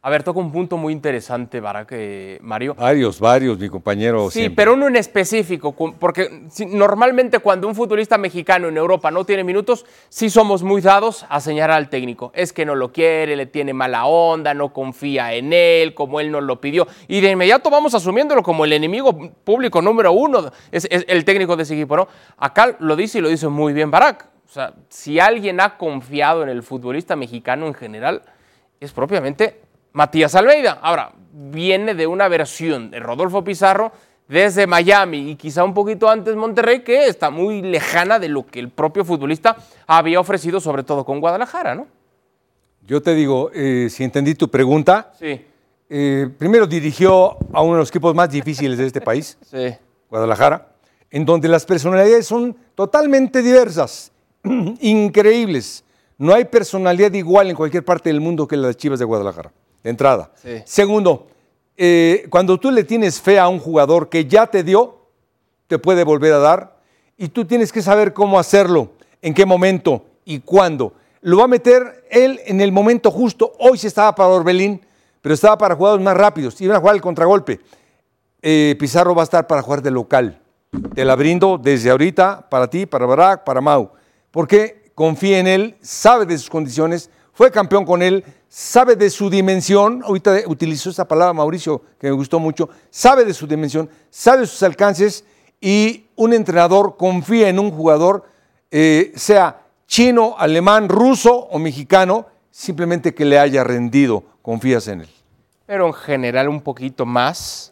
A 0.01 0.09
ver, 0.09 0.23
toca 0.23 0.39
un 0.39 0.49
punto 0.49 0.77
muy 0.77 0.93
interesante, 0.93 1.59
Barak, 1.59 1.93
Mario. 2.39 2.73
Varios, 2.75 3.19
varios, 3.19 3.59
mi 3.59 3.67
compañero. 3.67 4.31
Sí, 4.31 4.47
pero 4.49 4.75
uno 4.75 4.87
en 4.87 4.95
específico, 4.95 5.73
porque 5.73 6.47
normalmente 6.69 7.39
cuando 7.39 7.67
un 7.67 7.75
futbolista 7.75 8.17
mexicano 8.17 8.69
en 8.69 8.77
Europa 8.77 9.11
no 9.11 9.25
tiene 9.25 9.43
minutos, 9.43 9.85
sí 10.07 10.29
somos 10.29 10.63
muy 10.63 10.79
dados 10.79 11.25
a 11.27 11.41
señalar 11.41 11.75
al 11.75 11.89
técnico. 11.89 12.31
Es 12.33 12.53
que 12.53 12.65
no 12.65 12.75
lo 12.75 12.93
quiere, 12.93 13.35
le 13.35 13.45
tiene 13.45 13.73
mala 13.73 14.05
onda, 14.05 14.53
no 14.53 14.71
confía 14.71 15.33
en 15.33 15.51
él, 15.51 15.93
como 15.93 16.21
él 16.21 16.31
nos 16.31 16.43
lo 16.43 16.61
pidió. 16.61 16.87
Y 17.09 17.19
de 17.19 17.31
inmediato 17.31 17.69
vamos 17.69 17.93
asumiéndolo 17.93 18.41
como 18.41 18.63
el 18.63 18.71
enemigo 18.71 19.33
público 19.43 19.81
número 19.81 20.13
uno, 20.13 20.49
es, 20.71 20.87
el 20.89 21.25
técnico 21.25 21.57
de 21.57 21.63
ese 21.63 21.73
equipo, 21.73 21.97
¿no? 21.97 22.07
Acá 22.37 22.77
lo 22.79 22.95
dice 22.95 23.17
y 23.17 23.21
lo 23.21 23.27
dice 23.27 23.49
muy 23.49 23.73
bien 23.73 23.91
Barak. 23.91 24.29
O 24.47 24.51
sea, 24.51 24.73
si 24.87 25.19
alguien 25.19 25.59
ha 25.59 25.77
confiado 25.77 26.41
en 26.43 26.47
el 26.47 26.63
futbolista 26.63 27.17
mexicano 27.17 27.67
en 27.67 27.73
general, 27.73 28.23
es 28.79 28.93
propiamente 28.93 29.67
Matías 29.93 30.35
Almeida. 30.35 30.79
Ahora, 30.81 31.11
viene 31.31 31.93
de 31.95 32.07
una 32.07 32.27
versión 32.27 32.91
de 32.91 32.99
Rodolfo 32.99 33.43
Pizarro 33.43 33.91
desde 34.27 34.67
Miami 34.67 35.31
y 35.31 35.35
quizá 35.35 35.63
un 35.63 35.73
poquito 35.73 36.07
antes 36.09 36.35
Monterrey, 36.35 36.83
que 36.83 37.07
está 37.07 37.31
muy 37.31 37.61
lejana 37.61 38.19
de 38.19 38.29
lo 38.29 38.45
que 38.45 38.59
el 38.59 38.69
propio 38.69 39.03
futbolista 39.03 39.57
había 39.87 40.19
ofrecido, 40.19 40.59
sobre 40.59 40.83
todo 40.83 41.03
con 41.03 41.19
Guadalajara, 41.19 41.73
¿no? 41.75 41.87
Yo 42.85 43.01
te 43.01 43.13
digo, 43.15 43.51
eh, 43.53 43.87
si 43.89 44.03
entendí 44.03 44.35
tu 44.35 44.49
pregunta, 44.49 45.11
sí. 45.19 45.45
Eh, 45.91 46.29
primero 46.37 46.67
dirigió 46.67 47.35
a 47.51 47.63
uno 47.63 47.73
de 47.73 47.79
los 47.79 47.89
equipos 47.89 48.13
más 48.13 48.29
difíciles 48.29 48.77
de 48.77 48.85
este 48.85 49.01
país, 49.01 49.37
sí. 49.49 49.75
Guadalajara, 50.09 50.67
en 51.09 51.25
donde 51.25 51.47
las 51.47 51.65
personalidades 51.65 52.27
son 52.27 52.55
totalmente 52.75 53.41
diversas, 53.41 54.11
increíbles. 54.79 55.83
No 56.19 56.35
hay 56.35 56.45
personalidad 56.45 57.11
igual 57.13 57.49
en 57.49 57.55
cualquier 57.55 57.83
parte 57.83 58.09
del 58.09 58.21
mundo 58.21 58.47
que 58.47 58.57
las 58.57 58.77
Chivas 58.77 58.99
de 58.99 59.05
Guadalajara 59.05 59.51
de 59.83 59.89
entrada. 59.89 60.31
Segundo, 60.65 61.27
eh, 61.77 62.27
cuando 62.29 62.59
tú 62.59 62.71
le 62.71 62.83
tienes 62.83 63.21
fe 63.21 63.39
a 63.39 63.47
un 63.47 63.59
jugador 63.59 64.09
que 64.09 64.25
ya 64.25 64.47
te 64.47 64.63
dio, 64.63 64.97
te 65.67 65.79
puede 65.79 66.03
volver 66.03 66.33
a 66.33 66.39
dar 66.39 66.79
y 67.17 67.29
tú 67.29 67.45
tienes 67.45 67.71
que 67.71 67.81
saber 67.81 68.13
cómo 68.13 68.39
hacerlo, 68.39 68.91
en 69.21 69.33
qué 69.33 69.45
momento 69.45 70.05
y 70.25 70.39
cuándo. 70.39 70.93
Lo 71.21 71.37
va 71.37 71.45
a 71.45 71.47
meter 71.47 72.05
él 72.09 72.39
en 72.45 72.61
el 72.61 72.71
momento 72.71 73.11
justo. 73.11 73.53
Hoy 73.59 73.77
se 73.77 73.87
estaba 73.87 74.15
para 74.15 74.29
Orbelín, 74.29 74.81
pero 75.21 75.35
estaba 75.35 75.57
para 75.57 75.75
jugadores 75.75 76.03
más 76.03 76.15
rápidos. 76.15 76.59
Iban 76.61 76.77
a 76.77 76.79
jugar 76.79 76.95
el 76.95 77.01
contragolpe. 77.01 77.59
Eh, 78.41 78.75
Pizarro 78.79 79.13
va 79.13 79.23
a 79.23 79.25
estar 79.25 79.47
para 79.47 79.61
jugar 79.61 79.81
de 79.81 79.91
local. 79.91 80.41
Te 80.93 81.03
la 81.03 81.15
brindo 81.15 81.57
desde 81.57 81.89
ahorita 81.89 82.47
para 82.49 82.69
ti, 82.69 82.85
para 82.85 83.05
Barak, 83.05 83.43
para 83.43 83.59
Mau. 83.59 83.91
Porque 84.31 84.91
confía 84.95 85.39
en 85.39 85.47
él, 85.47 85.77
sabe 85.81 86.25
de 86.25 86.37
sus 86.37 86.49
condiciones, 86.49 87.09
fue 87.39 87.51
campeón 87.51 87.85
con 87.85 88.01
él, 88.01 88.25
sabe 88.49 88.97
de 88.97 89.09
su 89.09 89.29
dimensión, 89.29 90.03
ahorita 90.03 90.39
utilizó 90.47 90.89
esa 90.89 91.07
palabra 91.07 91.31
Mauricio 91.31 91.81
que 91.97 92.07
me 92.07 92.11
gustó 92.11 92.37
mucho, 92.37 92.67
sabe 92.89 93.23
de 93.23 93.33
su 93.33 93.47
dimensión, 93.47 93.89
sabe 94.09 94.41
de 94.41 94.45
sus 94.45 94.61
alcances 94.61 95.23
y 95.61 96.07
un 96.17 96.33
entrenador 96.33 96.97
confía 96.97 97.47
en 97.47 97.57
un 97.57 97.71
jugador, 97.71 98.25
eh, 98.71 99.13
sea 99.15 99.61
chino, 99.87 100.35
alemán, 100.37 100.89
ruso 100.89 101.33
o 101.33 101.59
mexicano, 101.59 102.25
simplemente 102.51 103.15
que 103.15 103.23
le 103.23 103.39
haya 103.39 103.63
rendido, 103.63 104.21
confías 104.41 104.89
en 104.89 104.99
él. 104.99 105.09
Pero 105.65 105.87
en 105.87 105.93
general 105.93 106.49
un 106.49 106.59
poquito 106.59 107.05
más, 107.05 107.71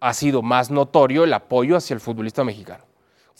ha 0.00 0.12
sido 0.14 0.42
más 0.42 0.68
notorio 0.68 1.22
el 1.22 1.32
apoyo 1.32 1.76
hacia 1.76 1.94
el 1.94 2.00
futbolista 2.00 2.42
mexicano. 2.42 2.82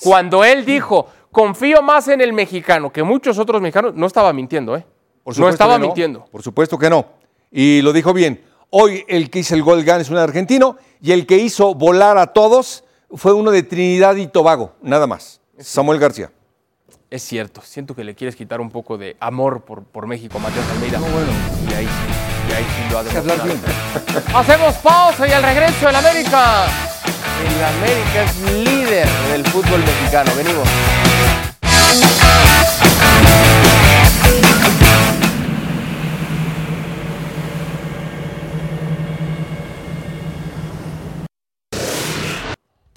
Cuando 0.01 0.45
él 0.45 0.65
dijo, 0.65 1.09
confío 1.33 1.83
más 1.83 2.07
en 2.07 2.21
el 2.21 2.33
mexicano 2.33 2.93
que 2.93 3.03
muchos 3.03 3.37
otros 3.41 3.61
mexicanos, 3.61 3.97
no 3.97 4.07
estaba 4.07 4.33
mintiendo, 4.33 4.77
¿eh? 4.77 4.87
No 5.37 5.49
estaba 5.49 5.79
mintiendo. 5.79 6.25
Por 6.27 6.43
supuesto 6.43 6.79
que 6.79 6.91
no. 6.91 7.07
Y 7.51 7.83
lo 7.83 7.93
dijo 7.93 8.13
bien. 8.13 8.45
Hoy 8.71 9.05
el 9.09 9.31
que 9.31 9.41
hizo 9.41 9.55
el 9.55 9.63
gol 9.63 9.83
gan 9.83 10.01
es 10.01 10.11
un 10.11 10.17
argentino 10.17 10.77
y 11.03 11.13
el 11.13 11.27
que 11.27 11.37
hizo 11.39 11.75
volar 11.75 12.19
a 12.19 12.29
todos 12.29 12.85
fue 13.13 13.33
uno 13.33 13.51
de 13.51 13.65
Trinidad 13.65 14.15
y 14.17 14.29
Tobago, 14.29 14.75
nada 14.83 15.07
más. 15.09 15.41
Samuel 15.59 15.99
García. 15.99 16.31
Es 17.11 17.25
cierto, 17.25 17.61
siento 17.65 17.97
que 17.97 18.05
le 18.05 18.15
quieres 18.15 18.37
quitar 18.37 18.61
un 18.61 18.71
poco 18.71 18.97
de 18.97 19.17
amor 19.19 19.65
por, 19.65 19.83
por 19.83 20.07
México, 20.07 20.39
Matías 20.39 20.65
Almeida. 20.71 21.01
No, 21.01 21.07
bueno. 21.07 21.33
Y 21.69 21.75
ahí, 21.75 21.89
y 22.49 22.53
ahí 22.53 22.65
sí 22.65 22.93
lo 22.93 22.99
ha 22.99 23.03
demostrado. 23.03 24.39
Hacemos 24.39 24.75
pausa 24.77 25.27
y 25.27 25.33
al 25.33 25.43
regreso 25.43 25.89
el 25.89 25.97
América. 25.97 26.67
El 27.45 27.65
América 27.65 28.23
es 28.23 28.53
líder 28.65 29.09
del 29.33 29.45
fútbol 29.47 29.81
mexicano. 29.81 30.31
Venimos. 30.37 30.69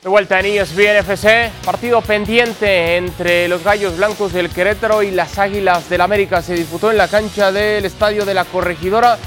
De 0.04 0.10
vuelta 0.10 0.38
en 0.41 0.47
ESPN 0.47 0.97
FC, 0.97 1.49
partido 1.64 2.01
pendiente 2.01 2.97
entre 2.97 3.47
los 3.47 3.64
Gallos 3.64 3.95
Blancos 3.95 4.34
del 4.34 4.49
Querétaro 4.49 5.01
y 5.01 5.12
las 5.12 5.39
Águilas 5.39 5.89
del 5.89 6.01
América. 6.01 6.41
Se 6.41 6.56
disputó 6.56 6.91
en 6.91 6.97
la 6.97 7.08
cancha 7.08 7.54
del 7.54 7.86
Estadio 7.86 8.26
de 8.26 8.34
la 8.34 8.43
Corregidora. 8.43 9.18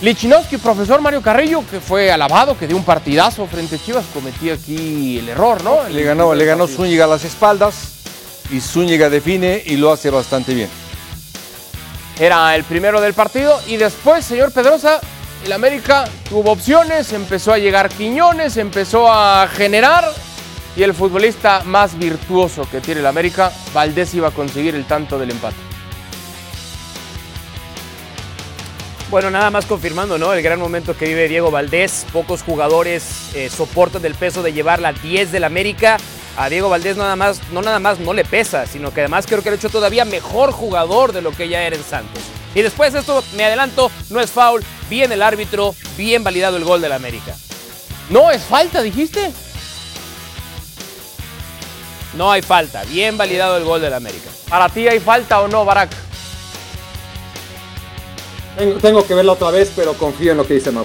Lichinowski, 0.00 0.56
profesor 0.56 1.02
Mario 1.02 1.20
Carrillo, 1.20 1.62
que 1.70 1.80
fue 1.80 2.10
alabado, 2.10 2.56
que 2.56 2.66
dio 2.66 2.78
un 2.78 2.84
partidazo 2.84 3.46
frente 3.46 3.76
a 3.76 3.78
Chivas, 3.78 4.06
cometía 4.14 4.54
aquí 4.54 5.18
el 5.18 5.28
error, 5.28 5.62
¿no? 5.62 5.86
Le 5.90 6.02
ganó, 6.02 6.34
le 6.34 6.46
ganó 6.46 6.66
Zúñiga 6.66 7.04
a 7.04 7.08
las 7.08 7.26
espaldas 7.26 7.96
y 8.50 8.60
Zúñiga 8.60 9.10
define 9.10 9.62
y 9.66 9.76
lo 9.76 9.92
hace 9.92 10.08
bastante 10.08 10.54
bien. 10.54 10.70
era 12.18 12.56
el 12.56 12.64
primero 12.64 13.02
del 13.02 13.12
partido. 13.12 13.60
Y 13.66 13.76
después, 13.76 14.24
señor 14.24 14.50
Pedrosa, 14.50 14.98
el 15.44 15.52
América 15.52 16.04
tuvo 16.28 16.52
opciones, 16.52 17.12
empezó 17.12 17.52
a 17.52 17.58
llegar 17.58 17.88
Quiñones, 17.88 18.56
empezó 18.56 19.10
a 19.10 19.48
generar. 19.48 20.04
Y 20.76 20.82
el 20.84 20.94
futbolista 20.94 21.62
más 21.64 21.98
virtuoso 21.98 22.68
que 22.70 22.80
tiene 22.80 23.00
el 23.00 23.06
América, 23.06 23.52
Valdés, 23.74 24.14
iba 24.14 24.28
a 24.28 24.30
conseguir 24.30 24.74
el 24.74 24.84
tanto 24.84 25.18
del 25.18 25.30
empate. 25.30 25.56
Bueno, 29.10 29.28
nada 29.32 29.50
más 29.50 29.66
confirmando, 29.66 30.18
¿no? 30.18 30.32
El 30.32 30.40
gran 30.40 30.60
momento 30.60 30.96
que 30.96 31.06
vive 31.06 31.26
Diego 31.26 31.50
Valdés. 31.50 32.06
Pocos 32.12 32.42
jugadores 32.42 33.34
eh, 33.34 33.50
soportan 33.50 34.04
el 34.04 34.14
peso 34.14 34.44
de 34.44 34.52
llevar 34.52 34.80
la 34.80 34.92
10 34.92 35.32
del 35.32 35.42
América. 35.42 35.96
A 36.36 36.48
Diego 36.48 36.68
Valdés 36.68 36.96
nada 36.96 37.16
más, 37.16 37.40
no 37.50 37.60
nada 37.60 37.78
más 37.78 37.98
no 37.98 38.12
le 38.12 38.24
pesa, 38.24 38.66
sino 38.66 38.94
que 38.94 39.00
además 39.00 39.26
creo 39.26 39.42
que 39.42 39.50
lo 39.50 39.54
ha 39.54 39.58
hecho 39.58 39.68
todavía 39.68 40.04
mejor 40.04 40.52
jugador 40.52 41.12
de 41.12 41.22
lo 41.22 41.32
que 41.32 41.48
ya 41.48 41.62
era 41.62 41.76
en 41.76 41.84
Santos. 41.84 42.22
Y 42.54 42.62
después 42.62 42.94
esto, 42.94 43.22
me 43.36 43.44
adelanto, 43.44 43.90
no 44.10 44.20
es 44.20 44.30
foul, 44.30 44.64
bien 44.88 45.12
el 45.12 45.22
árbitro, 45.22 45.74
bien 45.96 46.24
validado 46.24 46.56
el 46.56 46.64
gol 46.64 46.80
del 46.80 46.92
América. 46.92 47.36
No, 48.08 48.30
es 48.30 48.42
falta, 48.42 48.82
dijiste. 48.82 49.32
No 52.14 52.32
hay 52.32 52.42
falta, 52.42 52.82
bien 52.84 53.16
validado 53.16 53.56
el 53.56 53.64
gol 53.64 53.80
del 53.80 53.94
América. 53.94 54.30
¿Para 54.48 54.68
ti 54.68 54.88
hay 54.88 54.98
falta 54.98 55.40
o 55.40 55.48
no, 55.48 55.64
Barak? 55.64 55.90
Tengo, 58.56 58.78
tengo 58.80 59.06
que 59.06 59.14
verla 59.14 59.32
otra 59.32 59.50
vez, 59.50 59.72
pero 59.76 59.94
confío 59.94 60.32
en 60.32 60.38
lo 60.38 60.46
que 60.46 60.54
dice 60.54 60.72
Mau. 60.72 60.84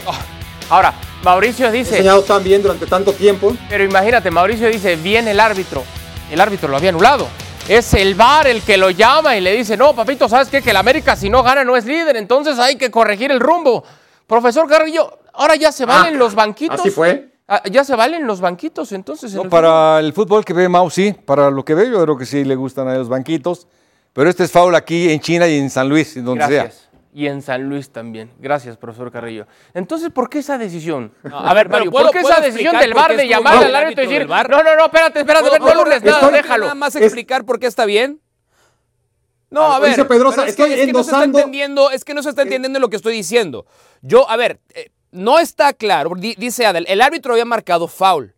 Ahora, 0.69 0.93
Mauricio 1.25 1.67
He 1.67 1.71
dice, 1.71 1.89
enseñado 1.97 2.21
tan 2.21 2.43
bien 2.43 2.61
durante 2.61 2.85
tanto 2.85 3.11
tiempo. 3.11 3.53
pero 3.67 3.83
imagínate, 3.83 4.29
Mauricio 4.31 4.67
dice, 4.69 4.95
viene 4.95 5.31
el 5.31 5.39
árbitro. 5.39 5.83
El 6.31 6.39
árbitro 6.39 6.69
lo 6.69 6.77
había 6.77 6.89
anulado. 6.89 7.27
Es 7.67 7.93
el 7.95 8.13
VAR 8.13 8.45
el 8.47 8.61
que 8.61 8.77
lo 8.77 8.91
llama 8.91 9.35
y 9.35 9.41
le 9.41 9.51
dice, 9.53 9.75
no, 9.75 9.95
papito, 9.95 10.29
¿sabes 10.29 10.49
qué? 10.49 10.61
Que 10.61 10.69
el 10.69 10.77
América 10.77 11.15
si 11.15 11.29
no 11.31 11.41
gana 11.41 11.63
no 11.63 11.75
es 11.75 11.85
líder, 11.85 12.15
entonces 12.15 12.59
hay 12.59 12.75
que 12.77 12.91
corregir 12.91 13.31
el 13.31 13.39
rumbo. 13.39 13.83
Profesor 14.27 14.67
Carrillo, 14.69 15.19
ahora 15.33 15.55
ya 15.55 15.71
se 15.71 15.85
valen 15.85 16.13
Ah, 16.15 16.17
los 16.17 16.35
banquitos. 16.35 16.79
Así 16.79 16.91
fue. 16.91 17.29
Ah, 17.47 17.61
ya 17.71 17.83
se 17.83 17.95
valen 17.95 18.25
los 18.27 18.39
banquitos, 18.39 18.91
entonces. 18.91 19.31
en 19.31 19.37
No, 19.37 19.43
el 19.43 19.49
para 19.49 19.99
el 19.99 20.13
fútbol 20.13 20.45
que 20.45 20.53
ve 20.53 20.69
Mau, 20.69 20.89
sí. 20.91 21.13
Para 21.25 21.49
lo 21.49 21.65
que 21.65 21.73
ve, 21.73 21.89
yo 21.89 22.01
creo 22.03 22.17
que 22.17 22.25
sí 22.25 22.43
le 22.43 22.55
gustan 22.55 22.87
a 22.87 22.95
los 22.95 23.09
banquitos. 23.09 23.67
Pero 24.13 24.29
este 24.29 24.43
es 24.45 24.51
foul 24.51 24.73
aquí 24.75 25.11
en 25.11 25.19
China 25.19 25.47
y 25.47 25.57
en 25.57 25.69
San 25.71 25.89
Luis, 25.89 26.15
en 26.17 26.25
donde 26.25 26.45
Gracias. 26.47 26.73
sea. 26.75 26.94
Y 27.17 27.27
en 27.27 27.41
San 27.41 27.63
Luis 27.69 27.89
también. 27.91 28.29
Gracias, 28.39 28.75
profesor 28.75 29.09
Carrillo. 29.09 29.47
Entonces, 29.73 30.09
¿por 30.09 30.29
qué 30.29 30.39
esa 30.39 30.57
decisión? 30.57 31.13
a 31.31 31.53
ver, 31.53 31.69
Mario, 31.69 31.89
¿puedo- 31.89 32.07
¿por 32.07 32.13
qué 32.13 32.19
esa 32.19 32.41
decisión 32.41 32.77
del 32.77 32.93
qué 32.93 33.15
de 33.15 33.27
llamar 33.29 33.63
al 33.63 33.73
árbitro 33.73 34.03
y 34.03 34.07
decir, 34.07 34.27
no, 34.27 34.43
no, 34.43 34.75
no, 34.75 34.85
espérate, 34.85 35.19
espérate, 35.21 35.47
¿Puedo- 35.47 35.59
no 35.59 35.65
puedo- 35.65 35.83
lunes 35.85 36.01
¿puedo 36.01 36.15
nada, 36.17 36.29
déjalo. 36.29 36.63
Nada 36.65 36.75
más 36.75 36.93
explicar 36.97 37.45
por 37.45 37.57
qué 37.57 37.67
está 37.67 37.85
bien. 37.85 38.19
No, 39.49 39.61
a 39.61 39.67
Como 39.69 39.79
ver. 39.81 39.89
dice 39.91 40.03
Pedrosa, 40.05 40.45
es, 40.45 40.55
que, 40.57 40.63
estoy 40.63 40.73
es 40.79 40.85
que 40.87 40.91
no 40.91 41.03
se 41.03 41.11
está 41.11 41.23
endosando- 41.23 41.39
entendiendo, 41.39 41.91
es 41.91 42.03
que 42.03 42.13
no 42.13 42.21
se 42.23 42.29
está 42.29 42.41
entendiendo 42.41 42.79
lo 42.79 42.89
que 42.89 42.97
estoy 42.97 43.13
diciendo. 43.13 43.65
Yo, 44.01 44.29
a 44.29 44.35
ver, 44.35 44.59
eh, 44.73 44.91
no 45.11 45.39
está 45.39 45.71
claro. 45.71 46.11
di- 46.17 46.35
dice 46.37 46.65
Adel, 46.65 46.85
el 46.89 47.01
árbitro 47.01 47.31
había 47.31 47.45
marcado 47.45 47.87
foul. 47.87 48.35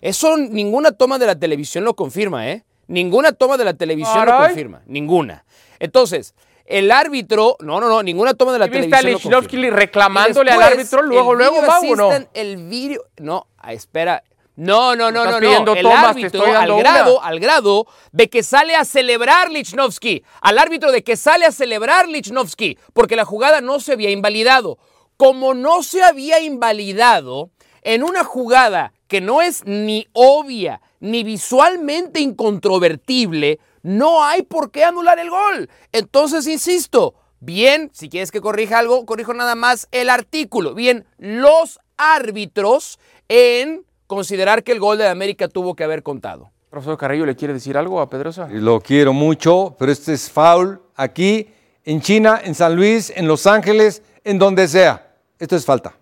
Eso 0.00 0.36
ninguna 0.36 0.92
toma 0.92 1.18
de 1.18 1.26
la 1.26 1.36
televisión 1.36 1.82
lo 1.82 1.94
confirma, 1.94 2.48
¿eh? 2.48 2.64
Ninguna 2.86 3.32
toma 3.32 3.56
de 3.56 3.64
la 3.64 3.74
televisión 3.74 4.24
lo 4.26 4.36
confirma. 4.36 4.82
Ninguna. 4.86 5.44
Entonces, 5.80 6.34
el 6.70 6.90
árbitro. 6.90 7.56
No, 7.60 7.80
no, 7.80 7.88
no. 7.88 8.02
Ninguna 8.02 8.34
toma 8.34 8.52
de 8.52 8.60
la 8.60 8.66
¿Y 8.66 8.70
viste 8.70 8.94
a 8.94 9.00
televisión. 9.00 9.44
reclamándole 9.72 10.50
al 10.50 10.62
árbitro 10.62 11.02
luego, 11.02 11.32
el 11.32 11.38
luego, 11.38 11.62
Mau, 11.62 11.92
o 11.92 11.96
no? 11.96 12.10
El 12.32 12.56
vídeo. 12.68 13.04
No, 13.18 13.48
espera. 13.68 14.22
No, 14.56 14.94
no, 14.94 15.10
no, 15.10 15.24
no, 15.24 15.40
no. 15.40 15.74
El 15.74 15.82
tomas, 15.82 16.04
árbitro, 16.04 16.44
al 16.44 16.70
una. 16.70 16.80
grado, 16.80 17.22
al 17.22 17.40
grado 17.40 17.86
de 18.12 18.28
que 18.28 18.42
sale 18.42 18.76
a 18.76 18.84
celebrar 18.84 19.50
Lichnowsky. 19.50 20.22
Al 20.42 20.58
árbitro 20.58 20.92
de 20.92 21.02
que 21.02 21.16
sale 21.16 21.46
a 21.46 21.52
celebrar 21.52 22.08
Lichnowsky. 22.08 22.78
Porque 22.92 23.16
la 23.16 23.24
jugada 23.24 23.60
no 23.60 23.80
se 23.80 23.92
había 23.92 24.10
invalidado. 24.10 24.78
Como 25.16 25.54
no 25.54 25.82
se 25.82 26.02
había 26.02 26.40
invalidado 26.40 27.50
en 27.82 28.02
una 28.02 28.24
jugada 28.24 28.92
que 29.08 29.20
no 29.20 29.42
es 29.42 29.64
ni 29.64 30.06
obvia 30.12 30.80
ni 31.00 31.24
visualmente 31.24 32.20
incontrovertible, 32.20 33.58
no 33.82 34.22
hay 34.22 34.42
por 34.42 34.70
qué 34.70 34.84
anular 34.84 35.18
el 35.18 35.30
gol. 35.30 35.68
Entonces, 35.92 36.46
insisto, 36.46 37.14
bien, 37.40 37.90
si 37.92 38.08
quieres 38.08 38.30
que 38.30 38.40
corrija 38.40 38.78
algo, 38.78 39.04
corrijo 39.06 39.34
nada 39.34 39.54
más 39.54 39.88
el 39.90 40.10
artículo. 40.10 40.74
Bien, 40.74 41.06
los 41.18 41.80
árbitros 41.96 42.98
en 43.28 43.84
considerar 44.06 44.62
que 44.62 44.72
el 44.72 44.80
gol 44.80 44.98
de 44.98 45.08
América 45.08 45.48
tuvo 45.48 45.74
que 45.74 45.84
haber 45.84 46.02
contado. 46.02 46.50
Profesor 46.68 46.96
Carrillo, 46.98 47.26
¿le 47.26 47.34
quiere 47.34 47.54
decir 47.54 47.76
algo 47.76 48.00
a 48.00 48.08
Pedrosa? 48.08 48.48
Y 48.50 48.58
Lo 48.58 48.80
quiero 48.80 49.12
mucho, 49.12 49.74
pero 49.78 49.90
este 49.90 50.12
es 50.12 50.30
foul 50.30 50.80
aquí, 50.94 51.48
en 51.84 52.00
China, 52.00 52.40
en 52.44 52.54
San 52.54 52.76
Luis, 52.76 53.12
en 53.14 53.26
Los 53.26 53.46
Ángeles, 53.46 54.02
en 54.22 54.38
donde 54.38 54.68
sea. 54.68 55.14
Esto 55.38 55.56
es 55.56 55.64
falta. 55.64 55.94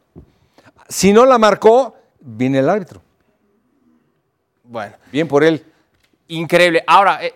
Si 0.89 1.13
no 1.13 1.25
la 1.25 1.39
marcó, 1.39 1.95
viene 2.21 2.59
el 2.59 2.69
árbitro. 2.69 3.01
Bueno. 4.69 4.95
Bien 5.11 5.27
por 5.27 5.43
él. 5.43 5.65
Increíble. 6.29 6.85
Ahora, 6.87 7.25
eh, 7.25 7.35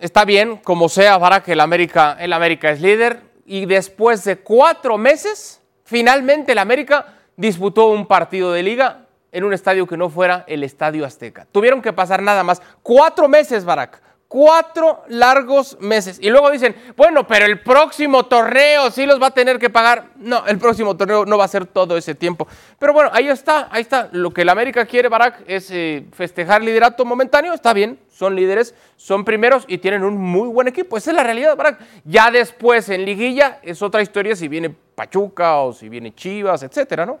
está 0.00 0.24
bien, 0.24 0.56
como 0.56 0.88
sea, 0.88 1.18
para 1.20 1.40
que 1.42 1.52
el 1.52 1.60
América, 1.60 2.16
el 2.18 2.32
América 2.32 2.70
es 2.70 2.80
líder. 2.80 3.20
Y 3.46 3.66
después 3.66 4.24
de 4.24 4.38
cuatro 4.38 4.98
meses, 4.98 5.60
finalmente 5.84 6.52
el 6.52 6.58
América 6.58 7.14
disputó 7.36 7.86
un 7.86 8.06
partido 8.06 8.52
de 8.52 8.64
liga 8.64 9.06
en 9.30 9.44
un 9.44 9.52
estadio 9.52 9.86
que 9.86 9.96
no 9.96 10.10
fuera 10.10 10.44
el 10.48 10.64
Estadio 10.64 11.06
Azteca. 11.06 11.46
Tuvieron 11.52 11.80
que 11.80 11.92
pasar 11.92 12.20
nada 12.20 12.42
más 12.42 12.60
cuatro 12.82 13.28
meses, 13.28 13.64
Barak. 13.64 14.02
Cuatro 14.32 15.04
largos 15.08 15.76
meses. 15.78 16.18
Y 16.18 16.30
luego 16.30 16.50
dicen, 16.50 16.74
bueno, 16.96 17.26
pero 17.26 17.44
el 17.44 17.60
próximo 17.60 18.24
torneo 18.24 18.90
sí 18.90 19.04
los 19.04 19.20
va 19.20 19.26
a 19.26 19.30
tener 19.34 19.58
que 19.58 19.68
pagar. 19.68 20.12
No, 20.16 20.46
el 20.46 20.56
próximo 20.56 20.96
torneo 20.96 21.26
no 21.26 21.36
va 21.36 21.44
a 21.44 21.48
ser 21.48 21.66
todo 21.66 21.98
ese 21.98 22.14
tiempo. 22.14 22.48
Pero 22.78 22.94
bueno, 22.94 23.10
ahí 23.12 23.28
está, 23.28 23.68
ahí 23.70 23.82
está. 23.82 24.08
Lo 24.12 24.30
que 24.30 24.40
el 24.40 24.48
América 24.48 24.86
quiere, 24.86 25.10
Barak, 25.10 25.42
es 25.46 25.70
eh, 25.70 26.06
festejar 26.12 26.62
liderato 26.62 27.04
momentáneo. 27.04 27.52
Está 27.52 27.74
bien, 27.74 27.98
son 28.08 28.34
líderes, 28.34 28.74
son 28.96 29.22
primeros 29.22 29.66
y 29.68 29.76
tienen 29.76 30.02
un 30.02 30.16
muy 30.16 30.48
buen 30.48 30.66
equipo. 30.66 30.96
Esa 30.96 31.10
es 31.10 31.16
la 31.18 31.24
realidad, 31.24 31.54
Barak. 31.54 31.80
Ya 32.06 32.30
después 32.30 32.88
en 32.88 33.04
liguilla 33.04 33.60
es 33.62 33.82
otra 33.82 34.00
historia 34.00 34.34
si 34.34 34.48
viene 34.48 34.70
Pachuca 34.70 35.58
o 35.58 35.74
si 35.74 35.90
viene 35.90 36.14
Chivas, 36.14 36.62
etcétera, 36.62 37.04
¿no? 37.04 37.20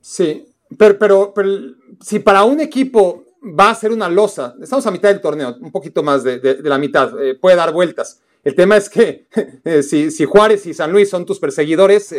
Sí, 0.00 0.54
pero, 0.78 1.34
pero 1.34 1.74
si 2.00 2.18
para 2.18 2.44
un 2.44 2.60
equipo 2.60 3.27
va 3.48 3.70
a 3.70 3.74
ser 3.74 3.92
una 3.92 4.08
losa, 4.08 4.54
estamos 4.62 4.86
a 4.86 4.90
mitad 4.90 5.08
del 5.08 5.20
torneo, 5.20 5.56
un 5.60 5.70
poquito 5.72 6.02
más 6.02 6.22
de, 6.24 6.38
de- 6.38 6.54
de 6.56 6.68
la 6.68 6.78
mitad, 6.78 7.12
eh, 7.22 7.34
puede 7.34 7.56
dar 7.56 7.72
vueltas. 7.72 8.20
El 8.44 8.54
tema 8.54 8.76
es 8.76 8.88
que 8.88 9.26
eh, 9.64 9.82
si, 9.82 10.10
si 10.10 10.24
Juárez 10.24 10.64
y 10.66 10.74
San 10.74 10.92
Luis 10.92 11.10
son 11.10 11.26
tus 11.26 11.38
perseguidores, 11.38 12.12
eh, 12.12 12.18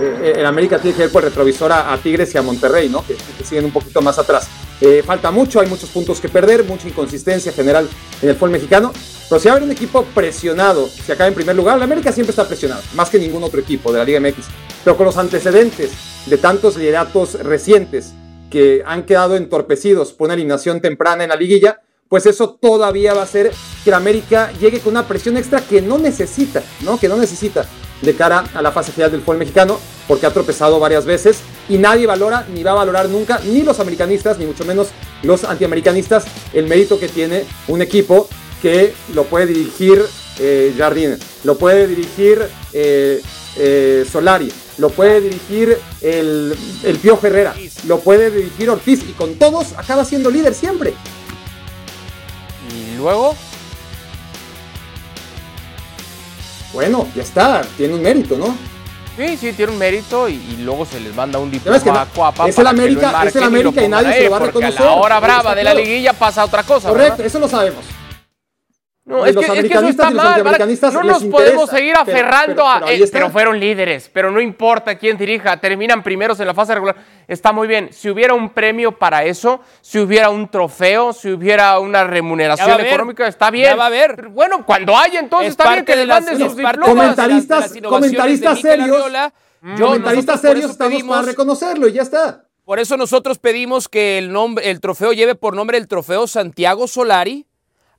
eh, 0.00 0.32
el 0.36 0.46
América 0.46 0.78
tiene 0.78 0.96
que 0.96 1.04
ir 1.04 1.10
por 1.12 1.22
retrovisor 1.22 1.70
a, 1.72 1.92
a 1.92 1.98
Tigres 1.98 2.34
y 2.34 2.38
a 2.38 2.42
Monterrey, 2.42 2.88
¿no? 2.88 3.06
Que, 3.06 3.14
que 3.14 3.44
siguen 3.44 3.66
un 3.66 3.72
poquito 3.72 4.00
más 4.00 4.18
atrás. 4.18 4.48
Eh, 4.80 5.02
falta 5.04 5.30
mucho, 5.30 5.60
hay 5.60 5.66
muchos 5.68 5.90
puntos 5.90 6.20
que 6.20 6.28
perder, 6.28 6.64
mucha 6.64 6.88
inconsistencia 6.88 7.52
general 7.52 7.88
en 8.22 8.28
el 8.28 8.34
fútbol 8.34 8.50
mexicano. 8.50 8.92
Pero 9.28 9.38
si 9.40 9.48
va 9.48 9.54
a 9.54 9.56
haber 9.56 9.66
un 9.68 9.72
equipo 9.72 10.04
presionado, 10.14 10.88
si 10.88 11.12
acaba 11.12 11.28
en 11.28 11.34
primer 11.34 11.54
lugar, 11.54 11.76
el 11.76 11.82
América 11.82 12.12
siempre 12.12 12.30
está 12.30 12.46
presionado, 12.48 12.80
más 12.94 13.10
que 13.10 13.18
ningún 13.18 13.42
otro 13.44 13.60
equipo 13.60 13.92
de 13.92 13.98
la 13.98 14.04
Liga 14.04 14.20
MX. 14.20 14.46
Pero 14.84 14.96
con 14.96 15.04
los 15.04 15.18
antecedentes 15.18 15.90
de 16.26 16.38
tantos 16.38 16.76
lideratos 16.76 17.34
recientes 17.34 18.14
que 18.50 18.82
han 18.86 19.04
quedado 19.04 19.36
entorpecidos 19.36 20.12
por 20.12 20.26
una 20.26 20.34
eliminación 20.34 20.80
temprana 20.80 21.24
en 21.24 21.30
la 21.30 21.36
liguilla, 21.36 21.80
pues 22.08 22.26
eso 22.26 22.58
todavía 22.60 23.14
va 23.14 23.20
a 23.20 23.24
hacer 23.24 23.52
que 23.84 23.90
el 23.90 23.94
América 23.94 24.50
llegue 24.60 24.80
con 24.80 24.92
una 24.92 25.06
presión 25.06 25.36
extra 25.36 25.60
que 25.60 25.82
no 25.82 25.98
necesita, 25.98 26.62
¿no? 26.82 26.98
Que 26.98 27.08
no 27.08 27.16
necesita 27.16 27.66
de 28.00 28.14
cara 28.14 28.44
a 28.54 28.62
la 28.62 28.72
fase 28.72 28.92
final 28.92 29.10
del 29.10 29.20
fútbol 29.20 29.38
mexicano, 29.38 29.78
porque 30.06 30.26
ha 30.26 30.32
tropezado 30.32 30.80
varias 30.80 31.04
veces 31.04 31.40
y 31.68 31.78
nadie 31.78 32.06
valora 32.06 32.46
ni 32.52 32.62
va 32.62 32.72
a 32.72 32.76
valorar 32.76 33.08
nunca, 33.08 33.40
ni 33.44 33.62
los 33.62 33.80
americanistas, 33.80 34.38
ni 34.38 34.46
mucho 34.46 34.64
menos 34.64 34.88
los 35.22 35.44
antiamericanistas, 35.44 36.24
el 36.54 36.66
mérito 36.66 36.98
que 36.98 37.08
tiene 37.08 37.44
un 37.66 37.82
equipo 37.82 38.28
que 38.62 38.94
lo 39.14 39.24
puede 39.24 39.46
dirigir 39.46 40.02
eh, 40.40 40.72
Jardine, 40.76 41.18
lo 41.44 41.58
puede 41.58 41.86
dirigir 41.86 42.40
eh, 42.72 43.20
eh, 43.56 44.06
Solari, 44.10 44.50
lo 44.78 44.90
puede 44.90 45.20
dirigir 45.20 45.78
el, 46.00 46.56
el 46.84 46.98
Pío 46.98 47.18
Herrera, 47.22 47.54
lo 47.86 48.00
puede 48.00 48.30
dirigir 48.30 48.70
Ortiz 48.70 49.02
y 49.08 49.12
con 49.12 49.34
todos 49.34 49.72
acaba 49.76 50.04
siendo 50.04 50.30
líder 50.30 50.54
siempre. 50.54 50.94
Y 52.72 52.96
luego, 52.96 53.34
Bueno, 56.72 57.08
ya 57.14 57.22
está, 57.22 57.62
tiene 57.76 57.94
un 57.94 58.02
mérito, 58.02 58.36
¿no? 58.36 58.54
sí, 59.16 59.36
sí, 59.36 59.52
tiene 59.52 59.72
un 59.72 59.78
mérito 59.78 60.28
y, 60.28 60.34
y 60.34 60.56
luego 60.62 60.84
se 60.86 61.00
les 61.00 61.12
manda 61.14 61.38
un 61.40 61.50
diploma 61.50 61.76
no, 61.84 62.24
a 62.24 62.48
es 62.48 62.56
el 62.58 62.66
América- 62.68 63.24
es 63.26 63.34
el 63.34 63.42
América 63.42 63.82
y 63.82 63.88
nadie 63.88 64.12
se 64.12 64.24
lo 64.24 64.30
va 64.30 64.36
a 64.36 64.40
reconocer, 64.40 64.80
a 64.82 64.84
la 64.84 64.92
hora 64.92 65.14
está 65.16 65.26
brava 65.26 65.54
de 65.56 65.64
la 65.64 65.74
liguilla 65.74 66.12
pasa 66.12 66.44
otra 66.44 66.62
cosa. 66.62 66.88
Correcto, 66.90 67.12
¿verdad? 67.16 67.26
eso 67.26 67.38
lo 67.40 67.48
sabemos. 67.48 67.84
No, 69.08 69.24
es 69.24 69.34
que, 69.34 69.40
es 69.40 69.68
que 69.68 69.72
eso 69.72 69.88
está 69.88 70.10
mal. 70.10 70.44
No 70.92 71.02
nos 71.02 71.24
podemos 71.24 71.70
seguir 71.70 71.94
aferrando 71.96 72.68
a. 72.68 72.80
Pero, 72.80 73.04
eh, 73.04 73.08
pero, 73.10 73.30
fueron 73.30 73.58
líderes, 73.58 74.10
pero 74.12 74.30
no 74.30 74.38
importa 74.38 74.98
quién 74.98 75.16
dirija, 75.16 75.56
terminan 75.56 76.02
primeros 76.02 76.38
en 76.40 76.46
la 76.46 76.52
fase 76.52 76.74
regular. 76.74 76.94
Está 77.26 77.50
muy 77.50 77.66
bien. 77.66 77.88
Si 77.90 78.10
hubiera 78.10 78.34
un 78.34 78.50
premio 78.50 78.92
para 78.92 79.24
eso, 79.24 79.60
si 79.80 79.98
hubiera 79.98 80.28
un 80.28 80.50
trofeo, 80.50 81.14
si 81.14 81.30
hubiera 81.30 81.78
una 81.78 82.04
remuneración 82.04 82.82
económica, 82.82 83.26
está 83.26 83.50
bien. 83.50 83.70
Ya 83.70 83.76
va 83.76 83.84
a 83.84 83.86
haber. 83.86 84.28
Bueno, 84.28 84.66
cuando 84.66 84.94
haya, 84.94 85.20
entonces 85.20 85.50
está 85.52 85.72
bien 85.72 85.86
que 85.86 85.96
le 85.96 86.04
manden 86.04 86.38
sus 86.38 86.54
diplomas. 86.54 86.86
Comentaristas, 86.86 87.72
comentaristas 87.82 88.60
serios. 88.60 89.10
comentaristas 89.78 90.40
serios 90.42 90.70
estamos 90.72 91.02
para 91.04 91.22
reconocerlo 91.22 91.88
y 91.88 91.92
ya 91.94 92.02
está. 92.02 92.44
Por 92.66 92.78
eso 92.78 92.98
nosotros 92.98 93.38
pedimos 93.38 93.88
que 93.88 94.18
el, 94.18 94.30
nombre, 94.30 94.68
el 94.68 94.80
trofeo 94.80 95.14
lleve 95.14 95.34
por 95.34 95.56
nombre 95.56 95.78
el 95.78 95.88
trofeo 95.88 96.26
Santiago 96.26 96.86
Solari 96.86 97.47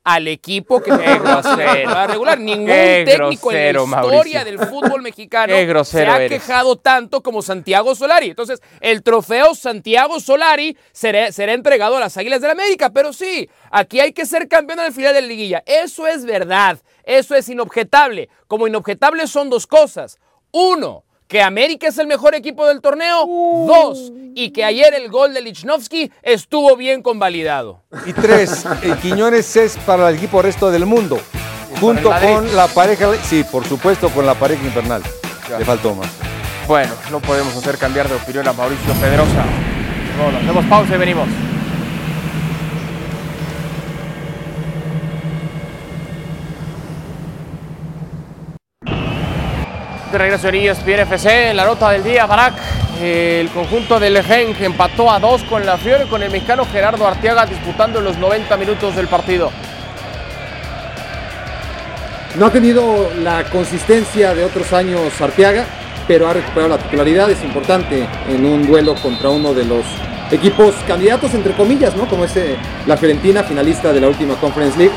al 0.04 0.28
equipo 0.28 0.82
que 0.82 0.92
va 0.92 1.40
a 2.04 2.08
regular. 2.08 2.40
Ningún 2.40 2.68
técnico 2.68 3.52
en 3.52 3.76
la 3.76 3.82
historia 3.82 4.44
del 4.44 4.60
fútbol 4.60 5.02
mexicano 5.02 5.54
se 5.84 6.06
ha 6.06 6.28
quejado 6.28 6.76
tanto 6.78 7.22
como 7.22 7.42
Santiago 7.42 7.96
Solari. 7.96 8.30
Entonces, 8.30 8.62
el 8.82 9.04
trofeo 9.04 9.56
Santiago 9.56 10.20
Solari 10.20 10.78
será, 10.92 11.32
será 11.32 11.54
entregado 11.54 11.98
a 11.98 12.00
las 12.00 12.18
Águilas 12.18 12.42
de 12.42 12.48
la 12.48 12.54
América. 12.54 12.92
Pero 12.92 13.14
sí, 13.14 13.50
aquí 13.72 14.00
hay 14.00 14.14
que 14.14 14.26
ser 14.26 14.48
campeón 14.48 14.80
al 14.80 14.94
final 14.94 15.14
de 15.14 15.22
la 15.22 15.28
liguilla. 15.28 15.64
Eso 15.66 16.08
es 16.08 16.26
verdad. 16.26 16.80
Eso 17.04 17.36
es 17.36 17.50
inobjetable. 17.50 18.30
Como 18.48 18.68
inobjetables 18.68 19.30
son 19.30 19.50
dos 19.50 19.68
cosas. 19.68 20.20
Uno, 20.52 21.04
que 21.30 21.44
América 21.44 21.88
es 21.88 21.98
el 22.00 22.08
mejor 22.08 22.34
equipo 22.34 22.68
del 22.68 22.82
torneo. 22.82 23.26
Dos, 23.68 24.12
y 24.34 24.50
que 24.50 24.66
ayer 24.66 24.94
el 24.96 25.10
gol 25.10 25.34
de 25.34 25.42
Lichnowsky 25.42 26.12
estuvo 26.24 26.76
bien 26.76 27.04
convalidado. 27.04 27.84
Y 28.08 28.14
tres, 28.14 28.66
el 28.82 28.98
Quiñones 28.98 29.56
es 29.56 29.78
para 29.78 30.10
el 30.10 30.16
equipo 30.16 30.42
resto 30.42 30.72
del 30.72 30.88
mundo. 30.88 31.20
Junto 31.80 32.10
con 32.10 32.56
la 32.56 32.68
pareja, 32.68 33.12
sí, 33.24 33.46
por 33.50 33.64
supuesto, 33.64 34.10
con 34.10 34.26
la 34.26 34.34
pareja 34.34 34.64
infernal. 34.66 35.04
Le 35.58 35.64
faltó 35.64 35.94
más. 35.94 36.10
Bueno, 36.68 36.94
no 37.12 37.20
podemos 37.20 37.56
hacer 37.56 37.78
cambiar 37.78 38.10
de 38.10 38.16
opinión 38.16 38.48
a 38.48 38.54
Mauricio 38.54 38.92
Pedrosa. 38.96 39.46
Bueno, 40.22 40.40
hacemos 40.40 40.66
pausa 40.66 40.96
y 40.96 40.98
venimos. 40.98 41.28
De 50.12 50.18
regreso 50.18 50.48
en 50.48 50.56
ESPN 50.56 51.02
FC, 51.02 51.54
la 51.54 51.66
nota 51.66 51.92
del 51.92 52.04
día, 52.04 52.26
Barak. 52.26 52.56
El 53.00 53.50
conjunto 53.50 54.00
del 54.00 54.24
Genk 54.24 54.60
empató 54.62 55.12
a 55.12 55.20
dos 55.20 55.44
con 55.44 55.66
la 55.66 55.78
Fiore, 55.78 56.06
con 56.06 56.24
el 56.24 56.32
mexicano 56.32 56.66
Gerardo 56.66 57.08
Arteaga 57.08 57.46
disputando 57.46 58.02
los 58.02 58.18
90 58.18 58.58
minutos 58.58 58.96
del 58.96 59.08
partido. 59.08 59.52
No 62.36 62.48
ha 62.48 62.50
tenido 62.50 63.12
la 63.22 63.44
consistencia 63.46 64.34
de 64.34 64.44
otros 64.44 64.74
años 64.74 65.22
Arteaga, 65.22 65.66
pero 66.08 66.28
ha 66.28 66.34
recuperado 66.34 66.70
la 66.70 66.78
titularidad, 66.80 67.30
es 67.30 67.44
importante 67.44 68.08
en 68.28 68.46
un 68.46 68.66
duelo 68.66 68.96
contra 68.96 69.30
uno 69.30 69.54
de 69.54 69.66
los 69.66 69.86
equipos 70.32 70.74
candidatos, 70.88 71.34
entre 71.36 71.54
comillas, 71.54 71.96
¿no? 71.96 72.08
Como 72.08 72.26
es 72.26 72.34
la 72.88 72.98
Fiorentina, 72.98 73.44
finalista 73.44 73.94
de 73.94 74.02
la 74.02 74.08
última 74.08 74.34
Conference 74.36 74.78
League, 74.78 74.94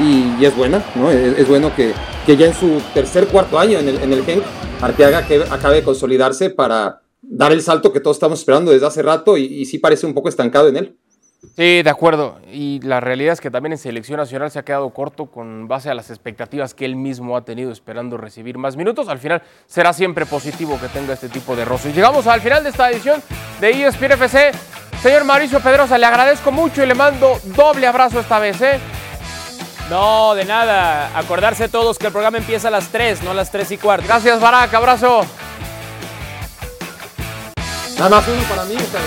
y, 0.00 0.44
es 0.44 0.54
buena, 0.54 0.82
¿no? 0.94 1.10
Es, 1.10 1.46
bueno 1.48 1.74
que, 1.74 1.92
que, 2.28 2.36
ya 2.36 2.44
en 2.44 2.52
su 2.52 2.82
tercer, 2.92 3.26
cuarto 3.28 3.58
año 3.58 3.78
en 3.78 3.88
el, 3.88 4.02
en 4.02 4.12
el 4.12 4.42
Arteaga 4.82 5.26
que 5.26 5.42
acabe 5.50 5.76
de 5.76 5.82
consolidarse 5.82 6.50
para 6.50 7.00
dar 7.22 7.52
el 7.52 7.62
salto 7.62 7.90
que 7.90 8.00
todos 8.00 8.18
estamos 8.18 8.40
esperando 8.40 8.70
desde 8.70 8.86
hace 8.86 9.00
rato 9.02 9.38
y, 9.38 9.64
sí 9.64 9.78
parece 9.78 10.04
un 10.04 10.12
poco 10.12 10.28
estancado 10.28 10.68
en 10.68 10.76
él. 10.76 10.96
Sí, 11.56 11.82
de 11.82 11.88
acuerdo. 11.88 12.38
Y 12.52 12.80
la 12.82 13.00
realidad 13.00 13.32
es 13.32 13.40
que 13.40 13.50
también 13.50 13.72
en 13.72 13.78
selección 13.78 14.18
nacional 14.18 14.50
se 14.50 14.58
ha 14.58 14.62
quedado 14.62 14.90
corto 14.90 15.26
con 15.26 15.68
base 15.68 15.88
a 15.88 15.94
las 15.94 16.10
expectativas 16.10 16.74
que 16.74 16.84
él 16.84 16.96
mismo 16.96 17.34
ha 17.34 17.46
tenido 17.46 17.72
esperando 17.72 18.18
recibir 18.18 18.58
más 18.58 18.76
minutos. 18.76 19.08
Al 19.08 19.20
final 19.20 19.40
será 19.66 19.94
siempre 19.94 20.26
positivo 20.26 20.78
que 20.78 20.88
tenga 20.88 21.14
este 21.14 21.30
tipo 21.30 21.56
de. 21.56 21.64
Y 21.86 21.92
llegamos 21.92 22.26
al 22.26 22.42
final 22.42 22.62
de 22.62 22.68
esta 22.68 22.90
edición 22.90 23.22
de 23.58 23.70
ESPN 23.70 24.12
FC. 24.12 24.50
Señor 25.00 25.24
Mauricio 25.24 25.60
Pedrosa, 25.60 25.96
le 25.96 26.04
agradezco 26.04 26.52
mucho 26.52 26.82
y 26.82 26.86
le 26.86 26.94
mando 26.94 27.38
doble 27.56 27.86
abrazo 27.86 28.20
esta 28.20 28.38
vez. 28.38 28.60
¿eh? 28.60 28.80
No, 29.90 30.34
de 30.34 30.44
nada. 30.44 31.16
Acordarse 31.18 31.68
todos 31.68 31.98
que 31.98 32.06
el 32.06 32.12
programa 32.12 32.38
empieza 32.38 32.68
a 32.68 32.70
las 32.70 32.88
3, 32.88 33.22
no 33.22 33.30
a 33.30 33.34
las 33.34 33.50
3 33.50 33.72
y 33.72 33.78
cuarto. 33.78 34.06
Gracias, 34.06 34.40
Barack. 34.40 34.74
Abrazo. 34.74 35.22
Nada 37.96 38.10
más 38.10 38.28
uno 38.28 38.42
para 38.42 38.64
mí. 38.64 38.74
Está 38.74 38.98